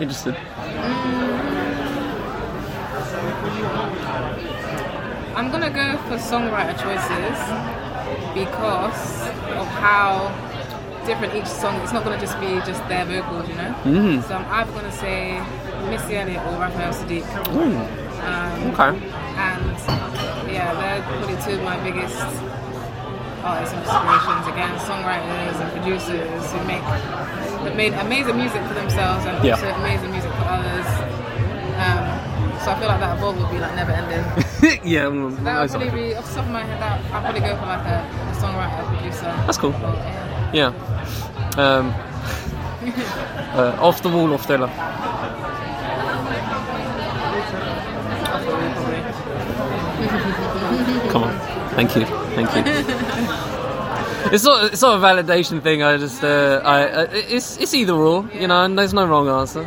Interested. 0.01 0.37
I'm 5.43 5.51
gonna 5.51 5.71
go 5.71 5.97
for 6.07 6.15
songwriter 6.23 6.71
choices 6.79 7.37
because 8.33 9.03
of 9.59 9.67
how 9.83 10.31
different 11.05 11.35
each 11.35 11.47
song. 11.51 11.81
It's 11.83 11.93
not 11.93 12.05
gonna 12.05 12.21
just 12.21 12.39
be 12.39 12.55
just 12.65 12.79
their 12.89 13.05
vocals, 13.05 13.49
you 13.49 13.57
know. 13.57 13.75
Mm. 13.83 14.23
So 14.23 14.37
I'm 14.37 14.47
either 14.47 14.71
gonna 14.71 14.93
say 14.93 15.43
Missy 15.91 16.15
Elliott 16.17 16.47
or 16.47 16.61
Raphael 16.63 16.93
Saadiq. 16.95 17.25
Mm. 17.59 17.75
Um, 18.23 18.71
Okay. 18.71 18.91
and 19.35 19.67
yeah, 20.47 20.73
they're 20.79 21.03
probably 21.03 21.35
two 21.43 21.59
of 21.59 21.65
my 21.65 21.77
biggest 21.83 22.23
artists 23.43 23.75
and 23.75 23.83
inspirations. 23.83 24.47
Again, 24.47 24.75
songwriters 24.87 25.59
and 25.59 25.73
producers 25.73 26.53
who 26.53 26.63
make 26.71 27.75
made 27.77 27.95
amazing 27.95 28.37
music 28.37 28.63
for 28.69 28.75
themselves 28.75 29.27
and 29.27 29.43
Yeah. 29.45 29.55
also 29.55 29.67
amazing 29.75 30.13
music 30.13 30.31
for 30.39 30.45
others. 30.47 30.87
So 32.65 32.71
I 32.71 32.79
feel 32.79 32.87
like 32.87 33.01
that 33.01 33.19
evolve 33.19 33.41
would 33.41 33.51
be 33.51 33.59
like 33.59 33.75
never 33.75 33.91
ending. 33.91 34.23
yeah. 34.85 35.09
well, 35.09 35.31
That 35.31 35.63
would 35.63 35.71
probably 35.71 35.91
be 35.91 36.15
off 36.15 36.29
the 36.29 36.35
top 36.37 36.45
of 36.47 36.53
my 36.53 36.63
head. 36.63 36.81
That 36.81 37.05
I'd 37.13 37.23
probably 37.23 37.41
go 37.41 37.57
for 37.57 37.67
like 37.67 37.87
a, 37.87 38.07
a 38.07 38.35
songwriter, 38.39 38.87
producer. 38.97 39.25
That's 39.47 39.59
cool. 39.59 39.73
Or, 39.73 39.95
yeah. 40.55 40.73
Yeah. 41.57 41.59
Um, 41.59 41.93
uh, 43.59 43.77
off 43.81 44.03
the 44.03 44.11
wall, 44.11 44.33
off 44.33 44.49
wall. 44.49 44.69
Come 51.11 51.25
on. 51.25 51.39
Thank 51.71 51.97
you. 51.97 52.05
Thank 52.37 52.55
you. 52.55 53.43
It's 54.33 54.45
not. 54.45 54.73
It's 54.73 54.81
not 54.81 54.97
a 54.97 54.99
validation 54.99 55.61
thing. 55.63 55.83
I 55.83 55.97
just. 55.97 56.23
Uh, 56.23 56.63
I. 56.65 56.89
Uh, 56.89 57.07
it's. 57.11 57.59
It's 57.59 57.75
either 57.75 57.93
or. 57.93 58.31
You 58.33 58.47
know, 58.47 58.65
and 58.65 58.79
there's 58.79 58.95
no 58.95 59.05
wrong 59.05 59.29
answer. 59.29 59.67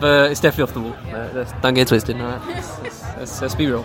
But 0.00 0.30
it's 0.30 0.40
definitely 0.40 0.64
off 0.64 0.74
the 0.74 0.80
wall. 0.80 0.96
Uh, 1.12 1.60
don't 1.60 1.74
get 1.74 1.88
twisted. 1.88 2.20
All 2.20 2.26
right. 2.26 2.48
Let's, 2.48 2.78
let's, 3.16 3.42
let's 3.42 3.54
be 3.54 3.66
real. 3.66 3.84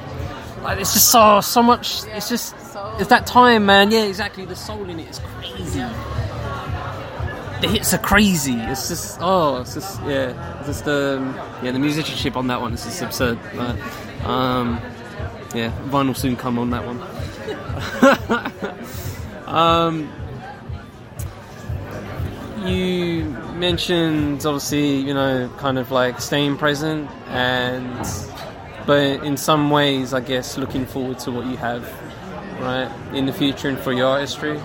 Like, 0.62 0.80
it's 0.80 0.94
just 0.94 1.10
so 1.10 1.42
so 1.42 1.62
much. 1.64 2.06
It's 2.08 2.30
just. 2.30 2.58
Soul. 2.72 2.96
It's 2.98 3.10
that 3.10 3.26
time, 3.26 3.66
man. 3.66 3.92
Yeah, 3.92 4.04
exactly. 4.04 4.46
The 4.46 4.56
soul 4.56 4.90
in 4.90 5.00
it 5.00 5.10
is 5.10 5.20
crazy. 5.20 5.80
The 7.62 7.68
hits 7.70 7.94
are 7.94 8.00
crazy. 8.00 8.56
It's 8.56 8.90
just. 8.90 9.18
Oh, 9.22 9.62
it's 9.62 9.74
just. 9.74 10.02
Yeah. 10.04 10.60
It's 10.60 10.68
just. 10.68 10.88
Um. 10.88 11.36
Yeah. 11.64 11.72
The 11.72 11.80
musicianship 11.80 12.38
on 12.38 12.48
that 12.48 12.62
one 12.62 12.74
is 12.74 12.84
just 12.84 13.02
absurd. 13.02 13.40
Like, 13.56 14.26
um. 14.26 14.80
Yeah. 15.54 15.72
Vinyl 15.88 16.16
soon 16.16 16.36
come 16.36 16.58
on 16.60 16.70
that 16.70 16.84
one. 16.86 17.02
um, 19.48 20.10
you 22.66 23.36
mentioned 23.56 24.46
obviously, 24.46 24.98
you 24.98 25.14
know, 25.14 25.50
kind 25.58 25.78
of 25.78 25.92
like 25.92 26.20
staying 26.20 26.58
present, 26.58 27.10
and 27.28 28.08
but 28.86 29.24
in 29.24 29.38
some 29.38 29.70
ways, 29.70 30.14
I 30.14 30.20
guess 30.20 30.58
looking 30.58 30.86
forward 30.86 31.20
to 31.20 31.32
what 31.32 31.46
you 31.46 31.58
have, 31.58 31.84
right, 32.60 32.92
in 33.14 33.26
the 33.26 33.34
future 33.34 33.70
and 33.70 33.78
for 33.80 33.94
your 33.94 34.08
artistry. 34.08 34.60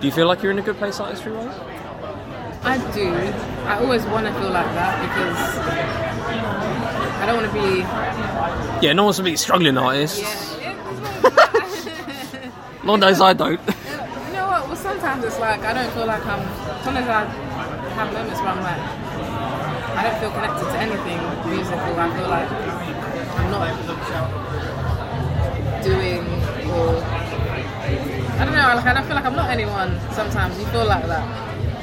Do 0.00 0.06
you 0.06 0.12
feel 0.12 0.26
like 0.26 0.42
you're 0.42 0.52
in 0.52 0.58
a 0.58 0.62
good 0.62 0.76
place 0.78 0.98
artistry 1.00 1.32
wise? 1.32 1.54
I 2.64 2.78
do. 2.92 3.08
I 3.66 3.78
always 3.78 4.04
want 4.06 4.26
to 4.26 4.32
feel 4.34 4.50
like 4.50 4.66
that 4.66 5.00
because 5.02 5.58
I 7.20 7.26
don't 7.26 7.36
want 7.36 7.52
to 7.52 7.54
be. 7.60 8.86
Yeah, 8.86 8.92
no 8.92 9.04
one's 9.04 9.18
a 9.18 9.22
big 9.22 9.38
struggling 9.38 9.76
artist. 9.76 10.20
Yeah. 10.20 10.60
yeah 10.60 10.72
Lord 12.84 13.00
knows 13.00 13.20
I 13.20 13.32
don't. 13.32 13.52
you 13.52 14.32
know 14.32 14.46
what? 14.46 14.66
Well, 14.66 14.76
sometimes 14.76 15.24
it's 15.24 15.38
like 15.38 15.60
I 15.60 15.72
don't 15.72 15.92
feel 15.92 16.06
like 16.06 16.24
I'm. 16.24 16.82
Sometimes 16.82 17.08
I 17.08 17.51
have 17.94 18.12
moments 18.12 18.40
where 18.40 18.48
I'm 18.48 18.62
like 18.62 19.12
I 19.94 20.02
don't 20.08 20.18
feel 20.20 20.32
connected 20.32 20.64
to 20.64 20.78
anything 20.80 21.20
musical. 21.48 21.92
I 22.00 22.08
feel 22.16 22.28
like 22.28 22.50
I'm 23.38 23.50
not 23.52 23.68
doing 25.84 26.24
or 26.72 26.96
I 28.40 28.44
don't 28.44 28.54
know. 28.54 28.74
Like 28.74 28.86
I 28.86 28.94
don't 28.94 29.06
feel 29.06 29.16
like 29.16 29.24
I'm 29.24 29.36
not 29.36 29.50
anyone. 29.50 30.00
Sometimes 30.12 30.58
you 30.58 30.64
feel 30.66 30.86
like 30.86 31.06
that, 31.06 31.26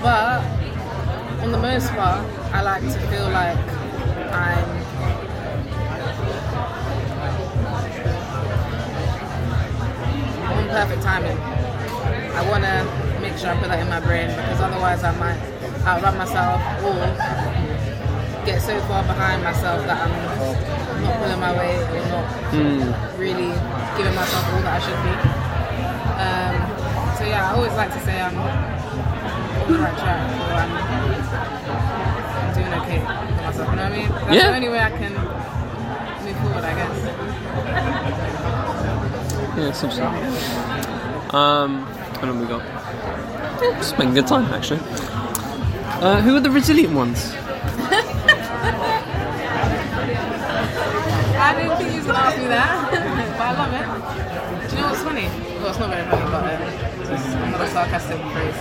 but 0.01 0.41
on 1.43 1.51
the 1.51 1.60
most 1.60 1.89
part, 1.91 2.26
I 2.51 2.62
like 2.62 2.82
to 2.82 2.99
feel 3.07 3.30
like 3.30 3.57
I'm 4.34 4.70
on 10.57 10.68
perfect 10.70 11.01
timing. 11.03 11.38
I 11.38 12.49
want 12.49 12.64
to 12.64 13.20
make 13.22 13.38
sure 13.38 13.49
I 13.49 13.57
put 13.60 13.68
that 13.68 13.80
in 13.80 13.89
my 13.89 13.99
brain 13.99 14.30
because 14.30 14.62
otherwise 14.62 15.03
I 15.03 15.16
might 15.18 15.59
outrun 15.86 16.18
myself 16.18 16.62
or 16.84 16.96
get 18.46 18.62
so 18.62 18.80
far 18.88 19.04
behind 19.04 19.44
myself 19.44 19.86
that 19.86 19.98
I'm 20.08 20.12
not 21.04 21.18
pulling 21.22 21.40
my 21.40 21.52
weight 21.58 21.82
or 21.96 22.06
not 22.10 22.26
really 23.18 23.52
giving 23.98 24.16
myself 24.16 24.44
all 24.54 24.62
that 24.62 24.76
I 24.78 24.82
should 24.84 25.02
be. 25.06 25.14
Um, 26.20 26.54
so 27.18 27.24
yeah, 27.26 27.50
I 27.52 27.56
always 27.56 27.74
like 27.74 27.92
to 27.94 28.00
say 28.02 28.20
I'm 28.22 28.38
on 28.38 29.72
the 29.72 29.80
right 29.80 29.98
track 29.98 30.22
or 30.40 30.54
I'm, 30.56 30.72
I'm 32.40 32.54
doing 32.56 32.74
okay 32.82 33.00
for 33.00 33.44
myself. 33.44 33.70
You 33.70 33.76
know 33.76 33.84
what 33.84 33.92
I 33.92 33.98
mean? 33.98 34.10
That's 34.10 34.34
Yeah. 34.36 34.50
the 34.50 34.56
only 34.56 34.70
way 34.70 34.80
I 34.80 34.90
can 34.92 35.14
move 36.24 36.38
forward, 36.42 36.64
I 36.64 36.74
guess. 36.76 36.98
Yeah, 39.58 39.68
it's 39.70 39.84
interesting. 39.84 40.06
Um, 41.36 41.86
how 42.20 42.28
long 42.28 42.40
we 42.40 42.48
got? 42.48 42.62
Oh, 43.62 43.76
It's 43.78 43.92
been 43.94 44.10
a 44.10 44.14
good 44.14 44.28
time 44.28 44.46
actually. 44.54 44.80
Uh, 46.02 46.22
who 46.22 46.36
are 46.36 46.39
the 46.39 46.50
resilient 46.50 46.93
ones? 46.93 47.34
I 51.41 51.56
didn't 51.56 51.78
think 51.78 51.89
you 51.91 51.97
was 51.97 52.06
gonna 52.06 52.20
ask 52.20 52.38
me 52.38 52.47
that, 52.47 52.91
but 53.38 53.41
I 53.41 53.52
love 53.60 53.74
it. 53.74 54.70
Do 54.70 54.76
you 54.76 54.82
know 54.82 54.88
what's 54.89 55.02
funny? 55.02 55.28
Well, 55.60 55.68
it's 55.70 55.80
not 55.80 55.89
very 55.89 56.10
funny, 56.10 56.24
but 56.32 56.43
um, 56.43 57.14
it's 57.14 57.26
another 57.34 57.68
sarcastic 57.68 58.22
phrase. 58.32 58.56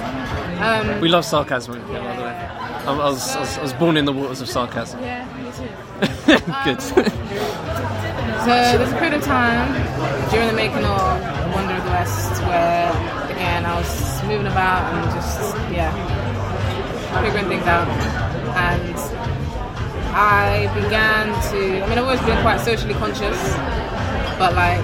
Um, 0.60 1.00
We 1.00 1.08
love 1.08 1.24
sarcasm, 1.24 1.74
yeah, 1.92 2.02
by 2.04 2.16
the 2.16 2.22
way. 2.22 2.28
I, 2.28 2.92
I, 2.92 3.10
was, 3.10 3.36
I, 3.36 3.40
was, 3.40 3.58
I 3.58 3.62
was 3.62 3.72
born 3.74 3.96
in 3.96 4.04
the 4.04 4.12
waters 4.12 4.40
of 4.40 4.48
sarcasm. 4.48 5.00
yeah, 5.00 5.24
me 5.36 5.50
too. 5.52 5.68
Good. 6.64 6.80
So 6.82 6.94
there's 8.54 8.92
a 8.92 8.96
period 8.96 9.14
of 9.14 9.22
time 9.22 9.72
during 10.30 10.48
the 10.48 10.54
making 10.54 10.84
of 10.84 11.54
Wonder 11.54 11.74
of 11.74 11.84
the 11.84 11.90
West 11.90 12.40
where, 12.42 12.90
again, 13.30 13.64
I 13.66 13.76
was 13.78 14.22
moving 14.24 14.46
about 14.46 14.92
and 14.94 15.10
just, 15.14 15.54
yeah, 15.70 15.92
figuring 17.22 17.48
things 17.48 17.66
out. 17.66 17.88
And 18.56 18.94
I 20.14 20.70
began 20.74 21.26
to, 21.52 21.82
I 21.82 21.88
mean, 21.88 21.98
I've 21.98 22.04
always 22.04 22.20
been 22.20 22.40
quite 22.42 22.60
socially 22.60 22.94
conscious, 22.94 23.38
but 24.38 24.54
like, 24.54 24.82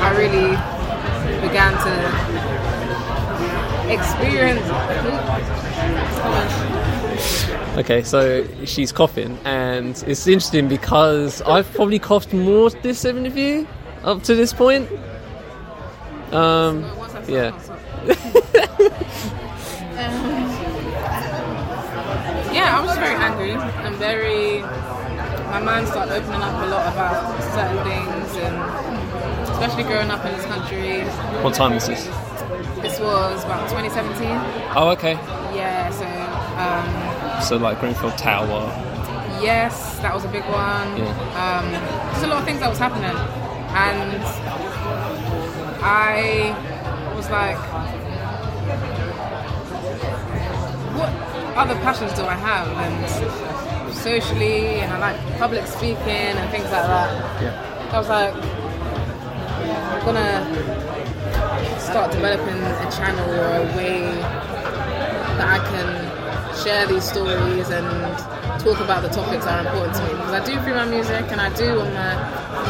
I 0.00 0.10
really 0.16 0.56
began 1.40 1.72
to 1.84 1.92
experience. 3.92 4.62
okay, 7.78 8.02
so 8.02 8.46
she's 8.64 8.92
coughing, 8.92 9.38
and 9.44 10.02
it's 10.06 10.26
interesting 10.26 10.68
because 10.68 11.42
I've 11.42 11.70
probably 11.74 11.98
coughed 11.98 12.32
more 12.32 12.70
this 12.70 13.04
interview 13.04 13.66
up 14.04 14.22
to 14.24 14.34
this 14.34 14.52
point. 14.52 14.88
Um, 16.32 16.84
yeah. 17.26 17.52
Yeah, 22.52 22.76
I 22.76 22.80
was 22.80 22.90
just 22.90 23.00
very 23.00 23.14
angry 23.14 23.52
and 23.52 23.94
very. 23.96 24.62
My 25.52 25.60
mind 25.60 25.88
started 25.88 26.12
opening 26.14 26.42
up 26.42 26.62
a 26.62 26.66
lot 26.66 26.92
about 26.92 27.42
certain 27.54 27.82
things, 27.84 28.36
and 28.36 29.48
especially 29.50 29.84
growing 29.84 30.10
up 30.10 30.24
in 30.24 30.32
this 30.36 30.44
country. 30.44 31.02
What 31.42 31.54
time 31.54 31.72
is 31.72 31.86
this? 31.86 32.04
This 32.82 33.00
was 33.00 33.44
about 33.44 33.68
2017. 33.70 34.28
Oh, 34.76 34.90
okay. 34.90 35.14
Yeah, 35.54 35.90
so 35.90 36.06
um, 36.62 37.42
So 37.42 37.56
like 37.56 37.80
Grenfell 37.80 38.12
Tower. 38.12 38.66
yes, 39.42 39.98
that 40.00 40.14
was 40.14 40.24
a 40.24 40.28
big 40.28 40.44
one. 40.44 40.96
Yeah. 40.96 41.08
Um, 41.42 41.72
there's 42.12 42.22
a 42.24 42.26
lot 42.28 42.38
of 42.40 42.44
things 42.44 42.60
that 42.60 42.68
was 42.68 42.78
happening, 42.78 43.16
and 43.74 44.22
I 45.82 46.52
was 47.16 47.28
like, 47.30 47.56
what 50.98 51.10
other 51.58 51.74
passions 51.82 52.12
do 52.14 52.22
I 52.22 52.34
have? 52.34 52.68
And 52.68 53.92
socially, 53.92 54.78
and 54.78 54.92
I 54.92 54.98
like 54.98 55.38
public 55.38 55.66
speaking 55.66 55.98
and 56.38 56.50
things 56.50 56.70
like 56.70 56.86
that. 56.86 57.42
Yeah. 57.42 57.90
I 57.92 57.98
was 57.98 58.08
like, 58.08 58.32
I'm 59.92 60.04
gonna 60.06 60.38
start 61.80 62.12
developing 62.12 62.62
a 62.62 62.88
channel 62.94 63.28
or 63.28 63.56
a 63.58 63.76
way 63.76 64.02
that 65.38 65.48
I 65.48 65.58
can 65.58 65.88
share 66.62 66.86
these 66.86 67.02
stories 67.02 67.70
and 67.70 67.86
talk 68.62 68.78
about 68.78 69.02
the 69.02 69.08
topics 69.08 69.44
that 69.44 69.58
are 69.58 69.66
important 69.66 69.96
to 69.96 70.02
me. 70.04 70.10
Because 70.10 70.34
I 70.34 70.44
do 70.44 70.60
through 70.62 70.74
my 70.74 70.84
music 70.84 71.26
and 71.32 71.40
I 71.40 71.52
do 71.54 71.80
on 71.80 71.92
my, 71.92 72.14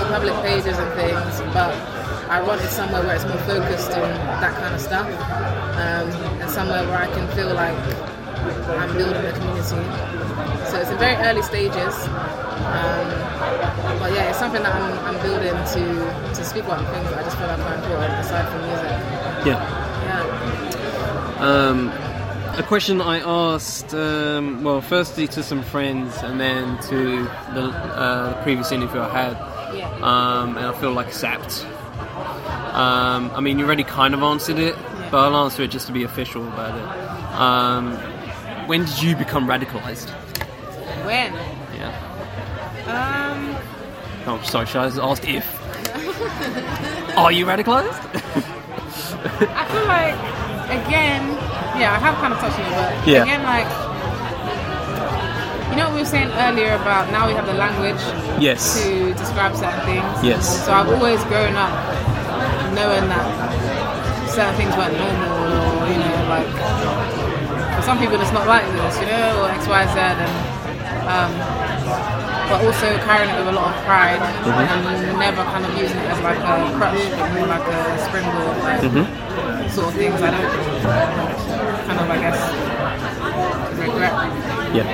on 0.01 0.09
public 0.09 0.35
pages 0.43 0.79
and 0.79 0.91
things, 0.95 1.41
but 1.53 1.77
I 2.31 2.43
wanted 2.43 2.71
somewhere 2.71 3.03
where 3.03 3.17
it's 3.17 3.25
more 3.27 3.39
focused 3.45 3.93
on 3.93 4.09
that 4.41 4.55
kind 4.57 4.75
of 4.75 4.81
stuff 4.81 5.07
um, 5.77 6.09
and 6.41 6.51
somewhere 6.51 6.85
where 6.85 6.99
I 6.99 7.07
can 7.13 7.29
feel 7.37 7.53
like 7.53 7.77
I'm 8.51 8.97
building 8.97 9.25
a 9.25 9.33
community. 9.33 9.63
So 9.63 10.79
it's 10.81 10.91
in 10.91 10.99
very 10.99 11.17
early 11.27 11.43
stages. 11.43 11.95
Um, 12.59 13.09
but 13.99 14.13
yeah, 14.13 14.29
it's 14.31 14.39
something 14.39 14.63
that 14.63 14.75
I'm, 14.75 14.99
I'm 15.17 15.23
building 15.23 15.53
to, 15.53 16.35
to 16.35 16.45
speak 16.45 16.65
about 16.65 16.85
things 16.93 17.09
that 17.11 17.19
I 17.19 17.23
just 17.23 17.37
feel 17.39 17.47
like 17.47 17.59
are 17.61 17.75
important 17.75 18.13
aside 18.21 18.49
from 18.51 18.61
music. 18.67 18.91
Yeah. 19.47 19.59
Yeah. 21.39 21.39
Um, 21.41 21.89
a 22.59 22.63
question 22.65 23.01
I 23.01 23.21
asked, 23.21 23.95
um, 23.95 24.65
well, 24.65 24.81
firstly 24.81 25.29
to 25.29 25.43
some 25.43 25.63
friends 25.63 26.17
and 26.23 26.41
then 26.41 26.77
to 26.89 27.23
the 27.55 27.71
uh, 27.71 28.43
previous 28.43 28.73
interview 28.73 29.01
I 29.01 29.09
had, 29.09 29.37
Yeah. 29.77 29.89
um, 30.03 30.57
and 30.57 30.67
I 30.67 30.73
feel 30.81 30.93
like 30.93 31.13
sapped. 31.13 31.65
Um, 32.75 33.31
I 33.35 33.41
mean, 33.41 33.59
you 33.59 33.65
already 33.65 33.85
kind 33.85 34.15
of 34.15 34.23
answered 34.23 34.59
it, 34.59 34.75
Yeah. 34.77 35.09
but 35.11 35.19
I'll 35.33 35.45
answer 35.45 35.63
it 35.63 35.71
just 35.71 35.87
to 35.87 35.93
be 35.93 36.03
official 36.03 36.47
about 36.47 36.77
it. 36.77 36.85
When 38.69 38.85
did 38.85 39.01
you 39.01 39.17
become 39.17 39.49
radicalized? 39.49 40.11
When? 41.07 41.33
Yeah. 41.73 41.89
Um, 42.85 43.57
Oh, 44.27 44.43
sorry, 44.45 44.67
should 44.67 44.77
I 44.83 44.89
asked 45.11 45.25
if? 45.25 45.47
Are 47.17 47.33
you 47.33 47.47
radicalized? 47.47 47.97
I 49.57 49.65
feel 49.73 49.87
like, 49.89 50.13
again, 50.69 51.25
yeah, 51.81 51.97
I 51.97 51.99
have 51.99 52.15
kind 52.17 52.35
of 52.35 52.41
touched 52.41 52.59
on 52.61 52.67
it, 52.67 52.77
but 52.77 53.09
Yeah. 53.09 53.23
again, 53.23 53.43
like, 53.49 53.65
you 55.71 55.77
know 55.79 55.87
what 55.87 55.95
we 55.95 56.01
were 56.01 56.05
saying 56.05 56.29
earlier 56.37 56.75
about 56.75 57.11
now 57.11 57.27
we 57.27 57.33
have 57.33 57.47
the 57.47 57.55
language 57.55 57.97
yes. 58.39 58.83
to 58.85 59.15
describe 59.15 59.57
certain 59.57 59.81
things. 59.87 60.13
Yes. 60.23 60.67
So 60.67 60.73
I've 60.75 60.89
always 60.93 61.25
grown 61.25 61.57
up 61.57 61.73
knowing 62.75 63.09
that 63.09 64.29
certain 64.29 64.55
things 64.61 64.77
weren't 64.77 64.93
normal, 64.93 65.57
or 65.57 65.89
you 65.89 65.97
know, 65.97 66.27
like 66.29 67.08
some 67.89 67.97
people 67.99 68.21
it's 68.21 68.33
not 68.37 68.47
like 68.47 68.69
this, 68.77 69.01
you 69.01 69.07
know, 69.09 69.41
or 69.41 69.49
X, 69.49 69.65
Y, 69.67 69.81
Z, 69.97 69.97
and 69.97 70.21
um, 71.09 71.33
but 72.53 72.61
also 72.61 72.85
carrying 73.09 73.33
it 73.33 73.39
with 73.41 73.49
a 73.49 73.53
lot 73.57 73.73
of 73.73 73.81
pride 73.89 74.21
and 74.21 75.17
never 75.17 75.41
kind 75.49 75.65
of 75.65 75.73
using 75.73 75.97
it 75.97 76.05
as 76.13 76.21
like 76.21 76.37
a 76.37 76.77
crutch, 76.77 77.01
but 77.17 77.33
more 77.33 77.47
like 77.49 77.65
a 77.65 77.97
springboard, 78.05 78.61
like 78.61 78.85
sort 79.73 79.89
of 79.89 79.95
things. 79.97 80.21
I 80.21 80.31
don't 80.37 80.53
kind 81.89 81.97
of, 81.97 82.11
I 82.13 82.19
guess, 82.21 82.41
regret 83.81 84.13
Yeah. 84.77 84.85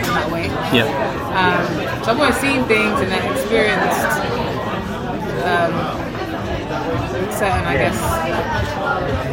in 0.00 0.08
that 0.08 0.30
way. 0.32 0.46
Yeah. 0.72 0.88
Um, 1.36 2.04
so 2.04 2.12
I've 2.12 2.20
always 2.20 2.36
seen 2.40 2.64
things 2.64 3.00
and 3.04 3.12
then 3.12 3.20
experienced 3.36 4.16
um, 5.44 5.99
certain, 7.32 7.64
I 7.64 7.76
guess, 7.76 7.96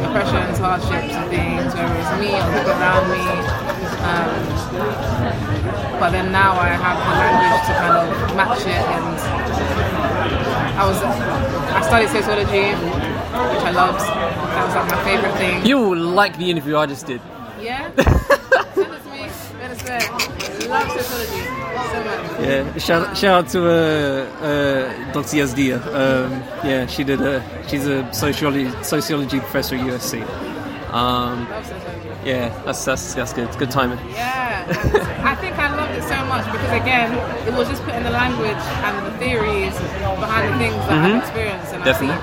oppressions, 0.04 0.58
hardships, 0.58 1.14
and 1.14 1.30
things, 1.30 1.74
whether 1.74 1.94
it's 1.96 2.12
me 2.20 2.34
or 2.36 2.44
people 2.52 2.72
around 2.76 3.08
me. 3.10 3.24
Um, 4.08 4.30
but 6.00 6.10
then 6.10 6.30
now 6.32 6.52
I 6.52 6.68
have 6.68 6.98
the 6.98 7.14
language 7.18 7.62
to 7.66 7.72
kind 7.74 7.94
of 7.98 8.36
match 8.36 8.60
it, 8.62 8.84
and 8.94 9.06
I 10.78 10.86
was 10.86 10.98
I 11.02 11.80
studied 11.82 12.08
sociology, 12.08 12.74
which 12.74 13.64
I 13.64 13.70
loved. 13.70 14.00
That 14.00 14.64
was 14.66 14.74
like 14.74 14.90
my 14.90 15.04
favorite 15.04 15.34
thing. 15.36 15.66
You 15.66 15.78
will 15.78 15.96
like 15.98 16.36
the 16.38 16.50
interview 16.50 16.76
I 16.76 16.86
just 16.86 17.06
did. 17.06 17.20
Yeah. 17.60 17.90
Send 18.74 18.92
it 18.92 19.02
to 19.02 19.10
me. 19.10 19.24
Us. 19.24 20.66
Love 20.68 20.90
sociology. 20.90 21.57
Yeah, 22.40 22.78
shout, 22.78 23.16
shout 23.16 23.44
out 23.44 23.48
to 23.50 23.60
uh, 23.66 23.72
uh, 24.40 25.12
Dr. 25.12 25.36
Yazdiha. 25.38 25.78
Um, 25.86 26.32
yeah, 26.64 26.86
she 26.86 27.02
did 27.04 27.20
a. 27.20 27.42
She's 27.68 27.86
a 27.86 28.12
sociology 28.14 28.70
sociology 28.82 29.40
professor 29.40 29.74
at 29.76 29.82
USC. 29.86 30.22
Um, 30.92 31.46
yeah, 32.24 32.48
that's 32.64 32.84
that's 32.84 33.14
that's 33.14 33.32
good. 33.32 33.50
Good 33.58 33.70
timing. 33.70 33.98
Yeah, 34.10 34.64
I 35.24 35.34
think 35.34 35.58
I 35.58 35.74
loved 35.76 35.94
it 35.98 36.02
so 36.02 36.24
much 36.26 36.44
because 36.46 36.72
again, 36.80 37.12
it 37.46 37.52
was 37.54 37.68
just 37.68 37.82
putting 37.84 38.04
the 38.04 38.10
language 38.10 38.56
and 38.86 39.06
the 39.06 39.18
theories 39.18 39.74
behind 39.74 40.54
the 40.54 40.58
things 40.58 40.74
that 40.86 40.92
I've 41.04 41.22
experienced 41.22 41.72
and 41.74 41.82
Mm-hmm. 41.82 41.90
Definitely. 41.90 42.20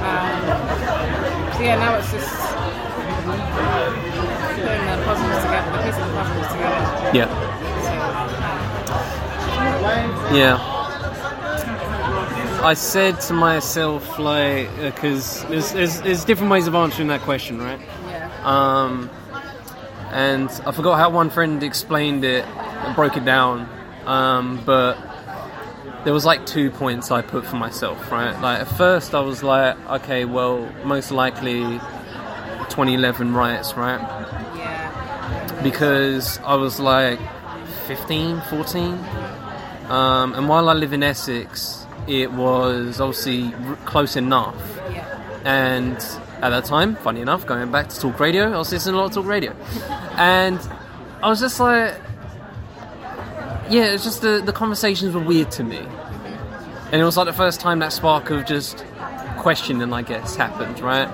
Um, 0.00 1.54
so 1.54 1.60
yeah, 1.62 1.76
now 1.76 1.96
it's 1.98 2.10
just 2.12 2.30
putting 4.60 4.84
the 4.86 4.96
puzzles 5.04 5.42
together, 5.44 5.70
the 5.70 5.78
pieces 5.84 6.00
of 6.00 6.08
the 6.08 6.14
puzzles 6.20 6.48
together. 6.52 6.80
Yeah, 7.16 7.28
yeah. 10.34 10.58
I 12.62 12.74
said 12.74 13.20
to 13.22 13.32
myself 13.32 14.18
like, 14.18 14.68
because 14.76 15.42
there's, 15.44 15.72
there's 15.72 16.00
there's 16.02 16.24
different 16.24 16.52
ways 16.52 16.66
of 16.66 16.74
answering 16.74 17.08
that 17.08 17.22
question, 17.22 17.58
right? 17.58 17.80
yeah, 18.06 18.30
Um, 18.44 19.08
and 20.10 20.50
I 20.66 20.72
forgot 20.72 20.98
how 20.98 21.08
one 21.10 21.30
friend 21.30 21.62
explained 21.62 22.24
it 22.24 22.44
and 22.44 22.94
broke 22.94 23.16
it 23.16 23.24
down. 23.24 23.68
Um, 24.04 24.60
but 24.66 24.98
there 26.04 26.12
was 26.12 26.24
like 26.26 26.44
two 26.46 26.70
points 26.70 27.10
I 27.10 27.22
put 27.22 27.46
for 27.46 27.56
myself, 27.56 28.10
right? 28.12 28.38
Like 28.40 28.60
at 28.60 28.68
first 28.76 29.14
I 29.14 29.20
was 29.20 29.42
like, 29.42 29.76
okay, 29.88 30.24
well, 30.26 30.70
most 30.84 31.10
likely 31.10 31.60
2011 32.68 33.32
riots, 33.34 33.74
right? 33.74 34.00
yeah, 34.56 35.60
Because 35.62 36.38
I 36.38 36.54
was 36.56 36.78
like 36.78 37.18
15, 37.86 38.40
14. 38.50 38.98
Um, 39.90 40.34
and 40.34 40.48
while 40.48 40.68
I 40.68 40.72
live 40.74 40.92
in 40.92 41.02
Essex, 41.02 41.84
it 42.06 42.32
was 42.32 43.00
obviously 43.00 43.52
r- 43.66 43.76
close 43.84 44.16
enough 44.16 44.56
yeah, 44.90 45.40
and 45.44 45.96
at 46.42 46.50
that 46.50 46.64
time, 46.64 46.96
funny 46.96 47.20
enough, 47.20 47.44
going 47.44 47.70
back 47.70 47.88
to 47.88 48.00
talk 48.00 48.18
radio, 48.20 48.52
I 48.54 48.58
was 48.58 48.72
listening 48.72 48.94
a 48.94 48.98
lot 48.98 49.06
of 49.06 49.12
talk 49.12 49.26
radio, 49.26 49.52
and 50.16 50.58
I 51.22 51.28
was 51.28 51.40
just 51.40 51.58
like, 51.60 52.00
yeah, 53.68 53.92
it's 53.92 54.04
just 54.04 54.22
the 54.22 54.40
the 54.44 54.52
conversations 54.52 55.14
were 55.14 55.20
weird 55.22 55.50
to 55.52 55.64
me, 55.64 55.78
and 56.92 56.94
it 56.94 57.04
was 57.04 57.16
like 57.16 57.26
the 57.26 57.32
first 57.32 57.60
time 57.60 57.80
that 57.80 57.92
spark 57.92 58.30
of 58.30 58.46
just 58.46 58.84
questioning, 59.38 59.92
I 59.92 60.02
guess, 60.02 60.36
happened, 60.36 60.80
right? 60.80 61.08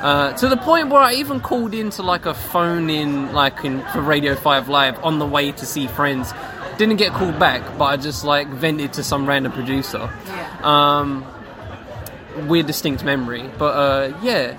Uh, 0.00 0.32
to 0.34 0.48
the 0.48 0.56
point 0.56 0.90
where 0.90 1.02
I 1.02 1.14
even 1.14 1.40
called 1.40 1.74
into 1.74 2.02
like 2.02 2.26
a 2.26 2.34
phone 2.34 2.88
in, 2.88 3.32
like 3.32 3.64
in 3.64 3.82
for 3.92 4.00
Radio 4.00 4.34
Five 4.34 4.68
Live 4.68 5.02
on 5.04 5.18
the 5.18 5.26
way 5.26 5.52
to 5.52 5.66
see 5.66 5.86
friends. 5.86 6.32
Didn't 6.78 6.96
get 6.96 7.12
called 7.12 7.38
back, 7.38 7.62
but 7.76 7.84
I 7.86 7.96
just 7.96 8.24
like 8.24 8.46
vented 8.48 8.92
to 8.94 9.02
some 9.02 9.26
random 9.26 9.52
producer 9.52 10.08
yeah. 10.26 10.60
um, 10.62 11.26
weird 12.48 12.66
distinct 12.66 13.02
memory. 13.04 13.50
But 13.58 13.74
uh, 13.74 14.18
yeah, 14.22 14.56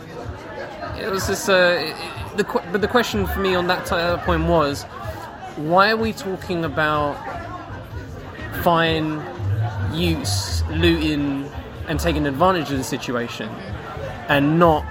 it 1.00 1.10
was 1.10 1.26
just 1.28 1.50
uh, 1.50 1.78
it- 1.80 1.96
the 2.38 2.44
but 2.72 2.82
the 2.82 2.88
question 2.88 3.26
for 3.26 3.40
me 3.40 3.56
on 3.56 3.68
that 3.68 3.86
t- 3.86 3.96
uh, 3.96 4.18
point 4.26 4.46
was, 4.46 4.84
why 5.56 5.90
are 5.92 5.98
we 5.98 6.14
talking 6.14 6.64
about 6.64 7.16
fine 8.64 9.22
use, 9.94 10.64
looting, 10.70 11.50
and 11.88 12.00
taking 12.00 12.28
advantage 12.28 12.70
of 12.72 12.78
the 12.78 12.84
situation, 12.84 13.50
and 14.28 14.60
not 14.60 14.86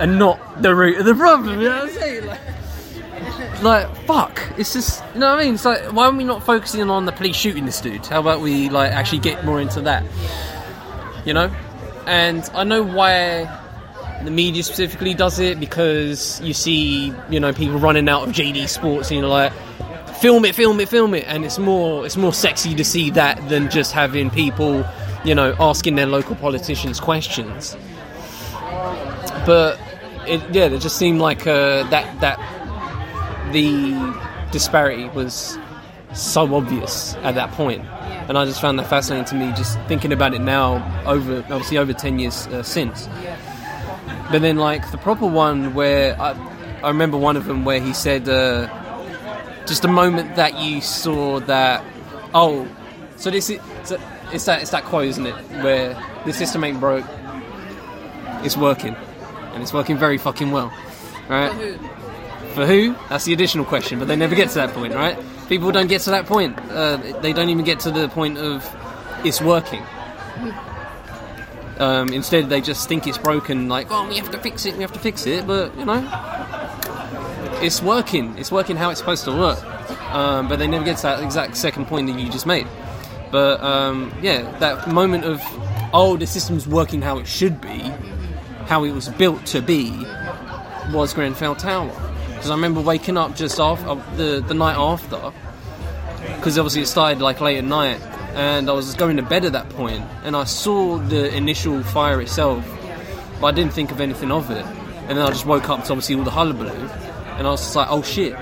and 0.00 0.18
not 0.18 0.62
the 0.62 0.74
root 0.74 0.98
of 0.98 1.04
the 1.04 1.14
problem? 1.14 1.60
You 1.60 1.68
know 1.68 1.80
what 1.80 1.88
I'm 1.88 1.94
saying? 1.94 2.26
Like, 2.26 2.40
like 3.62 3.94
fuck 4.06 4.40
it's 4.58 4.72
just 4.72 5.02
you 5.14 5.20
know 5.20 5.30
what 5.30 5.40
I 5.40 5.44
mean? 5.44 5.54
It's 5.54 5.64
like 5.64 5.92
why 5.92 6.06
are 6.06 6.12
we 6.12 6.24
not 6.24 6.44
focusing 6.44 6.88
on 6.90 7.06
the 7.06 7.12
police 7.12 7.36
shooting 7.36 7.64
this 7.64 7.80
dude? 7.80 8.06
How 8.06 8.20
about 8.20 8.40
we 8.40 8.68
like 8.68 8.92
actually 8.92 9.20
get 9.20 9.44
more 9.44 9.60
into 9.60 9.80
that? 9.82 10.04
You 11.24 11.34
know? 11.34 11.54
And 12.06 12.48
I 12.54 12.64
know 12.64 12.82
why 12.82 13.60
the 14.24 14.30
media 14.30 14.62
specifically 14.62 15.14
does 15.14 15.38
it 15.38 15.58
because 15.58 16.40
you 16.42 16.54
see 16.54 17.12
you 17.30 17.40
know 17.40 17.52
people 17.52 17.78
running 17.78 18.08
out 18.08 18.28
of 18.28 18.34
JD 18.34 18.68
Sports 18.68 19.10
and 19.10 19.20
you're 19.20 19.28
like 19.28 19.52
film 20.20 20.44
it 20.44 20.54
film 20.54 20.80
it 20.80 20.88
film 20.88 21.14
it. 21.14 21.24
And 21.26 21.44
it's 21.44 21.58
more 21.58 22.04
it's 22.04 22.16
more 22.16 22.32
sexy 22.32 22.74
to 22.74 22.84
see 22.84 23.10
that 23.10 23.48
than 23.48 23.70
just 23.70 23.92
having 23.92 24.30
people 24.30 24.84
you 25.24 25.34
know 25.34 25.54
asking 25.58 25.96
their 25.96 26.06
local 26.06 26.36
politicians 26.36 27.00
questions. 27.00 27.76
But 29.46 29.80
it, 30.26 30.40
yeah 30.54 30.66
it 30.66 30.80
just 30.80 30.96
seemed 30.96 31.20
like 31.20 31.46
uh, 31.46 31.82
that 31.90 32.20
that 32.20 32.38
the 33.52 33.94
disparity 34.50 35.08
was 35.10 35.58
so 36.14 36.54
obvious 36.54 37.14
at 37.22 37.34
that 37.34 37.50
point. 37.52 37.84
And 38.28 38.38
I 38.38 38.44
just 38.44 38.60
found 38.60 38.78
that 38.78 38.88
fascinating 38.88 39.24
to 39.26 39.34
me, 39.34 39.52
just 39.56 39.78
thinking 39.88 40.12
about 40.12 40.34
it 40.34 40.40
now, 40.40 41.04
over 41.06 41.38
obviously 41.38 41.78
over 41.78 41.92
ten 41.92 42.18
years 42.18 42.46
uh, 42.48 42.62
since. 42.62 43.08
But 44.30 44.42
then, 44.42 44.56
like 44.56 44.90
the 44.90 44.98
proper 44.98 45.26
one 45.26 45.74
where 45.74 46.20
I, 46.20 46.30
I 46.82 46.88
remember 46.88 47.18
one 47.18 47.36
of 47.36 47.46
them 47.46 47.64
where 47.64 47.80
he 47.80 47.92
said, 47.92 48.28
uh, 48.28 48.68
just 49.66 49.84
a 49.84 49.88
moment 49.88 50.36
that 50.36 50.58
you 50.60 50.80
saw 50.80 51.40
that, 51.40 51.84
oh, 52.34 52.68
so 53.16 53.30
this 53.30 53.50
is 53.50 53.60
so 53.84 53.98
it's 54.32 54.44
that 54.46 54.62
it's 54.62 54.70
that 54.70 54.84
quote, 54.84 55.06
isn't 55.06 55.26
it, 55.26 55.34
where 55.62 56.00
the 56.24 56.32
system 56.32 56.64
ain't 56.64 56.80
broke, 56.80 57.04
it's 58.42 58.56
working, 58.56 58.94
and 59.52 59.62
it's 59.62 59.72
working 59.72 59.98
very 59.98 60.18
fucking 60.18 60.50
well, 60.50 60.72
right? 61.28 61.78
For 62.54 62.66
who? 62.66 62.94
That's 63.08 63.24
the 63.24 63.32
additional 63.32 63.64
question, 63.64 63.98
but 63.98 64.08
they 64.08 64.16
never 64.16 64.34
get 64.34 64.48
to 64.50 64.54
that 64.56 64.74
point, 64.74 64.94
right? 64.94 65.18
People 65.48 65.72
don't 65.72 65.86
get 65.88 66.02
to 66.02 66.10
that 66.10 66.26
point. 66.26 66.58
Uh, 66.70 66.96
they 67.20 67.32
don't 67.32 67.48
even 67.48 67.64
get 67.64 67.80
to 67.80 67.90
the 67.90 68.08
point 68.08 68.38
of 68.38 68.68
it's 69.24 69.40
working. 69.40 69.82
Um, 71.78 72.12
instead, 72.12 72.48
they 72.48 72.60
just 72.60 72.88
think 72.88 73.06
it's 73.06 73.18
broken. 73.18 73.68
Like, 73.68 73.88
oh, 73.90 74.06
we 74.08 74.16
have 74.18 74.30
to 74.30 74.38
fix 74.38 74.66
it. 74.66 74.74
We 74.76 74.82
have 74.82 74.92
to 74.92 74.98
fix 74.98 75.26
it. 75.26 75.46
But 75.46 75.76
you 75.78 75.84
know, 75.84 76.06
it's 77.62 77.80
working. 77.82 78.36
It's 78.38 78.52
working 78.52 78.76
how 78.76 78.90
it's 78.90 79.00
supposed 79.00 79.24
to 79.24 79.32
work. 79.32 79.62
Um, 80.12 80.48
but 80.48 80.58
they 80.58 80.66
never 80.66 80.84
get 80.84 80.98
to 80.98 81.02
that 81.04 81.22
exact 81.22 81.56
second 81.56 81.86
point 81.86 82.06
that 82.08 82.18
you 82.18 82.28
just 82.28 82.46
made. 82.46 82.66
But 83.30 83.62
um, 83.62 84.12
yeah, 84.20 84.42
that 84.58 84.88
moment 84.88 85.24
of 85.24 85.40
oh, 85.94 86.16
the 86.16 86.26
system's 86.26 86.66
working 86.66 87.00
how 87.00 87.18
it 87.18 87.26
should 87.26 87.60
be, 87.60 87.78
how 88.66 88.84
it 88.84 88.92
was 88.92 89.08
built 89.08 89.44
to 89.46 89.62
be, 89.62 89.90
was 90.92 91.14
Grenfell 91.14 91.54
Tower. 91.56 92.11
Because 92.42 92.50
I 92.50 92.54
remember 92.56 92.80
waking 92.80 93.16
up 93.16 93.36
just 93.36 93.60
after 93.60 93.94
the 94.16 94.40
the 94.40 94.52
night 94.52 94.76
after, 94.76 95.32
because 96.34 96.58
obviously 96.58 96.82
it 96.82 96.86
started 96.86 97.22
like 97.22 97.40
late 97.40 97.58
at 97.58 97.62
night, 97.62 98.00
and 98.34 98.68
I 98.68 98.72
was 98.72 98.94
going 98.94 99.16
to 99.18 99.22
bed 99.22 99.44
at 99.44 99.52
that 99.52 99.68
point, 99.68 100.02
and 100.24 100.34
I 100.34 100.42
saw 100.42 100.98
the 100.98 101.32
initial 101.36 101.84
fire 101.84 102.20
itself, 102.20 102.66
but 103.40 103.46
I 103.46 103.52
didn't 103.52 103.74
think 103.74 103.92
of 103.92 104.00
anything 104.00 104.32
of 104.32 104.50
it, 104.50 104.66
and 105.06 105.16
then 105.16 105.20
I 105.20 105.28
just 105.28 105.46
woke 105.46 105.68
up 105.68 105.84
to 105.84 105.92
obviously 105.92 106.16
all 106.16 106.24
the 106.24 106.32
hullabaloo, 106.32 106.88
and 107.36 107.46
I 107.46 107.50
was 107.50 107.60
just 107.60 107.76
like, 107.76 107.86
oh 107.88 108.02
shit, 108.02 108.34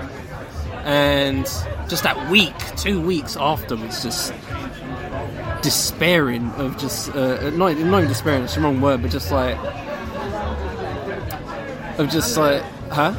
and 0.85 1.45
just 1.87 2.03
that 2.03 2.31
week, 2.31 2.57
two 2.79 3.03
weeks 3.03 3.37
afterwards, 3.37 4.03
just 4.03 4.33
despairing 5.61 6.49
of 6.53 6.79
just 6.79 7.11
uh, 7.15 7.51
not 7.51 7.77
not 7.77 7.99
even 7.99 8.09
despairing, 8.09 8.45
it's 8.45 8.55
the 8.55 8.63
wrong 8.63 8.81
word, 8.81 9.03
but 9.03 9.11
just 9.11 9.31
like 9.31 9.59
of 11.99 12.09
just 12.09 12.39
like 12.39 12.63
huh. 12.91 13.13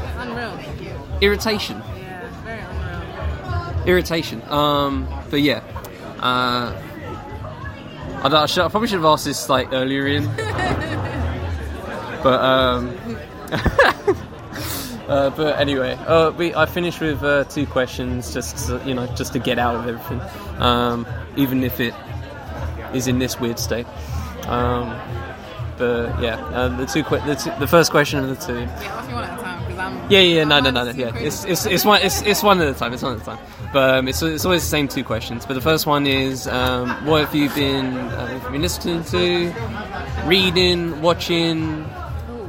Irritation 1.22 1.82
Yeah, 1.98 3.84
irritation. 3.86 4.42
Um, 4.50 5.08
but 5.30 5.42
yeah, 5.42 5.62
uh, 6.20 6.74
I, 8.24 8.28
I, 8.28 8.46
should, 8.46 8.64
I 8.64 8.68
probably 8.68 8.88
should 8.88 9.00
have 9.00 9.06
asked 9.06 9.26
this 9.26 9.50
like 9.50 9.72
earlier 9.72 10.08
in, 10.08 10.26
but 12.24 12.40
um, 12.42 12.98
uh, 15.08 15.30
but 15.32 15.60
anyway, 15.60 15.94
uh, 16.06 16.32
we 16.32 16.54
I 16.54 16.66
finished 16.66 17.02
with 17.02 17.24
uh, 17.24 17.44
two 17.46 17.66
questions 17.66 18.34
just 18.34 18.68
to, 18.68 18.82
you 18.86 18.94
know 18.94 19.08
just 19.16 19.34
to 19.34 19.40
get 19.40 19.58
out 19.58 19.76
of 19.76 19.88
everything, 19.88 20.22
um, 20.62 21.08
even 21.36 21.64
if 21.64 21.80
it 21.80 21.94
is 22.94 23.08
in 23.08 23.20
this 23.20 23.40
weird 23.40 23.58
state. 23.58 23.88
Um, 24.48 25.00
but 25.78 26.22
yeah, 26.22 26.36
uh, 26.54 26.68
the 26.78 26.86
two, 26.86 27.04
que- 27.04 27.22
the 27.26 27.36
two 27.36 27.52
the 27.60 27.68
first 27.68 27.90
question 27.90 28.20
of 28.20 28.30
the 28.30 28.36
two. 28.36 28.60
Yeah, 28.60 29.41
ask 29.92 30.00
one 30.00 30.00
at 30.00 30.00
a 30.00 30.00
time 30.00 30.00
because 30.00 30.08
I'm. 30.08 30.12
Yeah, 30.12 30.20
yeah, 30.20 30.44
no, 30.44 30.60
no, 30.60 30.72
no, 30.72 30.86
no. 30.86 30.92
Yeah, 30.92 31.16
it's 31.16 31.46
it's 31.46 31.66
it's 31.66 31.86
one 31.86 32.02
it's 32.02 32.22
it's 32.22 32.44
one 32.44 32.62
at 32.62 32.68
a 32.68 32.74
time. 32.74 32.94
It's 32.94 33.04
one 33.04 33.16
at 33.16 33.22
a 33.22 33.26
time. 33.26 33.39
But 33.74 33.96
um, 33.96 34.08
it's 34.08 34.22
it's 34.22 34.46
always 34.46 34.62
the 34.64 34.70
same 34.70 34.88
two 34.88 35.04
questions. 35.04 35.46
But 35.46 35.54
the 35.54 35.62
first 35.62 35.86
one 35.86 36.08
is, 36.08 36.48
um, 36.48 36.89
what 37.06 37.26
have 37.26 37.36
you 37.36 37.50
been 37.50 37.98
uh, 37.98 38.28
have 38.28 38.44
you 38.44 38.50
been 38.52 38.62
listening 38.62 39.04
to, 39.06 39.54
reading, 40.26 41.02
watching, 41.02 41.86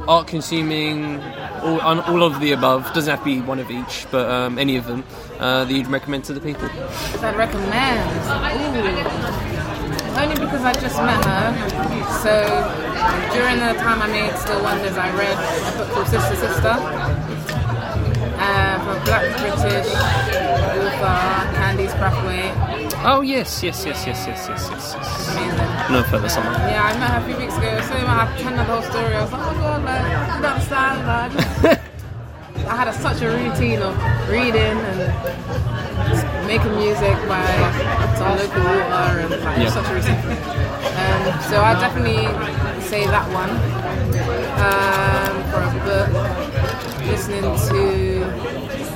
art 0.08 0.26
consuming, 0.26 1.20
all 1.62 2.00
all 2.00 2.22
of 2.22 2.40
the 2.40 2.52
above. 2.52 2.92
Doesn't 2.92 3.10
have 3.10 3.20
to 3.20 3.24
be 3.24 3.40
one 3.40 3.58
of 3.58 3.70
each, 3.70 4.06
but 4.10 4.28
um, 4.30 4.58
any 4.58 4.76
of 4.76 4.86
them 4.86 5.04
uh, 5.38 5.64
that 5.64 5.72
you'd 5.72 5.86
recommend 5.86 6.24
to 6.24 6.32
the 6.32 6.40
people. 6.40 6.68
I 7.20 7.34
recommend. 7.34 8.02
Ooh. 9.28 9.42
Only 10.12 10.34
because 10.34 10.62
I 10.62 10.72
just 10.74 10.96
met 10.98 11.24
her. 11.24 11.52
So 12.20 12.92
during 13.32 13.58
the 13.58 13.72
time 13.80 14.02
I 14.02 14.06
made 14.08 14.36
Still 14.38 14.62
Wonders, 14.62 14.96
I 14.96 15.10
read 15.16 15.32
a 15.32 15.78
book 15.78 15.88
called 15.90 16.06
Sista 16.06 16.36
Sister. 16.36 17.11
Uh, 18.52 19.04
Black 19.06 19.24
British 19.40 19.88
author, 21.02 21.56
Candice 21.56 21.94
Brathwaite. 21.96 22.92
Oh 23.04 23.22
yes, 23.22 23.62
yes, 23.62 23.84
yes, 23.86 24.06
yes, 24.06 24.26
yes, 24.26 24.46
yes, 24.48 24.68
yes. 24.70 24.94
yes. 24.94 25.28
Amazing. 25.36 25.92
No 25.92 26.02
further 26.04 26.28
someone. 26.28 26.54
Yeah, 26.68 26.84
I 26.84 26.98
met 26.98 27.10
her 27.10 27.20
a 27.20 27.26
few 27.26 27.36
weeks 27.36 27.56
ago. 27.56 27.80
So 27.80 27.94
I 27.94 28.26
had 28.26 28.38
telling 28.38 28.58
her 28.58 28.64
the 28.64 28.72
whole 28.72 28.82
story. 28.82 29.14
I 29.14 29.22
was 29.22 29.32
like, 29.32 29.42
oh 29.42 29.54
my 29.54 29.60
god, 29.60 29.84
like, 29.84 30.04
I 30.04 30.40
don't 30.40 30.52
understand. 30.52 30.96
Like, 31.08 31.80
I 32.72 32.76
had 32.76 32.88
a, 32.88 32.92
such 32.92 33.22
a 33.22 33.28
routine 33.28 33.80
of 33.80 33.96
reading 34.28 34.76
and 34.76 36.46
making 36.46 36.76
music 36.76 37.16
by 37.26 37.48
some 38.20 38.36
local 38.36 38.62
water 38.62 39.18
and 39.24 39.30
like, 39.32 39.68
such 39.72 39.88
a 39.88 39.94
routine. 39.96 40.20
Um, 40.92 41.22
so 41.48 41.56
I 41.60 41.72
definitely 41.80 42.28
say 42.84 43.06
that 43.06 43.26
one 43.32 43.50
um, 44.60 45.34
for 45.50 45.64
a 45.64 45.72
book. 45.88 46.08
Listening 47.08 47.42
to 47.42 47.58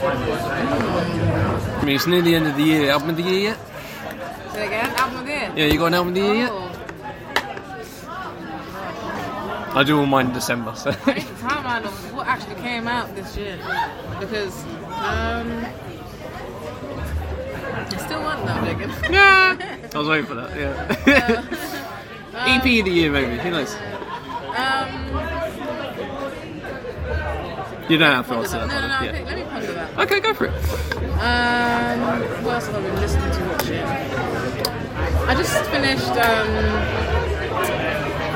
I 0.09 1.83
mean, 1.85 1.97
it's 1.97 2.07
near 2.07 2.23
the 2.23 2.35
end 2.35 2.47
of 2.47 2.57
the 2.57 2.63
year. 2.63 2.91
Album 2.91 3.11
of 3.11 3.17
the 3.17 3.23
year 3.23 3.41
yet? 3.41 3.59
again, 4.51 4.91
album 4.97 5.19
of 5.19 5.27
the 5.27 5.33
year. 5.33 5.53
Yeah, 5.57 5.67
you 5.67 5.79
got 5.79 5.87
an 5.87 5.95
album 5.95 6.09
of 6.09 6.15
the 6.15 6.21
year 6.21 6.35
yet? 6.35 6.51
Oh, 6.53 6.73
I 9.75 9.83
do 9.85 9.99
all 9.99 10.07
mine 10.07 10.29
in 10.29 10.33
December. 10.33 10.75
So. 10.75 10.91
I 11.05 11.15
need 11.15 11.25
the 11.25 11.35
timeline 11.35 11.85
of 11.85 12.15
what 12.15 12.27
actually 12.27 12.55
came 12.57 12.89
out 12.89 13.15
this 13.15 13.37
year 13.37 13.59
because 14.19 14.65
um, 14.65 15.67
I 17.75 17.97
still 17.99 18.23
want 18.23 18.47
that, 18.47 18.63
Megan. 18.63 18.91
Yeah, 19.13 19.59
I 19.95 19.99
was 19.99 20.09
waiting 20.09 20.27
for 20.27 20.35
that. 20.35 20.57
Yeah. 20.57 21.43
EP 22.37 22.65
of 22.65 22.85
the 22.85 22.91
year, 22.91 23.11
maybe. 23.11 23.37
Who 23.39 23.51
knows? 23.51 23.75
Um, 23.75 25.26
You 27.89 27.99
don't 27.99 28.11
have 28.11 28.27
to 28.29 28.35
answer 28.35 28.59
that. 28.59 28.67
No, 28.69 28.81
no, 28.81 28.89
no. 28.89 29.01
yeah. 29.01 29.11
okay, 29.11 29.25
Let 29.25 29.37
me 29.37 29.45
ponder 29.45 29.73
that. 29.73 29.99
Okay, 30.01 30.21
go 30.21 30.35
for 30.35 30.47
it. 30.47 30.53
Um, 31.23 32.01
what 32.45 32.55
else 32.55 32.67
have 32.67 32.75
I 32.77 32.81
been 32.83 32.97
listening 32.97 33.31
to 33.31 33.45
watching? 33.47 33.83
I 35.29 35.35
just 35.35 35.55
finished. 35.71 36.09
Um, 36.09 36.49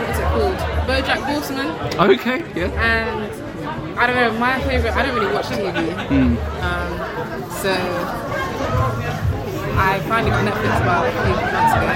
what's 0.06 0.18
it 0.18 0.24
called? 0.24 0.56
BoJack 0.86 1.22
Horseman. 1.26 1.68
Okay, 2.10 2.38
yeah. 2.54 2.70
and 2.80 3.98
I 3.98 4.06
don't 4.06 4.16
know, 4.16 4.32
my 4.38 4.60
favorite. 4.62 4.94
I 4.94 5.02
don't 5.04 5.14
really 5.14 5.32
watch 5.34 5.46
TV, 5.46 5.72
Hmm. 6.08 6.36
um, 6.62 7.50
so 7.50 7.72
I 9.78 10.00
finally 10.08 10.30
got 10.30 10.44
Netflix 10.46 10.80
about 10.80 11.12
few 11.12 11.34
months 11.34 11.72
ago 11.76 11.86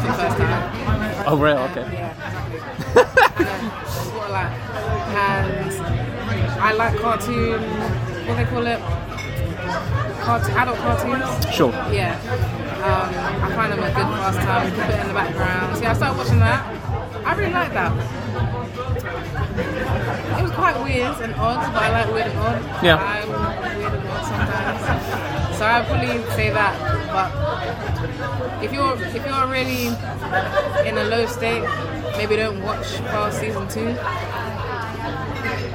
for 0.00 0.06
the 0.06 0.12
first 0.14 0.36
time. 0.36 1.24
Oh, 1.26 1.36
right, 1.38 1.56
okay. 1.70 1.86
Yeah, 1.94 2.12
I 6.64 6.72
like 6.72 6.96
cartoon. 6.98 7.60
What 8.26 8.36
they 8.36 8.44
call 8.46 8.66
it? 8.66 8.80
Cartoon, 10.24 10.56
adult 10.56 10.78
cartoons. 10.78 11.54
Sure. 11.54 11.70
Yeah. 11.92 12.16
Um, 12.80 13.12
I 13.44 13.54
find 13.54 13.70
them 13.70 13.80
a 13.80 13.88
good 13.88 14.08
pastime. 14.16 14.70
Keep 14.70 14.88
it 14.88 15.00
in 15.02 15.08
the 15.08 15.14
background. 15.14 15.76
So 15.76 15.82
yeah, 15.82 15.90
I 15.90 15.94
started 15.94 16.16
watching 16.16 16.38
that. 16.38 16.64
I 17.26 17.34
really 17.34 17.52
like 17.52 17.72
that. 17.74 17.92
It 20.38 20.42
was 20.42 20.52
quite 20.52 20.82
weird 20.82 21.20
and 21.20 21.34
odd, 21.34 21.72
but 21.74 21.82
I 21.82 21.90
like 21.90 22.12
weird 22.14 22.28
and 22.28 22.38
odd. 22.38 22.82
Yeah. 22.82 22.96
I'm 22.96 23.28
weird 23.78 23.92
and 23.92 24.08
odd 24.08 24.24
sometimes. 24.24 25.58
So 25.58 25.66
I'd 25.66 25.86
probably 25.86 26.22
say 26.32 26.48
that. 26.48 26.74
But 27.12 28.64
if 28.64 28.72
you're 28.72 28.96
if 29.02 29.26
you're 29.26 29.46
really 29.48 29.88
in 30.88 30.96
a 30.96 31.04
low 31.04 31.26
state, 31.26 31.62
maybe 32.16 32.36
don't 32.36 32.62
watch 32.62 32.96
past 33.12 33.38
season 33.38 33.68
two. 33.68 33.94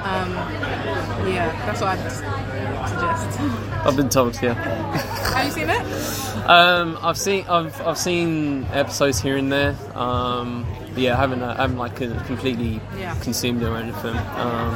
Um, 0.04 0.32
yeah, 1.28 1.52
that's 1.66 1.82
what 1.82 1.98
I'd 1.98 2.12
suggest. 2.90 3.40
I've 3.86 3.96
been 3.96 4.10
told, 4.10 4.42
yeah. 4.42 4.54
Have 5.34 5.46
you 5.46 5.52
seen 5.52 5.70
it? 5.70 6.46
Um, 6.50 6.98
I've 7.02 7.18
seen, 7.18 7.46
I've, 7.48 7.80
I've 7.86 7.98
seen 7.98 8.66
episodes 8.72 9.20
here 9.22 9.38
and 9.38 9.52
there. 9.52 9.76
Um, 9.96 10.66
yeah, 10.96 11.14
I 11.16 11.18
haven't, 11.20 11.44
I 11.44 11.56
haven't 11.56 11.78
like 11.78 11.96
completely 11.96 12.82
Yeah. 12.98 13.16
consumed 13.22 13.62
it 13.62 13.68
or 13.68 13.78
anything. 13.78 14.16
Um, 14.18 14.76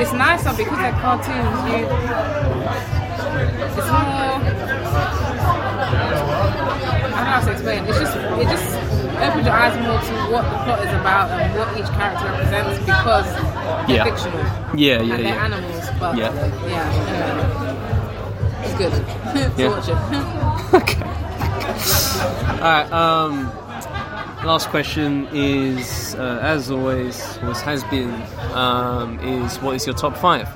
It's 0.00 0.12
nicer 0.12 0.52
because 0.56 0.78
they're 0.78 0.92
cartoons. 0.92 1.58
You, 1.68 1.86
it's 3.76 3.88
more. 3.90 4.38
I 5.90 7.00
don't 7.00 7.10
know 7.10 7.16
how 7.16 7.40
to 7.44 7.50
explain. 7.50 7.84
It's 7.84 7.98
just 7.98 8.16
it 8.16 8.44
just 8.48 8.77
opens 9.22 9.44
your 9.46 9.54
eyes 9.54 9.74
more 9.82 10.00
to 10.00 10.32
what 10.32 10.42
the 10.44 10.58
plot 10.64 10.78
is 10.86 10.92
about 11.00 11.30
and 11.30 11.58
what 11.58 11.68
each 11.78 11.86
character 11.96 12.24
represents 12.26 12.78
because 12.80 13.26
they're 13.86 13.96
Yeah. 13.96 14.04
fictional 14.04 14.40
yeah, 14.78 15.00
yeah, 15.02 15.14
and 15.14 15.24
they're 15.26 15.38
animals. 15.38 15.84
But 16.00 16.16
Yeah. 16.16 16.32
yeah, 16.66 16.92
anyway. 17.30 18.64
it's 18.64 18.74
good 18.74 18.92
to 18.92 19.52
Yeah. 19.62 19.68
watch 19.68 19.88
it. 19.92 20.74
okay. 20.74 21.02
All 22.62 22.70
right. 22.72 22.92
Um, 22.92 23.50
last 24.44 24.68
question 24.68 25.26
is, 25.32 26.14
uh, 26.16 26.38
as 26.42 26.70
always, 26.70 27.38
always 27.42 27.60
has 27.62 27.82
been, 27.84 28.10
um, 28.54 29.18
is 29.20 29.56
what 29.62 29.76
is 29.76 29.86
your 29.86 29.94
top 29.94 30.16
five? 30.16 30.48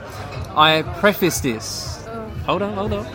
I 0.57 0.83
preface 1.01 1.41
this. 1.41 2.07
Hold 2.47 2.63
on, 2.63 2.75
hold 2.75 2.93
on. 2.93 3.07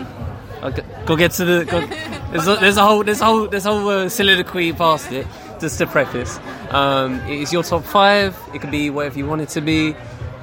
Okay, 0.64 0.84
go 1.06 1.16
get 1.16 1.32
to 1.34 1.45
the. 1.45 1.66
Go, 1.66 1.82
there's, 2.32 2.47
a, 2.47 2.55
there's 2.57 2.78
a 2.78 2.84
whole, 2.84 3.03
there's 3.03 3.21
a 3.21 3.25
whole, 3.25 3.47
there's 3.47 3.65
a 3.65 3.71
whole 3.71 3.89
uh, 3.89 4.09
soliloquy 4.09 4.73
past 4.73 5.11
it. 5.11 5.28
Just 5.59 5.80
to 5.80 5.88
preface, 5.88 6.38
um, 6.69 7.15
it 7.21 7.39
is 7.39 7.51
your 7.51 7.63
top 7.63 7.84
five. 7.84 8.38
It 8.53 8.61
can 8.61 8.69
be 8.69 8.91
whatever 8.91 9.17
you 9.17 9.25
want 9.25 9.41
it 9.41 9.49
to 9.49 9.61
be. 9.61 9.95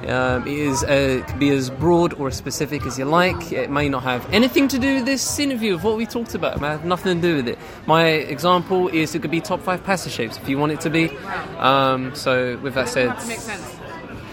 Um, 0.07 0.45
it 0.45 0.53
is 0.53 0.83
uh, 0.83 0.87
it 1.21 1.27
can 1.27 1.39
be 1.39 1.49
as 1.51 1.69
broad 1.69 2.13
or 2.15 2.27
as 2.27 2.35
specific 2.35 2.85
as 2.85 2.99
you 2.99 3.05
like. 3.05 3.51
It 3.53 3.71
may 3.71 3.87
not 3.87 4.03
have 4.03 4.31
anything 4.33 4.67
to 4.67 4.77
do 4.77 4.95
with 4.95 5.05
this 5.05 5.39
interview 5.39 5.73
of 5.73 5.85
what 5.85 5.95
we 5.95 6.05
talked 6.05 6.35
about. 6.35 6.57
It 6.57 6.61
may 6.61 6.67
have 6.67 6.83
nothing 6.83 7.21
to 7.21 7.27
do 7.27 7.35
with 7.37 7.47
it. 7.47 7.57
My 7.87 8.07
example 8.07 8.89
is 8.89 9.15
it 9.15 9.21
could 9.21 9.31
be 9.31 9.39
top 9.39 9.61
five 9.61 9.85
pasta 9.85 10.09
shapes 10.09 10.37
if 10.37 10.49
you 10.49 10.57
want 10.57 10.73
it 10.73 10.81
to 10.81 10.89
be. 10.89 11.09
Um, 11.59 12.13
so 12.13 12.57
with 12.57 12.73
that 12.73 12.89
said, 12.89 13.07
have 13.07 13.19
to 13.25 13.39
sense. 13.39 13.75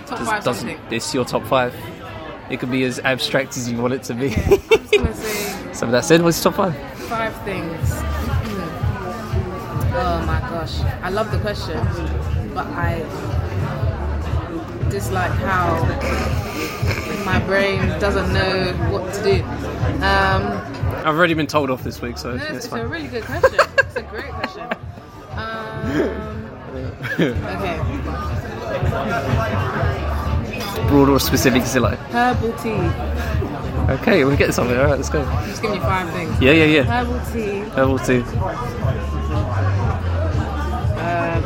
Top 0.06 0.18
does- 0.18 0.28
five 0.28 0.44
doesn't 0.44 0.68
something. 0.68 0.92
it's 0.94 1.14
your 1.14 1.24
top 1.24 1.44
five? 1.46 1.74
It 2.50 2.58
could 2.58 2.72
be 2.72 2.82
as 2.84 2.98
abstract 2.98 3.56
as 3.56 3.70
you 3.70 3.80
want 3.80 3.94
it 3.94 4.02
to 4.04 4.14
be. 4.14 4.34
I'm 4.34 4.58
just 4.58 4.92
gonna 4.92 5.14
say 5.14 5.72
so 5.74 5.86
with 5.86 5.92
that 5.92 6.04
said, 6.04 6.22
what's 6.22 6.44
your 6.44 6.52
top 6.52 6.72
five? 6.72 7.01
Five 7.12 7.36
things. 7.44 7.90
oh 9.94 10.24
my 10.26 10.40
gosh, 10.48 10.80
I 11.02 11.10
love 11.10 11.30
the 11.30 11.38
question, 11.40 11.76
but 12.54 12.66
I 12.68 13.00
dislike 14.88 15.30
how 15.32 15.84
my 17.26 17.38
brain 17.40 17.80
doesn't 18.00 18.32
know 18.32 18.72
what 18.90 19.12
to 19.12 19.22
do. 19.24 19.42
Um, 20.02 20.42
I've 21.04 21.18
already 21.18 21.34
been 21.34 21.46
told 21.46 21.70
off 21.70 21.84
this 21.84 22.00
week, 22.00 22.16
so 22.16 22.34
no, 22.34 22.42
it's, 22.44 22.64
it's 22.64 22.72
a 22.72 22.86
really 22.86 23.08
good 23.08 23.24
question. 23.24 23.60
It's 23.78 23.96
a 23.96 24.02
great 24.02 24.30
question. 24.30 24.68
Um, 25.32 26.44
okay, 27.18 27.78
Broad 30.88 31.08
or 31.08 31.18
specific 31.18 31.62
like. 31.80 31.98
herbal 32.10 32.52
tea. 32.58 33.41
Okay, 33.90 34.24
we're 34.24 34.36
getting 34.36 34.52
something. 34.52 34.76
All 34.76 34.84
right, 34.84 34.96
let's 34.96 35.08
go. 35.10 35.22
I'm 35.22 35.48
just 35.48 35.60
giving 35.60 35.76
you 35.76 35.82
five 35.82 36.08
things. 36.12 36.40
Yeah, 36.40 36.52
yeah, 36.52 36.64
yeah. 36.64 36.82
Herbal 36.82 37.20
tea. 37.32 37.64
Level 37.76 37.98
two. 37.98 38.22
Um, 41.02 41.42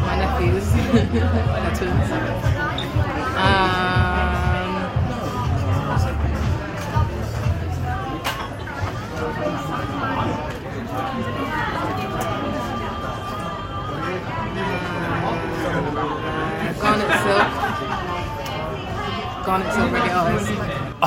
my 0.00 0.16
nephews, 0.16 0.72
they're 1.12 1.74
twins. 1.74 2.10
Um, 3.36 3.93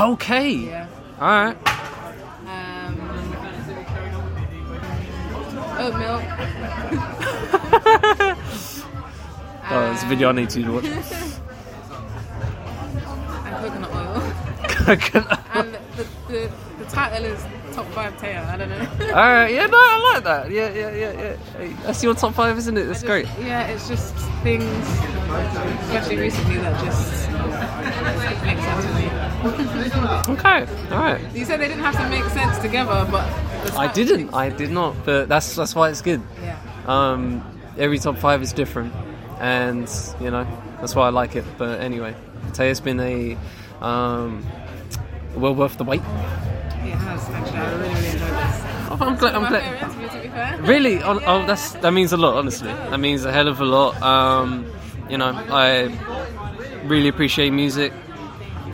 Okay. 0.07 0.51
Yeah. 0.51 0.87
All 1.19 1.27
right. 1.27 1.57
Um, 2.47 2.95
oat 5.79 5.95
milk. 5.97 6.23
Oh, 9.69 9.91
it's 9.91 10.01
a 10.01 10.05
video 10.05 10.29
I 10.29 10.31
need 10.31 10.49
to 10.51 10.71
watch. 10.71 10.85
and 10.85 11.03
coconut 13.57 13.91
oil. 13.93 14.23
And 15.53 15.73
the, 15.97 16.05
the, 16.29 16.49
the 16.79 16.85
title 16.85 17.25
is 17.25 17.43
Top 17.73 17.85
5 17.87 18.17
Tayah. 18.17 18.47
I 18.47 18.55
don't 18.55 18.69
know. 18.69 18.87
All 19.09 19.13
right. 19.13 19.53
Yeah, 19.53 19.65
no, 19.65 19.77
I 19.77 20.11
like 20.13 20.23
that. 20.23 20.49
Yeah, 20.51 20.73
yeah, 20.73 20.91
yeah, 20.95 21.35
yeah. 21.59 21.67
That's 21.83 22.01
your 22.01 22.13
top 22.15 22.33
five, 22.33 22.57
isn't 22.57 22.77
it? 22.77 22.85
That's 22.85 23.01
Just- 23.01 23.05
great. 23.07 23.27
Yeah, 23.41 23.67
it's 23.67 23.89
just 23.89 24.15
things, 24.41 24.63
especially 24.63 26.15
recently, 26.17 26.57
that 26.59 26.81
just 26.85 27.27
make 28.45 28.57
sense 28.59 28.85
to 28.85 28.93
me. 28.93 29.16
Okay. 29.45 30.65
All 30.91 31.01
right. 31.01 31.21
You 31.35 31.45
said 31.45 31.59
they 31.59 31.67
didn't 31.67 31.83
have 31.83 31.95
to 31.95 32.09
make 32.09 32.23
sense 32.31 32.57
together, 32.59 33.07
but. 33.09 33.25
I 33.77 33.91
didn't. 33.91 34.33
I 34.33 34.49
did 34.49 34.71
not. 34.71 34.95
But 35.05 35.29
that's 35.29 35.55
that's 35.55 35.75
why 35.75 35.89
it's 35.89 36.01
good. 36.01 36.21
Yeah. 36.41 36.57
Um, 36.87 37.43
every 37.77 37.99
top 37.99 38.17
five 38.17 38.41
is 38.41 38.53
different, 38.53 38.93
and 39.39 39.89
you 40.19 40.31
know 40.31 40.47
that's 40.79 40.95
why 40.95 41.07
I 41.07 41.09
like 41.09 41.35
it. 41.35 41.45
But 41.57 41.81
anyway, 41.81 42.15
Tayah's 42.53 42.81
been 42.81 42.99
a 42.99 43.37
um, 43.81 44.45
well 45.35 45.53
worth 45.53 45.77
the 45.77 45.83
wait. 45.83 45.99
It 45.99 46.03
has, 46.03 47.29
actually. 47.29 47.57
I 47.57 47.71
really, 47.71 47.93
really 47.93 48.07
enjoyed 48.07 48.29
this. 48.29 48.63
Oh, 48.89 48.97
I'm 49.01 49.15
glad. 49.17 49.35
I'm 49.35 49.49
glad. 49.49 49.63
favourite 49.63 49.83
interview, 49.83 50.09
to 50.09 50.21
be 50.21 50.29
fair. 50.29 50.61
Really? 50.61 51.03
Oh, 51.03 51.19
oh, 51.25 51.45
that's 51.45 51.73
that 51.73 51.91
means 51.91 52.13
a 52.13 52.17
lot. 52.17 52.35
Honestly, 52.35 52.69
that 52.69 52.99
means 52.99 53.25
a 53.25 53.31
hell 53.31 53.47
of 53.47 53.59
a 53.59 53.65
lot. 53.65 54.01
Um, 54.01 54.65
you 55.09 55.17
know, 55.17 55.31
I 55.49 55.91
really 56.85 57.09
appreciate 57.09 57.51
music. 57.51 57.93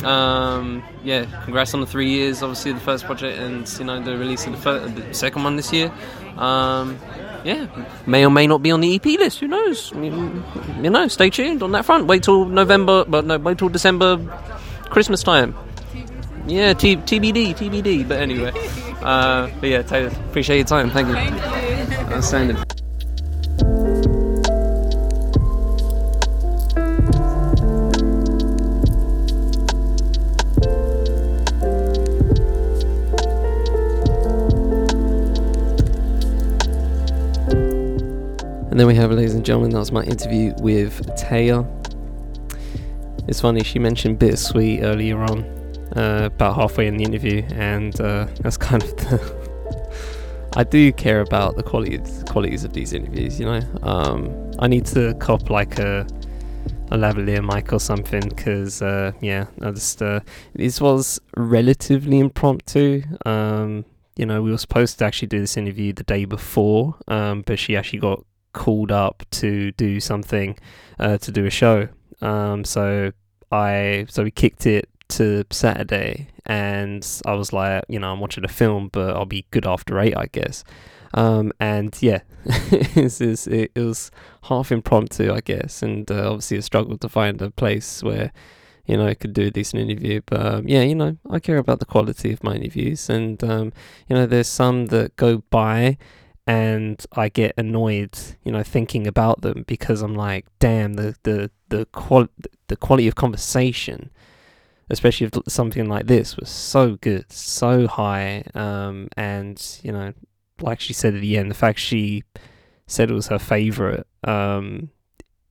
Um, 0.06 0.84
yeah, 1.04 1.26
congrats 1.44 1.74
on 1.74 1.82
the 1.82 1.86
three 1.86 2.10
years. 2.10 2.42
Obviously, 2.42 2.74
the 2.74 2.80
first 2.80 3.06
project, 3.06 3.40
and 3.40 3.68
you 3.80 3.86
know 3.86 4.02
the 4.02 4.18
release 4.18 4.46
of 4.46 4.62
the, 4.64 4.80
the 4.80 5.14
second 5.14 5.44
one 5.44 5.56
this 5.56 5.72
year. 5.72 5.92
Um, 6.38 7.00
yeah, 7.44 7.68
may 8.06 8.26
or 8.26 8.30
may 8.30 8.48
not 8.48 8.62
be 8.64 8.72
on 8.72 8.82
the 8.82 8.96
EP 8.96 9.06
list. 9.06 9.40
Who 9.40 9.48
knows? 9.48 9.92
I 9.94 10.00
you 10.82 10.90
know, 10.90 11.08
stay 11.08 11.30
tuned 11.30 11.62
on 11.62 11.72
that 11.74 11.86
front. 11.86 12.08
Wait 12.08 12.24
till 12.24 12.46
November, 12.46 13.06
but 13.06 13.26
no, 13.26 13.38
wait 13.38 13.58
till 13.58 13.70
December, 13.70 14.18
Christmas 14.90 15.24
time. 15.24 15.56
Yeah, 16.48 16.74
T- 16.74 16.98
TBD, 16.98 17.56
TBD. 17.56 18.08
But 18.08 18.20
anyway, 18.20 18.52
uh, 19.02 19.50
but 19.60 19.70
yeah, 19.70 19.82
Taylor, 19.82 20.12
appreciate 20.30 20.58
your 20.58 20.66
time. 20.66 20.90
Thank 20.90 21.08
you. 21.08 21.14
Thank 21.14 22.00
you. 22.10 22.16
Outstanding. 22.16 22.58
And 38.74 38.80
then 38.80 38.88
we 38.88 38.96
have, 38.96 39.12
ladies 39.12 39.36
and 39.36 39.46
gentlemen, 39.46 39.70
that 39.70 39.78
was 39.78 39.92
my 39.92 40.02
interview 40.02 40.52
with 40.58 41.06
Tayah. 41.16 41.64
It's 43.28 43.40
funny, 43.40 43.64
she 43.64 43.78
mentioned 43.78 44.18
bittersweet 44.18 44.82
earlier 44.82 45.22
on, 45.22 45.44
uh, 45.96 46.30
about 46.34 46.56
halfway 46.56 46.88
in 46.88 46.98
the 46.98 47.04
interview, 47.04 47.44
and 47.52 48.02
uh, 48.02 48.26
that's 48.40 48.58
kind 48.58 48.82
of 48.82 48.98
the. 48.98 50.50
I 50.58 50.64
do 50.64 50.92
care 50.92 51.22
about 51.22 51.56
the 51.56 51.62
qualities 51.62 52.24
qualities 52.28 52.64
of 52.64 52.74
these 52.74 52.94
interviews. 52.94 53.40
You 53.40 53.46
know, 53.46 53.62
um, 53.84 54.52
I 54.58 54.66
need 54.66 54.88
to 54.88 55.14
cop 55.20 55.52
like 55.52 55.78
a 55.78 56.08
a 56.90 56.98
lavalier 56.98 57.46
mic 57.46 57.74
or 57.74 57.80
something 57.80 58.28
because 58.28 58.82
uh, 58.82 59.12
yeah, 59.22 59.46
I 59.62 59.70
just 59.70 60.02
uh, 60.02 60.22
this 60.56 60.82
was 60.82 61.22
relatively 61.38 62.18
impromptu. 62.18 63.04
Um, 63.24 63.86
you 64.16 64.26
know, 64.26 64.42
we 64.42 64.50
were 64.50 64.58
supposed 64.58 64.98
to 64.98 65.06
actually 65.06 65.28
do 65.28 65.40
this 65.40 65.58
interview 65.58 65.94
the 65.94 66.04
day 66.04 66.26
before, 66.26 66.96
um, 67.08 67.44
but 67.44 67.60
she 67.60 67.76
actually 67.78 68.00
got 68.00 68.26
called 68.54 68.92
up 68.92 69.24
to 69.32 69.72
do 69.74 70.00
something 70.00 70.58
uh, 71.00 71.18
to 71.18 71.32
do 71.32 71.46
a 71.46 71.50
show. 71.50 71.90
Um, 72.22 72.64
so 72.64 73.12
I 73.52 74.06
so 74.10 74.24
we 74.24 74.32
kicked 74.32 74.66
it 74.66 74.90
to 75.10 75.44
Saturday, 75.52 76.28
and 76.46 77.06
I 77.26 77.34
was 77.34 77.54
like, 77.54 77.84
you 77.88 78.00
know, 78.00 78.12
I'm 78.12 78.20
watching 78.20 78.46
a 78.46 78.50
film, 78.50 78.90
but 78.92 79.16
I'll 79.16 79.26
be 79.26 79.46
good 79.52 79.68
after 79.68 80.00
eight, 80.00 80.16
I 80.18 80.28
guess. 80.32 80.64
Um, 81.14 81.52
and 81.60 81.96
yeah, 82.02 82.22
it's, 82.46 83.22
it's, 83.22 83.46
it, 83.46 83.72
it 83.76 83.80
was 83.80 84.10
half 84.44 84.72
impromptu, 84.72 85.32
I 85.32 85.42
guess, 85.42 85.84
and 85.84 86.10
uh, 86.10 86.30
obviously 86.30 86.58
a 86.58 86.62
struggle 86.62 86.98
to 86.98 87.10
find 87.10 87.42
a 87.42 87.52
place 87.52 88.02
where 88.02 88.32
you 88.86 88.98
know 88.98 89.08
I 89.08 89.14
could 89.14 89.34
do 89.34 89.48
a 89.48 89.52
decent 89.52 89.82
interview. 89.90 90.22
But 90.26 90.46
um, 90.46 90.68
yeah, 90.68 90.82
you 90.82 90.96
know, 90.96 91.18
I 91.30 91.40
care 91.40 91.58
about 91.58 91.80
the 91.80 91.86
quality 91.86 92.34
of 92.34 92.44
my 92.44 92.56
interviews, 92.56 93.10
and 93.10 93.44
um, 93.44 93.74
you 94.08 94.16
know, 94.16 94.26
there's 94.26 94.48
some 94.48 94.88
that 94.88 95.16
go 95.16 95.44
by 95.50 95.98
and 96.46 97.04
I 97.14 97.30
get 97.30 97.54
annoyed, 97.58 98.18
you 98.44 98.52
know, 98.52 98.64
thinking 98.64 99.08
about 99.08 99.42
them 99.42 99.64
because 99.66 100.02
I'm 100.02 100.16
like, 100.16 100.46
damn, 100.60 100.94
the 100.94 101.16
the 101.24 101.52
the 101.70 101.86
qual 101.88 102.28
the 102.68 102.76
quality 102.76 103.08
of 103.08 103.16
conversation, 103.16 104.10
especially 104.90 105.28
if 105.28 105.34
something 105.48 105.88
like 105.88 106.08
this 106.08 106.36
was 106.36 106.50
so 106.50 106.98
good, 106.98 107.32
so 107.32 107.88
high, 107.88 108.44
um, 108.54 109.08
and 109.16 109.80
you 109.84 109.92
know, 109.92 110.14
like 110.60 110.80
she 110.80 110.94
said 110.94 111.16
at 111.16 111.22
the 111.22 111.38
end, 111.38 111.50
the 111.50 111.56
fact 111.56 111.80
she 111.80 112.24
said 112.88 113.10
it 113.10 113.14
was 113.14 113.28
her 113.28 113.40
favorite, 113.40 114.06
um, 114.26 114.90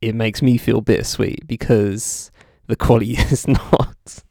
it 0.03 0.15
makes 0.15 0.43
me 0.43 0.59
feel 0.59 0.83
bittersweet 0.83 1.47
because 1.47 2.31
the 2.67 2.77
quality 2.77 3.13
is 3.19 3.49
not. 3.49 4.23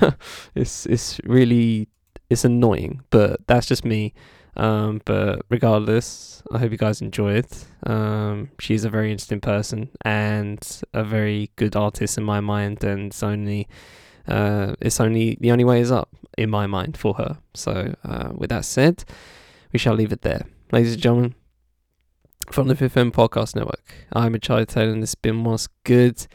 it's 0.54 0.86
it's 0.86 1.20
really 1.24 1.88
it's 2.28 2.44
annoying, 2.44 3.02
but 3.10 3.46
that's 3.46 3.66
just 3.66 3.84
me. 3.84 4.12
Um, 4.56 5.00
but 5.04 5.42
regardless, 5.48 6.42
I 6.52 6.58
hope 6.58 6.70
you 6.70 6.78
guys 6.78 7.00
enjoyed. 7.00 7.46
Um, 7.84 8.50
she's 8.58 8.84
a 8.84 8.90
very 8.90 9.10
interesting 9.10 9.40
person 9.40 9.90
and 10.02 10.60
a 10.92 11.04
very 11.04 11.50
good 11.56 11.76
artist 11.76 12.18
in 12.18 12.24
my 12.24 12.40
mind, 12.40 12.84
and 12.84 13.06
it's 13.06 13.22
only 13.22 13.68
uh, 14.28 14.74
it's 14.80 15.00
only 15.00 15.36
the 15.40 15.50
only 15.50 15.64
way 15.64 15.80
is 15.80 15.90
up 15.90 16.08
in 16.38 16.50
my 16.50 16.66
mind 16.66 16.96
for 16.96 17.14
her. 17.14 17.38
So, 17.54 17.94
uh, 18.04 18.30
with 18.34 18.50
that 18.50 18.64
said, 18.64 19.04
we 19.72 19.78
shall 19.78 19.94
leave 19.94 20.12
it 20.12 20.22
there, 20.22 20.46
ladies 20.72 20.94
and 20.94 21.02
gentlemen. 21.02 21.34
From 22.50 22.68
the 22.68 22.74
5th 22.74 22.96
Element 22.96 23.14
Podcast 23.14 23.56
Network, 23.56 23.94
I'm 24.12 24.38
Charlie 24.38 24.66
Taylor, 24.66 24.92
and 24.92 25.02
this 25.02 25.10
has 25.10 25.14
been 25.14 25.44
was 25.44 25.68
good. 25.82 26.26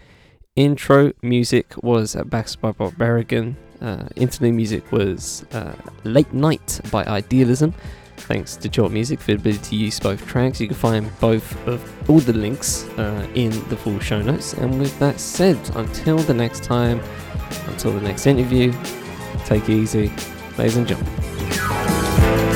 Intro 0.56 1.14
music 1.22 1.74
was 1.84 2.16
Baxter 2.26 2.60
by 2.60 2.72
Brock 2.72 2.94
Berrigan. 2.96 3.56
Uh, 3.80 4.08
interlude 4.16 4.56
music 4.56 4.92
was 4.92 5.46
uh, 5.54 5.74
Late 6.04 6.34
Night 6.34 6.82
by 6.92 7.06
Idealism. 7.06 7.74
Thanks 8.22 8.56
to 8.58 8.70
Jolt 8.70 8.92
Music 8.92 9.20
for 9.20 9.32
the 9.32 9.38
ability 9.38 9.70
to 9.70 9.76
use 9.76 10.00
both 10.00 10.26
tracks. 10.28 10.62
You 10.62 10.68
can 10.68 10.76
find 10.76 11.20
both 11.20 11.68
of 11.68 12.10
all 12.10 12.20
the 12.20 12.34
links 12.34 12.88
uh, 12.98 13.28
in 13.34 13.50
the 13.70 13.76
full 13.76 14.00
show 14.00 14.22
notes. 14.22 14.54
And 14.54 14.80
with 14.80 14.98
that 15.00 15.20
said, 15.20 15.58
until 15.76 16.18
the 16.20 16.34
next 16.34 16.64
time, 16.64 17.02
until 17.68 17.92
the 17.92 18.02
next 18.02 18.28
interview, 18.28 18.72
take 19.46 19.64
it 19.64 19.70
easy, 19.70 20.12
ladies 20.58 20.78
and 20.78 20.88
gentlemen. 20.88 22.49